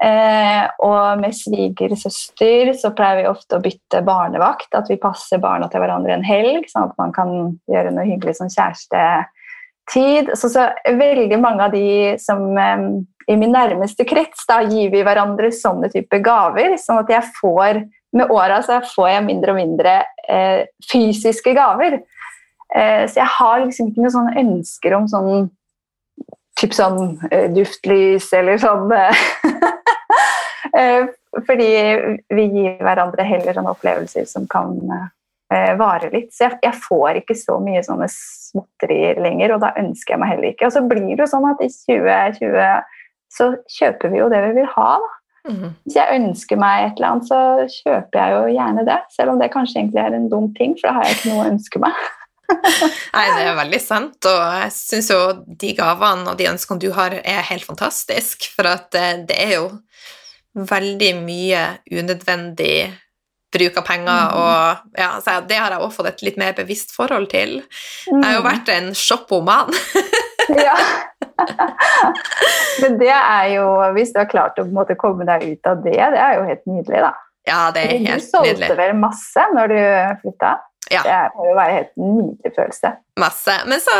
Eh, 0.00 0.62
og 0.80 1.20
med 1.20 1.36
svigersøster 1.36 2.70
så 2.80 2.88
pleier 2.96 3.18
vi 3.20 3.28
ofte 3.28 3.58
å 3.58 3.64
bytte 3.64 4.00
barnevakt. 4.06 4.72
At 4.76 4.88
vi 4.88 5.00
passer 5.00 5.42
barna 5.42 5.68
til 5.68 5.82
hverandre 5.82 6.16
en 6.16 6.26
helg, 6.26 6.70
sånn 6.72 6.88
at 6.88 6.96
man 7.00 7.12
kan 7.16 7.34
gjøre 7.70 7.92
noe 7.92 8.08
hyggelig 8.08 8.38
som 8.40 8.50
kjærestetid. 8.52 10.32
Så, 10.40 10.52
så 10.52 10.70
veldig 10.86 11.40
mange 11.42 11.68
av 11.68 11.76
de 11.76 12.16
som 12.22 12.46
eh, 12.56 12.86
i 13.30 13.36
min 13.38 13.52
nærmeste 13.54 14.06
krets, 14.08 14.46
da 14.48 14.62
gir 14.64 14.88
vi 14.90 15.04
hverandre 15.06 15.52
sånne 15.54 15.92
type 15.92 16.22
gaver. 16.24 16.78
Sånn 16.80 17.02
at 17.02 17.12
jeg 17.12 17.34
får 17.36 17.84
med 18.16 18.32
åra 18.34 18.58
så 18.66 18.80
får 18.82 19.12
jeg 19.12 19.26
mindre 19.26 19.52
og 19.52 19.60
mindre 19.60 19.92
eh, 20.26 20.64
fysiske 20.90 21.52
gaver. 21.54 22.00
Eh, 22.76 23.04
så 23.10 23.20
jeg 23.20 23.30
har 23.38 23.64
liksom 23.64 23.90
ikke 23.90 24.04
noen 24.04 24.14
sånne 24.16 24.36
ønsker 24.44 24.94
om 24.94 25.08
sånn 25.10 25.48
typ 26.60 26.74
sånn 26.76 27.16
uh, 27.32 27.46
duftlys 27.54 28.26
eller 28.36 28.58
sånn 28.60 28.90
uh, 28.92 29.22
Fordi 31.46 31.68
vi 32.34 32.44
gir 32.52 32.82
hverandre 32.84 33.24
heller 33.24 33.56
sånne 33.56 33.72
opplevelser 33.72 34.26
som 34.28 34.48
kan 34.50 34.74
vare 35.50 36.10
litt. 36.12 36.32
Så 36.34 36.44
jeg, 36.44 36.58
jeg, 36.62 36.78
får 36.84 37.20
ikke 37.20 37.36
så 37.38 37.56
mye 37.62 37.82
sånne 37.86 38.06
småtterier 38.10 39.18
lenger, 39.22 39.54
og 39.54 39.62
da 39.62 39.70
ønsker 39.78 40.14
jeg 40.14 40.20
meg 40.22 40.30
heller 40.32 40.48
ikke. 40.50 40.66
Og 40.68 40.74
så 40.74 40.82
blir 40.90 41.06
det 41.06 41.22
jo 41.22 41.28
sånn 41.30 41.46
at 41.48 41.62
i 41.62 41.70
2020 41.70 42.98
så 43.30 43.48
kjøper 43.78 44.12
vi 44.12 44.20
jo 44.20 44.28
det 44.30 44.42
vi 44.48 44.52
vil 44.58 44.68
ha, 44.74 44.90
da. 45.02 45.10
Mm. 45.48 45.70
Hvis 45.84 45.96
jeg 45.96 46.20
ønsker 46.20 46.58
meg 46.60 46.84
et 46.84 46.98
eller 46.98 47.14
annet, 47.14 47.28
så 47.30 47.40
kjøper 47.80 48.20
jeg 48.20 48.34
jo 48.34 48.54
gjerne 48.58 48.86
det. 48.88 48.98
Selv 49.14 49.32
om 49.32 49.40
det 49.40 49.52
kanskje 49.54 49.80
egentlig 49.80 50.02
er 50.02 50.16
en 50.16 50.28
dum 50.32 50.50
ting, 50.56 50.74
for 50.78 50.90
da 50.90 50.98
har 50.98 51.08
jeg 51.08 51.18
ikke 51.18 51.30
noe 51.32 51.44
å 51.44 51.52
ønske 51.54 51.82
meg. 51.82 52.02
Nei, 53.16 53.26
det 53.36 53.44
er 53.44 53.58
veldig 53.58 53.80
sant, 53.82 54.18
og 54.28 54.40
jeg 54.60 54.72
syns 54.76 55.10
jo 55.12 55.20
de 55.60 55.74
gavene 55.78 56.32
og 56.32 56.40
de 56.40 56.48
ønskene 56.50 56.82
du 56.82 56.90
har, 56.96 57.16
er 57.20 57.46
helt 57.50 57.66
fantastisk, 57.66 58.50
for 58.56 58.70
at 58.70 58.96
eh, 58.98 59.22
det 59.28 59.38
er 59.38 59.54
jo 59.58 59.68
veldig 60.54 61.12
mye 61.22 61.62
unødvendig 61.92 62.74
bruk 63.50 63.78
av 63.80 63.86
penger, 63.86 64.26
mm. 64.30 64.36
og 64.38 65.00
ja, 65.00 65.40
det 65.48 65.58
har 65.58 65.74
jeg 65.74 65.82
også 65.82 65.96
fått 65.96 66.10
et 66.12 66.24
litt 66.28 66.38
mer 66.38 66.54
bevisst 66.54 66.94
forhold 66.94 67.30
til. 67.32 67.58
Jeg 68.06 68.22
har 68.22 68.36
jo 68.36 68.42
mm. 68.44 68.46
vært 68.46 68.70
en 68.74 68.92
shoppoman. 68.94 69.74
ja. 70.68 70.76
Men 72.82 72.98
det 73.00 73.10
er 73.10 73.46
jo 73.54 73.64
Hvis 73.96 74.12
du 74.12 74.18
har 74.20 74.28
klart 74.28 74.58
å 74.60 74.66
måte, 74.68 74.96
komme 75.00 75.24
deg 75.28 75.46
ut 75.54 75.68
av 75.70 75.80
det, 75.82 75.96
det 75.96 76.20
er 76.20 76.36
jo 76.36 76.46
helt 76.46 76.66
nydelig, 76.68 77.02
da. 77.08 77.12
Ja, 77.48 77.60
det 77.74 77.82
er 77.82 77.92
helt 77.94 78.04
nydelig. 78.04 78.26
Du 78.26 78.30
solgte 78.36 78.74
vel 78.78 78.98
masse 79.00 79.46
når 79.56 79.72
du 79.72 79.78
flytta? 80.22 80.52
Ja. 80.90 81.02
Det 81.06 81.16
må 81.36 81.44
jo 81.46 81.54
være 81.54 81.74
helt 81.76 81.90
nydelig 82.00 82.52
følelse. 82.56 82.90
Masse. 83.20 83.54
Men 83.70 83.82
så 83.82 83.96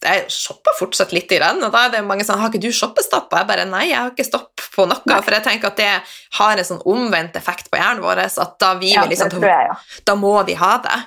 Jeg 0.00 0.30
shopper 0.32 0.76
fortsatt 0.78 1.12
litt 1.12 1.32
i 1.36 1.40
den, 1.42 1.60
og 1.66 1.72
da 1.74 1.82
er 1.84 1.94
det 1.96 2.00
mange 2.06 2.24
som 2.24 2.40
har 2.40 2.48
ikke 2.48 2.62
du 2.62 2.70
shoppestopp? 2.72 3.34
Jeg 3.36 3.48
bare 3.50 3.66
nei, 3.68 3.90
jeg 3.90 3.98
har 3.98 4.12
ikke 4.14 4.28
stopp 4.28 4.62
på 4.72 4.86
noe, 4.88 5.02
nei. 5.10 5.20
for 5.26 5.36
jeg 5.36 5.44
tenker 5.44 5.72
at 5.72 5.80
det 5.80 5.90
har 6.38 6.62
en 6.62 6.68
sånn 6.70 6.80
omvendt 6.88 7.36
effekt 7.36 7.68
på 7.68 7.80
hjernen 7.80 8.04
vår. 8.04 8.22
at 8.24 8.56
da, 8.62 8.72
vi 8.80 8.94
ja, 8.94 9.04
liksom, 9.10 9.42
jeg, 9.44 9.66
ja. 9.68 9.76
da 10.06 10.16
må 10.16 10.32
vi 10.48 10.56
ha 10.56 10.76
det. 10.86 11.00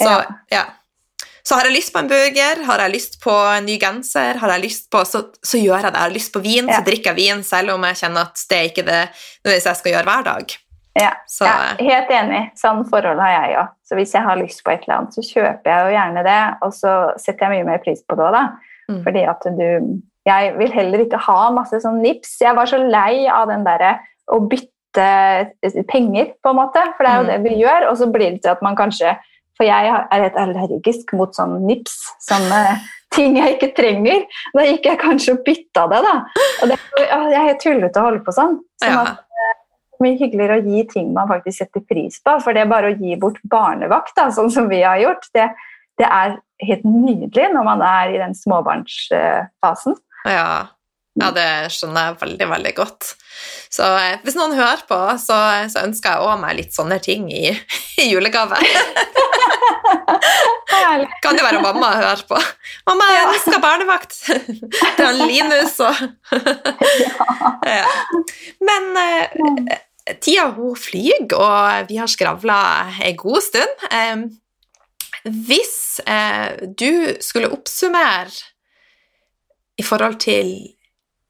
Så 0.00 0.12
ja. 0.54 0.64
Så 1.44 1.56
har 1.56 1.66
jeg 1.66 1.74
lyst 1.74 1.92
på 1.92 1.98
en 1.98 2.08
burger, 2.08 2.64
har 2.68 2.82
jeg 2.84 2.92
lyst 2.92 3.16
på 3.22 3.32
en 3.32 3.64
ny 3.66 3.76
genser, 3.80 4.38
har 4.38 4.52
jeg 4.54 4.64
lyst 4.68 4.90
på, 4.92 5.00
så, 5.08 5.24
så 5.42 5.58
gjør 5.58 5.80
jeg 5.80 5.88
det. 5.88 5.98
Har 5.98 6.12
jeg 6.12 6.18
lyst 6.20 6.32
på 6.34 6.42
vin, 6.44 6.68
så 6.68 6.80
drikker 6.86 7.10
jeg 7.10 7.18
vin, 7.18 7.44
selv 7.44 7.74
om 7.74 7.86
jeg 7.88 8.00
kjenner 8.04 8.28
at 8.28 8.42
det 8.50 8.58
er 8.58 8.68
ikke 8.68 8.84
det 8.86 9.00
jeg 9.56 9.64
skal 9.64 9.96
gjøre 9.96 10.08
hver 10.08 10.28
dag. 10.28 10.58
Ja, 10.98 11.12
så, 11.26 11.46
ja, 11.46 11.56
helt 11.78 12.10
enig. 12.10 12.40
Sånn 12.58 12.82
forhold 12.90 13.20
har 13.22 13.30
jeg 13.30 13.58
òg. 13.60 13.74
Så 13.86 13.98
hvis 13.98 14.14
jeg 14.16 14.26
har 14.26 14.38
lyst 14.40 14.62
på 14.66 14.72
et 14.72 14.82
eller 14.86 14.96
annet, 14.96 15.14
så 15.14 15.22
kjøper 15.22 15.70
jeg 15.70 15.86
jo 15.86 15.94
gjerne 15.94 16.24
det, 16.26 16.40
og 16.66 16.74
så 16.74 16.94
setter 17.20 17.46
jeg 17.46 17.60
mye 17.60 17.68
mer 17.68 17.82
pris 17.84 18.02
på 18.02 18.18
det 18.18 18.26
òg, 18.26 18.36
da. 18.36 18.44
Mm. 18.90 19.02
Fordi 19.06 19.26
at 19.30 19.50
du 19.58 19.66
Jeg 20.28 20.50
vil 20.58 20.72
heller 20.74 21.00
ikke 21.00 21.18
ha 21.24 21.46
masse 21.54 21.78
sånn 21.80 22.02
nips. 22.04 22.34
Jeg 22.42 22.52
var 22.52 22.68
så 22.68 22.76
lei 22.76 23.24
av 23.32 23.48
den 23.48 23.62
derre 23.64 23.94
å 24.28 24.36
bytte 24.44 25.06
penger, 25.88 26.34
på 26.42 26.52
en 26.52 26.58
måte, 26.58 26.82
for 26.98 27.06
det 27.06 27.10
er 27.10 27.16
jo 27.16 27.24
mm. 27.24 27.30
det 27.30 27.38
vi 27.46 27.54
gjør, 27.62 27.86
og 27.88 27.96
så 27.96 28.08
blir 28.12 28.34
det 28.34 28.42
til 28.44 28.52
at 28.52 28.62
man 28.62 28.76
kanskje 28.78 29.16
For 29.56 29.68
jeg 29.68 29.88
er 29.92 30.22
helt 30.24 30.36
allergisk 30.40 31.10
mot 31.16 31.34
sånn 31.36 31.58
nips. 31.68 31.96
Sånn 32.24 32.46
ting 33.14 33.36
jeg 33.36 33.56
ikke 33.56 33.72
trenger. 33.76 34.22
Da 34.56 34.64
gikk 34.64 34.86
jeg 34.88 35.00
kanskje 35.00 35.34
og 35.36 35.42
bytta 35.46 35.86
det, 35.90 35.98
da. 36.06 36.14
Og 36.62 36.70
det, 36.70 36.78
jeg 37.00 37.34
er 37.40 37.48
helt 37.48 37.60
tullete 37.64 38.00
å 38.00 38.06
holde 38.06 38.22
på 38.24 38.34
sånn. 38.36 38.56
sånn 38.80 38.94
Ja. 38.94 39.02
at 39.02 39.40
er 39.40 39.59
mye 40.04 40.18
hyggeligere 40.18 40.58
å 40.60 40.64
gi 40.64 40.84
ting 40.90 41.12
man 41.16 41.30
faktisk 41.30 41.62
setter 41.62 41.84
pris 41.86 42.20
på. 42.24 42.36
For 42.44 42.56
det 42.56 42.64
er 42.64 42.72
bare 42.72 42.92
å 42.92 42.96
gi 42.96 43.16
bort 43.20 43.40
barnevakt, 43.52 44.14
da, 44.18 44.28
sånn 44.34 44.52
som 44.52 44.68
vi 44.70 44.82
har 44.84 45.00
gjort, 45.02 45.28
det, 45.36 45.48
det 46.00 46.08
er 46.08 46.36
helt 46.66 46.84
nydelig 46.88 47.48
når 47.54 47.66
man 47.66 47.84
er 47.86 48.14
i 48.14 48.20
den 48.20 48.36
småbarnsfasen. 48.36 49.96
Ja. 50.28 50.50
ja, 51.20 51.30
det 51.36 51.48
skjønner 51.72 52.10
jeg 52.10 52.20
veldig, 52.24 52.50
veldig 52.54 52.74
godt. 52.76 53.14
Så 53.72 53.86
eh, 53.96 54.18
hvis 54.24 54.36
noen 54.36 54.56
hører 54.58 54.82
på, 54.88 54.98
så, 55.22 55.38
så 55.72 55.84
ønsker 55.86 56.16
jeg 56.16 56.26
òg 56.26 56.42
meg 56.42 56.58
litt 56.58 56.76
sånne 56.76 57.00
ting 57.02 57.30
i, 57.32 57.54
i 58.02 58.10
julegave. 58.10 58.60
Kan 61.22 61.38
jo 61.38 61.44
være 61.44 61.60
mamma 61.62 61.92
hører 61.96 62.22
på. 62.28 62.38
'Mamma, 62.86 63.06
jeg 63.14 63.26
ønsker 63.28 63.60
barnevakt!' 63.62 64.16
Er 64.98 65.04
han 65.04 65.20
Linus 65.28 65.76
og 65.84 65.94
ja. 67.66 67.86
Men 68.68 68.88
eh, 69.00 69.78
tida 70.20 70.48
hun 70.56 70.76
flyr, 70.78 71.26
og 71.36 71.90
vi 71.90 71.98
har 72.00 72.10
skravla 72.10 72.60
ei 73.04 73.14
god 73.18 73.42
stund. 73.44 73.84
Hvis 75.24 76.00
eh, 76.08 76.56
du 76.80 77.16
skulle 77.20 77.50
oppsummere 77.52 78.32
i 79.80 79.84
forhold 79.84 80.20
til 80.22 80.54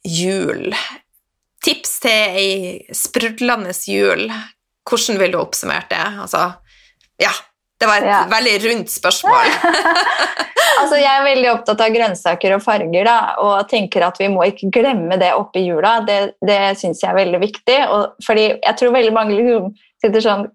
jul 0.07 0.71
Tips 1.61 1.99
til 2.01 2.37
ei 2.41 2.95
sprudlende 2.97 3.75
jul, 3.85 4.31
hvordan 4.89 5.19
vil 5.21 5.35
du 5.35 5.41
oppsummere 5.43 5.85
det? 5.91 6.05
Altså, 6.23 6.47
ja, 7.21 7.33
det 7.81 7.89
var 7.89 8.03
et 8.03 8.11
Ja. 8.11 8.23
veldig 8.29 8.57
rundt 8.69 8.91
spørsmål. 8.93 9.47
Altså, 10.81 10.97
jeg 10.97 11.11
er 11.11 11.25
veldig 11.27 11.49
opptatt 11.51 11.81
av 11.83 11.93
grønnsaker 11.93 12.55
og 12.55 12.63
farger, 12.63 13.05
da, 13.05 13.35
og 13.43 13.69
tenker 13.69 14.05
at 14.07 14.17
vi 14.21 14.29
må 14.33 14.47
ikke 14.49 14.71
glemme 14.73 15.19
det 15.21 15.33
oppi 15.37 15.65
jula. 15.67 15.99
Det, 16.07 16.37
det 16.47 16.77
syns 16.81 17.03
jeg 17.03 17.11
er 17.11 17.19
veldig 17.19 17.41
viktig. 17.43 17.77
Og, 17.93 18.15
fordi 18.25 18.47
jeg 18.55 18.77
tror 18.79 18.95
veldig 18.95 19.13
mange 19.13 19.37
liksom 19.37 19.67
sitter 20.01 20.25
sånn 20.25 20.47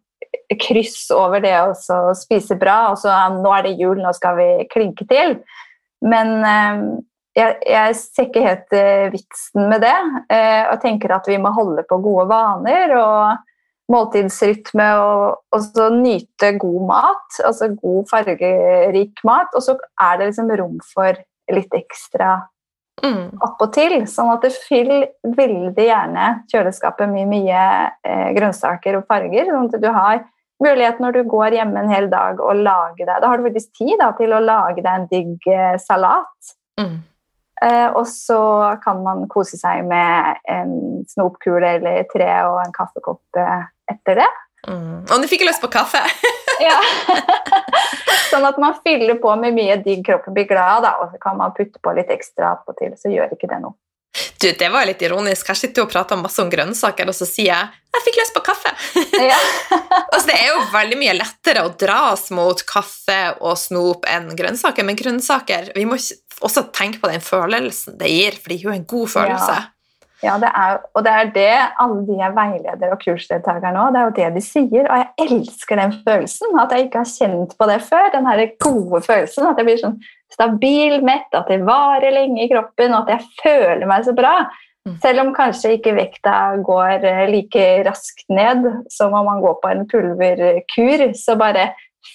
kryss 0.62 1.12
over 1.14 1.44
det 1.44 1.54
å 1.62 1.76
spise 2.18 2.58
bra, 2.60 2.78
og 2.94 2.98
så 3.02 3.14
nå 3.36 3.52
er 3.58 3.68
det 3.68 3.76
jul, 3.80 4.00
nå 4.02 4.14
skal 4.18 4.40
vi 4.40 4.48
klinke 4.72 5.06
til. 5.10 5.38
Men 6.06 6.34
eh, 6.48 6.82
jeg, 7.42 7.58
jeg 7.76 7.98
ser 8.00 8.30
ikke 8.30 8.46
helt 8.46 8.78
eh, 8.78 9.08
vitsen 9.14 9.70
med 9.70 9.84
det, 9.86 9.98
eh, 10.34 10.64
og 10.72 10.82
tenker 10.84 11.14
at 11.18 11.28
vi 11.30 11.38
må 11.42 11.54
holde 11.56 11.86
på 11.90 12.00
gode 12.04 12.30
vaner. 12.32 12.96
og 12.98 13.55
måltidsrytme 13.92 14.88
og, 14.98 15.44
og 15.54 15.62
så 15.62 15.92
nyte 15.94 16.56
god 16.62 16.88
mat, 16.90 17.40
altså 17.46 17.70
god 17.76 18.10
fargerik 18.10 19.22
mat, 19.28 19.54
og 19.54 19.64
så 19.64 19.78
er 20.02 20.20
det 20.20 20.32
liksom 20.32 20.52
rom 20.58 20.78
for 20.94 21.24
litt 21.54 21.74
ekstra 21.78 22.40
Mm. 23.04 23.36
attpåtil. 23.44 23.98
Sånn 24.08 24.32
at 24.32 24.46
det 24.46 24.54
fyller 24.56 25.10
veldig 25.36 25.88
gjerne 25.88 26.28
kjøleskapet 26.52 27.12
med 27.12 27.28
mye 27.28 27.64
eh, 28.08 28.30
grønnsaker 28.38 29.00
og 29.00 29.10
farger, 29.10 29.50
sånn 29.50 29.68
at 29.68 29.84
du 29.84 29.90
har 29.92 30.22
mulighet 30.64 31.02
når 31.04 31.18
du 31.18 31.22
går 31.28 31.58
hjemme 31.58 31.82
en 31.82 31.92
hel 31.92 32.08
dag 32.12 32.40
og 32.40 32.62
lage 32.64 33.04
deg 33.04 33.20
Da 33.20 33.28
har 33.28 33.38
du 33.38 33.50
faktisk 33.50 33.74
tid 33.76 33.98
da, 34.00 34.14
til 34.16 34.32
å 34.32 34.40
lage 34.40 34.80
deg 34.80 34.94
en 34.94 35.10
digg 35.12 35.50
eh, 35.52 35.76
salat. 35.84 36.56
Mm. 36.80 36.96
Eh, 37.66 37.88
og 37.92 38.08
så 38.08 38.40
kan 38.84 39.04
man 39.04 39.28
kose 39.32 39.60
seg 39.60 39.86
med 39.88 40.42
en 40.52 41.04
snopkule 41.12 41.76
eller 41.78 42.08
tre 42.12 42.32
og 42.48 42.62
en 42.64 42.74
kaffekopp 42.76 43.40
eh, 43.40 43.68
etter 43.92 44.22
det. 44.24 44.32
Mm. 44.68 45.06
Og 45.06 45.22
du 45.22 45.28
fikk 45.30 45.44
jeg 45.46 45.52
lyst 45.52 45.64
på 45.64 45.72
kaffe. 45.74 46.04
Ja. 46.56 46.78
sånn 48.32 48.46
at 48.48 48.56
man 48.64 48.78
fyller 48.80 49.18
på 49.20 49.34
med 49.36 49.58
mye 49.58 49.76
digg, 49.84 50.06
kroppen 50.08 50.32
blir 50.32 50.46
glad, 50.48 50.86
da, 50.86 50.94
og 51.04 51.10
så 51.12 51.20
kan 51.20 51.36
man 51.36 51.52
putte 51.52 51.82
på 51.84 51.92
litt 51.98 52.14
ekstra 52.16 52.54
attpåtil, 52.54 52.94
så 52.96 53.12
gjør 53.12 53.34
ikke 53.36 53.50
det 53.52 53.58
noe. 53.60 53.76
Du, 54.40 54.48
Det 54.56 54.70
var 54.72 54.86
litt 54.88 55.02
ironisk. 55.04 55.50
Her 55.52 55.60
sitter 55.60 55.82
du 55.82 55.86
og 55.86 55.92
prater 55.92 56.20
masse 56.20 56.40
om 56.40 56.48
grønnsaker, 56.48 57.12
og 57.12 57.18
så 57.18 57.28
sier 57.28 57.52
jeg 57.52 57.82
jeg 57.96 58.04
fikk 58.08 58.22
lyst 58.22 58.36
på 58.36 58.44
kaffe. 58.46 58.72
Ja. 59.32 59.38
altså, 60.14 60.26
Det 60.30 60.40
er 60.40 60.50
jo 60.54 60.64
veldig 60.74 61.00
mye 61.04 61.20
lettere 61.20 61.68
å 61.68 61.76
dras 61.76 62.30
mot 62.36 62.64
kaffe 62.68 63.20
og 63.42 63.60
snop 63.60 64.08
enn 64.12 64.32
grønnsaker, 64.36 64.88
men 64.88 65.00
grønnsaker 65.00 65.74
Vi 65.76 65.86
må 65.88 66.00
også 66.00 66.68
tenke 66.76 67.04
på 67.04 67.12
den 67.12 67.24
følelsen 67.24 68.00
det 68.00 68.12
gir, 68.12 68.40
for 68.40 68.52
det 68.52 68.60
gir 68.60 68.70
jo 68.70 68.76
en 68.76 68.88
god 68.96 69.12
følelse. 69.12 69.56
Ja, 69.60 69.75
det 70.42 70.50
er, 70.50 70.78
og 70.96 71.04
det 71.06 71.14
er 71.14 71.32
det 71.36 71.54
alle 71.84 72.02
de 72.08 72.18
er 72.24 72.36
veiledere 72.36 72.96
og 72.96 73.02
kursdeltakere 73.02 73.74
nå, 73.76 73.86
det 73.94 74.02
er 74.02 74.06
jo 74.06 74.14
det 74.18 74.30
de 74.36 74.44
sier, 74.44 74.90
og 74.90 75.02
jeg 75.02 75.28
elsker 75.28 75.82
den 75.82 75.96
følelsen, 76.06 76.60
at 76.62 76.76
jeg 76.76 76.88
ikke 76.88 77.02
har 77.04 77.12
kjent 77.12 77.56
på 77.60 77.70
det 77.70 77.80
før, 77.86 78.12
den 78.14 78.30
her 78.30 78.44
gode 78.64 79.02
følelsen, 79.06 79.50
at 79.50 79.62
jeg 79.62 79.70
blir 79.70 79.82
sånn 79.82 79.98
stabil, 80.36 81.00
mett, 81.06 81.28
at 81.38 81.50
det 81.52 81.62
varer 81.68 82.16
lenge 82.16 82.46
i 82.46 82.52
kroppen, 82.52 82.96
og 82.96 83.06
at 83.06 83.16
jeg 83.16 83.30
føler 83.44 83.86
meg 83.90 84.08
så 84.08 84.16
bra. 84.18 84.36
Mm. 84.86 84.98
Selv 85.02 85.24
om 85.24 85.34
kanskje 85.34 85.76
ikke 85.78 85.96
vekta 85.98 86.36
går 86.66 87.06
eh, 87.10 87.24
like 87.32 87.66
raskt 87.88 88.28
ned 88.30 88.68
som 88.94 89.16
om 89.18 89.26
man 89.26 89.42
går 89.42 89.58
på 89.62 89.72
en 89.72 89.86
pulverkur, 89.90 91.08
så 91.18 91.38
bare 91.40 91.72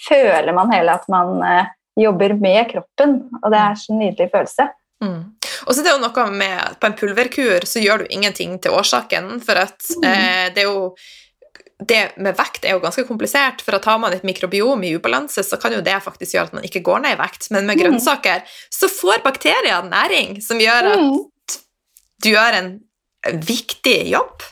føler 0.07 0.55
man 0.55 0.71
hele 0.75 0.95
at 0.95 1.09
man 1.11 1.41
eh, 1.47 1.73
jobber 1.99 2.37
med 2.39 2.69
kroppen, 2.71 3.17
og 3.43 3.51
det 3.51 3.63
er 3.63 3.81
så 3.81 3.97
nydelig 3.97 4.31
følelse. 4.35 4.69
Mm. 5.01 5.21
Og 5.67 5.75
så 5.75 5.81
er 5.81 5.85
det 5.89 5.93
jo 5.97 6.03
noe 6.05 6.27
med 6.31 6.59
at 6.61 6.79
På 6.81 6.87
en 6.87 6.95
pulverkur 6.99 7.65
så 7.69 7.83
gjør 7.83 7.99
du 8.05 8.07
ingenting 8.11 8.59
til 8.63 8.73
årsaken, 8.73 9.41
for 9.45 9.61
at 9.61 9.91
eh, 10.05 10.53
det 10.55 10.65
er 10.65 10.69
jo 10.71 10.95
det 11.81 12.13
med 12.21 12.37
vekt 12.37 12.67
er 12.69 12.75
jo 12.77 12.81
ganske 12.83 13.07
komplisert, 13.09 13.63
for 13.65 13.73
at 13.79 13.87
har 13.89 13.97
man 13.99 14.13
et 14.13 14.23
mikrobiom 14.23 14.83
i 14.85 14.91
ubalanse, 14.99 15.41
så 15.43 15.57
kan 15.57 15.73
jo 15.73 15.81
det 15.81 15.95
faktisk 16.05 16.35
gjøre 16.35 16.51
at 16.51 16.53
man 16.59 16.65
ikke 16.69 16.83
går 16.85 17.01
ned 17.07 17.15
i 17.17 17.21
vekt. 17.23 17.47
Men 17.51 17.65
med 17.67 17.79
Mm. 17.79 17.83
grønnsaker 17.87 18.43
så 18.71 18.89
får 18.93 19.23
bakterier 19.25 19.83
næring 19.89 20.43
som 20.45 20.59
gjør 20.61 20.91
at 20.93 20.99
Mm. 20.99 21.25
du 22.23 22.29
gjør 22.29 22.59
en 22.59 22.81
viktig 23.47 24.11
jobb. 24.11 24.43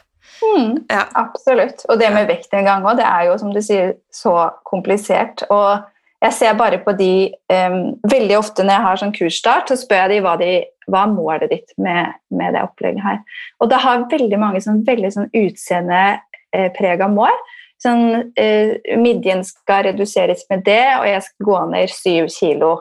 Mm. 0.43 0.87
Ja. 0.89 1.05
Absolutt. 1.15 1.85
Og 1.89 1.99
det 1.99 2.13
med 2.15 2.29
vekt 2.29 2.53
en 2.55 2.65
gang 2.65 2.83
òg, 2.85 2.97
det 2.97 3.05
er 3.05 3.27
jo 3.27 3.37
som 3.39 3.53
du 3.53 3.61
sier, 3.61 3.95
så 4.15 4.51
komplisert. 4.65 5.43
Og 5.51 5.83
jeg 6.19 6.35
ser 6.35 6.57
bare 6.59 6.81
på 6.83 6.95
de 6.99 7.13
um, 7.53 7.93
Veldig 8.11 8.39
ofte 8.39 8.65
når 8.65 8.75
jeg 8.75 8.87
har 8.87 9.01
sånn 9.03 9.15
kursstart, 9.15 9.71
så 9.71 9.79
spør 9.79 10.07
jeg 10.07 10.17
de 10.17 10.25
hva, 10.25 10.35
de, 10.41 10.51
hva 10.91 11.05
målet 11.11 11.53
ditt 11.53 11.77
med, 11.79 12.17
med 12.35 12.57
det 12.57 12.65
opplegget 12.67 13.05
her. 13.05 13.21
Og 13.63 13.71
det 13.71 13.79
har 13.85 14.09
veldig 14.11 14.41
mange 14.43 14.63
sånn 14.65 14.83
veldig 14.87 15.13
sånn 15.15 15.31
utseendeprega 15.37 17.11
mål. 17.13 17.39
Sånn, 17.79 18.33
eh, 18.35 18.75
midjen 18.99 19.45
skal 19.47 19.85
reduseres 19.87 20.43
med 20.51 20.65
det, 20.67 20.83
og 20.99 21.07
jeg 21.07 21.23
skal 21.29 21.49
gå 21.53 21.59
ned 21.71 21.95
syv 21.95 22.31
kilo. 22.35 22.73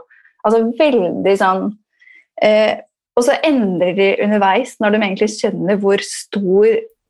Altså 0.41 0.63
veldig 0.79 1.33
sånn 1.37 1.65
eh, 2.41 2.79
Og 3.17 3.25
så 3.25 3.33
endrer 3.45 3.95
de 3.97 4.11
underveis, 4.23 4.75
når 4.81 4.93
de 4.93 4.99
egentlig 5.01 5.31
skjønner 5.33 5.79
hvor 5.81 6.01
stor 6.05 6.67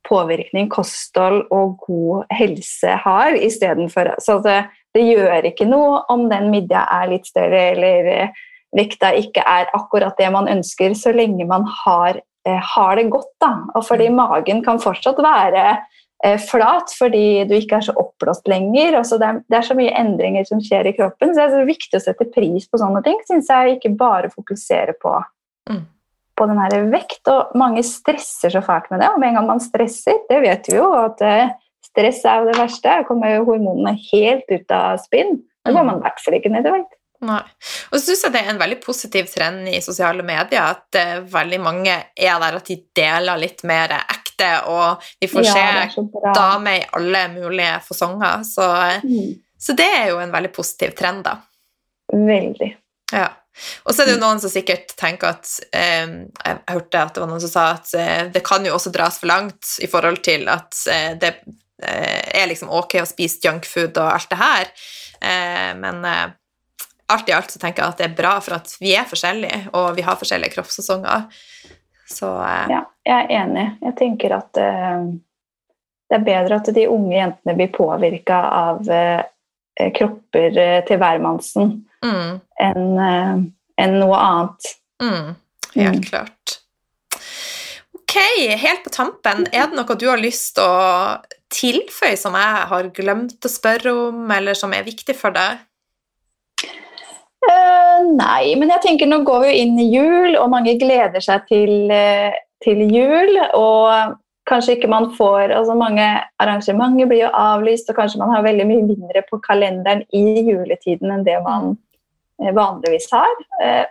påvirkning 0.08 0.70
kosthold 0.72 1.42
og 1.52 1.82
god 1.84 2.30
helse 2.32 2.94
har, 3.04 3.36
istedenfor 3.36 4.14
Så 4.24 4.38
det, 4.44 4.62
det 4.94 5.04
gjør 5.04 5.50
ikke 5.50 5.66
noe 5.68 6.02
om 6.12 6.28
den 6.30 6.48
midja 6.52 6.86
er 7.00 7.10
litt 7.10 7.28
større 7.28 7.60
eller 7.74 8.08
eh, 8.12 8.38
vekta 8.76 9.12
ikke 9.16 9.44
er 9.48 9.70
akkurat 9.76 10.16
det 10.18 10.28
man 10.32 10.48
ønsker, 10.50 10.94
så 10.96 11.12
lenge 11.14 11.46
man 11.48 11.66
har, 11.84 12.20
eh, 12.46 12.60
har 12.74 12.96
det 12.96 13.08
godt. 13.12 13.30
Da. 13.40 13.52
Og 13.74 13.86
fordi 13.86 14.08
magen 14.12 14.62
kan 14.64 14.80
fortsatt 14.82 15.20
være 15.24 15.64
eh, 16.24 16.38
flat 16.40 16.92
fordi 16.98 17.44
du 17.48 17.54
ikke 17.56 17.78
er 17.78 17.86
så 17.88 17.94
oppblåst 18.00 18.48
lenger. 18.50 18.98
Det, 19.00 19.20
er, 19.22 19.42
det 19.48 19.60
er 19.60 19.68
så 19.68 19.76
mye 19.78 19.94
endringer 20.00 20.48
som 20.48 20.60
skjer 20.64 20.90
i 20.90 20.96
kroppen, 20.96 21.32
så 21.32 21.40
det 21.40 21.46
er 21.46 21.54
så 21.58 21.68
viktig 21.68 22.00
å 22.00 22.04
sette 22.08 22.28
pris 22.34 22.68
på 22.68 22.80
sånne 22.80 23.04
ting. 23.06 23.20
Synes 23.28 23.52
jeg 23.52 23.78
Ikke 23.78 23.94
bare 23.96 24.32
fokusere 24.34 24.96
på, 25.00 25.16
Mm. 25.68 25.84
på 26.36 26.46
den 26.48 26.58
her 26.58 26.90
vekt. 26.92 27.28
Og 27.28 27.56
mange 27.58 27.82
stresser 27.84 28.48
så 28.48 28.62
fælt 28.64 28.90
med 28.90 29.00
det. 29.02 29.08
Og 29.12 29.20
med 29.20 29.28
en 29.28 29.34
gang 29.40 29.48
man 29.50 29.60
stresser, 29.60 30.22
det 30.30 30.38
vet 30.40 30.68
vi 30.70 30.78
jo 30.78 30.92
at 30.96 31.20
stress 31.88 32.22
er 32.24 32.42
jo 32.42 32.52
det 32.52 32.58
verste. 32.60 32.94
Da 33.00 33.06
kommer 33.08 33.34
jo 33.34 33.46
hormonene 33.48 33.96
helt 34.12 34.48
ut 34.52 34.74
av 34.74 35.00
spinn. 35.02 35.40
Da 35.64 35.74
går 35.74 35.84
man 35.88 36.00
i 36.00 36.06
hvert 36.06 36.22
fall 36.24 36.38
ikke 36.38 36.52
ned 36.54 36.68
i 36.68 36.74
vekt. 36.78 36.94
Nei. 37.26 37.40
Og 37.90 37.96
så 37.98 38.04
synes 38.04 38.20
jeg 38.24 38.34
det 38.36 38.40
er 38.44 38.52
en 38.52 38.60
veldig 38.60 38.78
positiv 38.84 39.26
trend 39.32 39.66
i 39.72 39.80
sosiale 39.82 40.22
medier 40.22 40.62
at 40.62 40.94
uh, 40.94 41.16
veldig 41.26 41.58
mange 41.64 41.96
er 42.14 42.38
der 42.44 42.58
at 42.60 42.70
de 42.70 42.76
deler 42.94 43.40
litt 43.42 43.64
mer 43.66 43.96
ekte, 43.98 44.52
og 44.70 45.02
vi 45.18 45.26
får 45.26 45.48
Ja, 45.48 45.88
se 45.90 46.04
damer 46.36 46.78
i 46.78 46.86
alle 46.94 47.24
mulige 47.34 47.74
fasonger. 47.88 48.46
Så, 48.46 48.68
Mm. 49.02 49.34
så 49.58 49.74
det 49.74 49.88
er 49.98 50.08
jo 50.12 50.20
en 50.22 50.30
veldig 50.32 50.52
positiv 50.54 50.94
trend, 50.94 51.24
da. 51.26 51.40
Veldig. 52.12 52.70
Ja. 53.12 53.28
Og 53.82 53.90
så 53.90 54.02
er 54.02 54.06
det 54.06 54.14
jo 54.14 54.22
noen 54.22 54.38
som 54.38 54.52
sikkert 54.52 54.92
tenker 54.94 55.32
at 55.34 55.48
eh, 55.74 56.06
Jeg 56.06 56.58
hørte 56.70 57.00
at 57.02 57.16
det 57.16 57.22
var 57.24 57.30
noen 57.32 57.42
som 57.42 57.50
sa 57.50 57.64
at 57.74 57.90
uh, 57.98 58.28
det 58.30 58.44
kan 58.46 58.62
jo 58.64 58.76
også 58.76 58.92
dras 58.94 59.18
for 59.18 59.26
langt 59.26 59.74
i 59.82 59.88
forhold 59.90 60.22
til 60.22 60.46
at 60.52 60.70
uh, 60.86 61.18
det 61.18 61.40
er 61.82 62.48
liksom 62.50 62.70
ok 62.74 62.98
å 63.02 63.06
spise 63.08 63.38
junkfood 63.44 63.96
og 64.00 64.12
alt 64.12 64.30
det 64.32 64.38
her, 64.40 64.70
eh, 65.22 65.70
men 65.78 66.04
eh, 66.04 66.26
alt 67.08 67.28
i 67.30 67.32
alt 67.36 67.50
så 67.54 67.60
tenker 67.62 67.82
jeg 67.84 67.94
at 67.94 68.00
det 68.02 68.08
er 68.10 68.16
bra 68.18 68.34
for 68.44 68.58
at 68.58 68.74
vi 68.82 68.92
er 68.98 69.06
forskjellige, 69.08 69.68
og 69.78 69.94
vi 69.96 70.02
har 70.04 70.18
forskjellige 70.20 70.56
kroppssesonger. 70.56 71.28
Så 72.08 72.28
eh, 72.42 72.66
Ja, 72.74 72.82
jeg 73.06 73.24
er 73.24 73.32
enig. 73.44 73.66
Jeg 73.86 73.96
tenker 74.00 74.34
at 74.40 74.60
eh, 74.60 75.08
det 76.08 76.18
er 76.18 76.24
bedre 76.26 76.58
at 76.60 76.70
de 76.74 76.86
unge 76.88 77.16
jentene 77.16 77.54
blir 77.56 77.70
påvirka 77.74 78.38
av 78.58 78.88
eh, 78.92 79.22
kropper 79.94 80.56
eh, 80.58 80.78
til 80.88 80.98
hvermannsen 80.98 81.74
mm, 82.04 82.30
enn 82.64 82.86
eh, 83.06 83.34
enn 83.78 83.92
noe 84.00 84.16
annet. 84.18 84.72
Mm, 85.04 85.34
helt 85.76 86.00
Mm. 86.00 86.06
klart. 86.08 86.54
Ok, 87.94 88.16
helt 88.58 88.82
på 88.84 88.90
tampen, 88.90 89.44
er 89.52 89.68
det 89.68 89.76
noe 89.78 89.96
du 90.00 90.06
har 90.08 90.18
lyst 90.18 90.56
til 90.56 90.64
å 90.64 91.20
tilføye 91.52 92.16
som 92.18 92.36
jeg 92.36 92.68
har 92.70 92.90
glemt 92.96 93.44
å 93.44 93.50
spørre 93.50 93.94
om, 94.08 94.22
eller 94.34 94.56
som 94.58 94.74
er 94.76 94.86
viktig 94.86 95.16
for 95.16 95.34
deg? 95.34 95.64
Uh, 97.38 98.04
nei, 98.18 98.54
men 98.58 98.72
jeg 98.74 98.82
tenker 98.84 99.08
nå 99.08 99.22
går 99.26 99.44
vi 99.46 99.58
inn 99.62 99.76
i 99.80 99.88
jul, 99.92 100.36
og 100.36 100.50
mange 100.52 100.74
gleder 100.80 101.22
seg 101.24 101.46
til, 101.50 101.90
eh, 101.94 102.34
til 102.64 102.82
jul. 102.90 103.38
Og 103.56 104.16
kanskje 104.48 104.78
ikke 104.78 104.90
man 104.90 105.10
får 105.16 105.52
altså 105.52 105.76
Mange 105.76 106.06
arrangementer 106.40 107.08
blir 107.08 107.26
jo 107.26 107.34
avlyst, 107.36 107.90
og 107.90 108.00
kanskje 108.00 108.20
man 108.22 108.34
har 108.34 108.46
veldig 108.46 108.66
mye 108.68 108.88
mindre 108.88 109.22
på 109.28 109.40
kalenderen 109.44 110.02
i 110.12 110.42
juletiden 110.48 111.14
enn 111.14 111.24
det 111.24 111.38
man 111.44 111.76
eh, 112.42 112.52
vanligvis 112.52 113.08
har. 113.14 113.40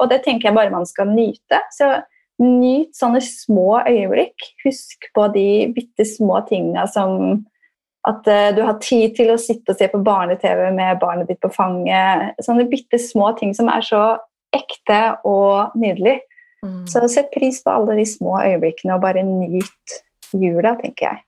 Og 0.02 0.10
det 0.12 0.24
tenker 0.26 0.50
jeg 0.50 0.58
bare 0.58 0.74
man 0.74 0.86
skal 0.86 1.10
nyte. 1.10 1.62
Så 1.74 1.96
nyt 2.44 2.96
sånne 2.98 3.22
små 3.24 3.82
øyeblikk. 3.88 4.50
Husk 4.66 5.10
på 5.16 5.28
de 5.34 5.48
bitte 5.76 6.06
små 6.08 6.42
tinga 6.50 6.86
som 6.92 7.44
at 8.08 8.28
eh, 8.32 8.50
du 8.56 8.62
har 8.64 8.78
tid 8.84 9.16
til 9.18 9.34
å 9.34 9.40
sitte 9.42 9.74
og 9.74 9.80
se 9.80 9.90
på 9.92 10.00
barne-TV 10.06 10.70
med 10.76 11.00
barnet 11.02 11.30
ditt 11.32 11.42
på 11.44 11.52
fanget. 11.54 12.38
Sånne 12.46 12.68
bitte 12.72 13.00
små 13.02 13.34
ting 13.40 13.54
som 13.58 13.72
er 13.74 13.84
så 13.86 14.04
ekte 14.56 15.02
og 15.28 15.76
nydelig. 15.80 16.20
Mm. 16.66 16.86
Så 16.90 17.04
sett 17.12 17.30
pris 17.34 17.60
på 17.64 17.74
alle 17.74 18.00
de 18.00 18.06
små 18.08 18.40
øyeblikkene 18.42 18.96
og 18.96 19.04
bare 19.04 19.26
nyt 19.28 19.98
jula, 20.34 20.76
tenker 20.80 21.12
jeg. 21.12 21.24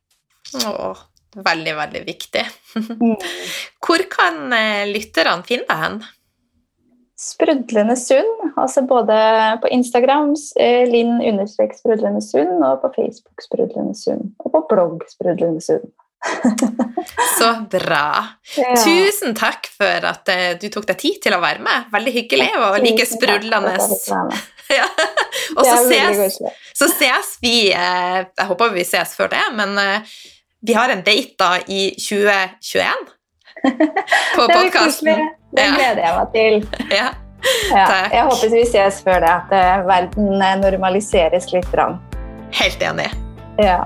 Åh, 0.66 1.03
veldig, 1.45 1.76
veldig 1.82 2.05
viktig. 2.07 2.45
Mm. 2.76 3.18
Hvor 3.84 4.05
kan 4.12 4.55
eh, 4.55 4.88
lytterne 4.89 5.43
finne 5.47 5.68
deg 5.68 5.84
hen? 5.84 5.99
Sprudlende 7.20 7.97
sunn, 7.99 8.51
altså 8.55 8.86
både 8.88 9.15
på 9.59 9.67
Instagram 9.76 10.30
eh, 10.55 10.86
linn-sprudlende 10.88 12.22
sunn, 12.24 12.61
og 12.63 12.78
på 12.80 12.91
Facebook 12.95 13.43
sprudlende 13.43 13.95
sunn, 13.99 14.30
og 14.39 14.53
på 14.53 14.61
blogg 14.70 15.03
sprudlende 15.11 15.59
sunn. 15.59 15.84
Så 17.39 17.49
bra. 17.72 18.05
Ja. 18.55 18.72
Tusen 18.80 19.36
takk 19.36 19.67
for 19.76 20.07
at 20.07 20.32
eh, 20.32 20.53
du 20.61 20.70
tok 20.72 20.88
deg 20.88 20.99
tid 21.01 21.20
til 21.26 21.36
å 21.36 21.41
være 21.43 21.59
med. 21.63 21.89
Veldig 21.91 22.13
hyggelig 22.22 22.49
og 22.59 22.80
like 22.86 23.09
sprudlende. 23.09 23.76
Ja. 24.70 24.86
Og 25.57 25.65
så 25.65 25.78
ses, 25.89 26.36
så 26.78 26.86
ses 26.91 27.32
vi 27.41 27.72
eh, 27.74 28.20
Jeg 28.22 28.45
håper 28.51 28.70
vi 28.70 28.84
ses 28.86 29.15
før 29.17 29.32
det, 29.32 29.41
men 29.57 29.74
vi 30.61 30.76
har 30.78 30.93
en 30.93 31.01
date 31.01 31.34
da 31.41 31.55
i 31.65 31.88
2021 31.97 33.09
på 34.38 34.45
podkasten. 34.45 35.39
Det 35.52 35.66
gleder 35.76 36.04
jeg 36.06 36.16
meg 36.20 36.38
til. 36.38 36.62
Ja. 37.00 37.10
Ja, 37.72 37.86
jeg 38.12 38.26
håper 38.28 38.50
vi 38.52 38.66
ses 38.68 38.97
før 39.06 39.22
det, 39.24 39.30
at 39.32 39.54
eh, 39.56 39.86
verden 39.88 40.41
eh, 40.43 40.58
normaliseres 40.60 41.47
litt. 41.54 41.72
Helt 42.60 42.84
enig. 42.84 43.08
Ja. 43.64 43.80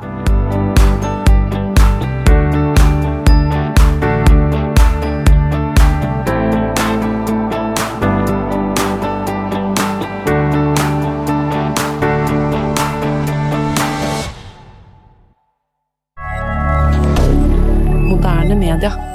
D'accord. 18.84 19.13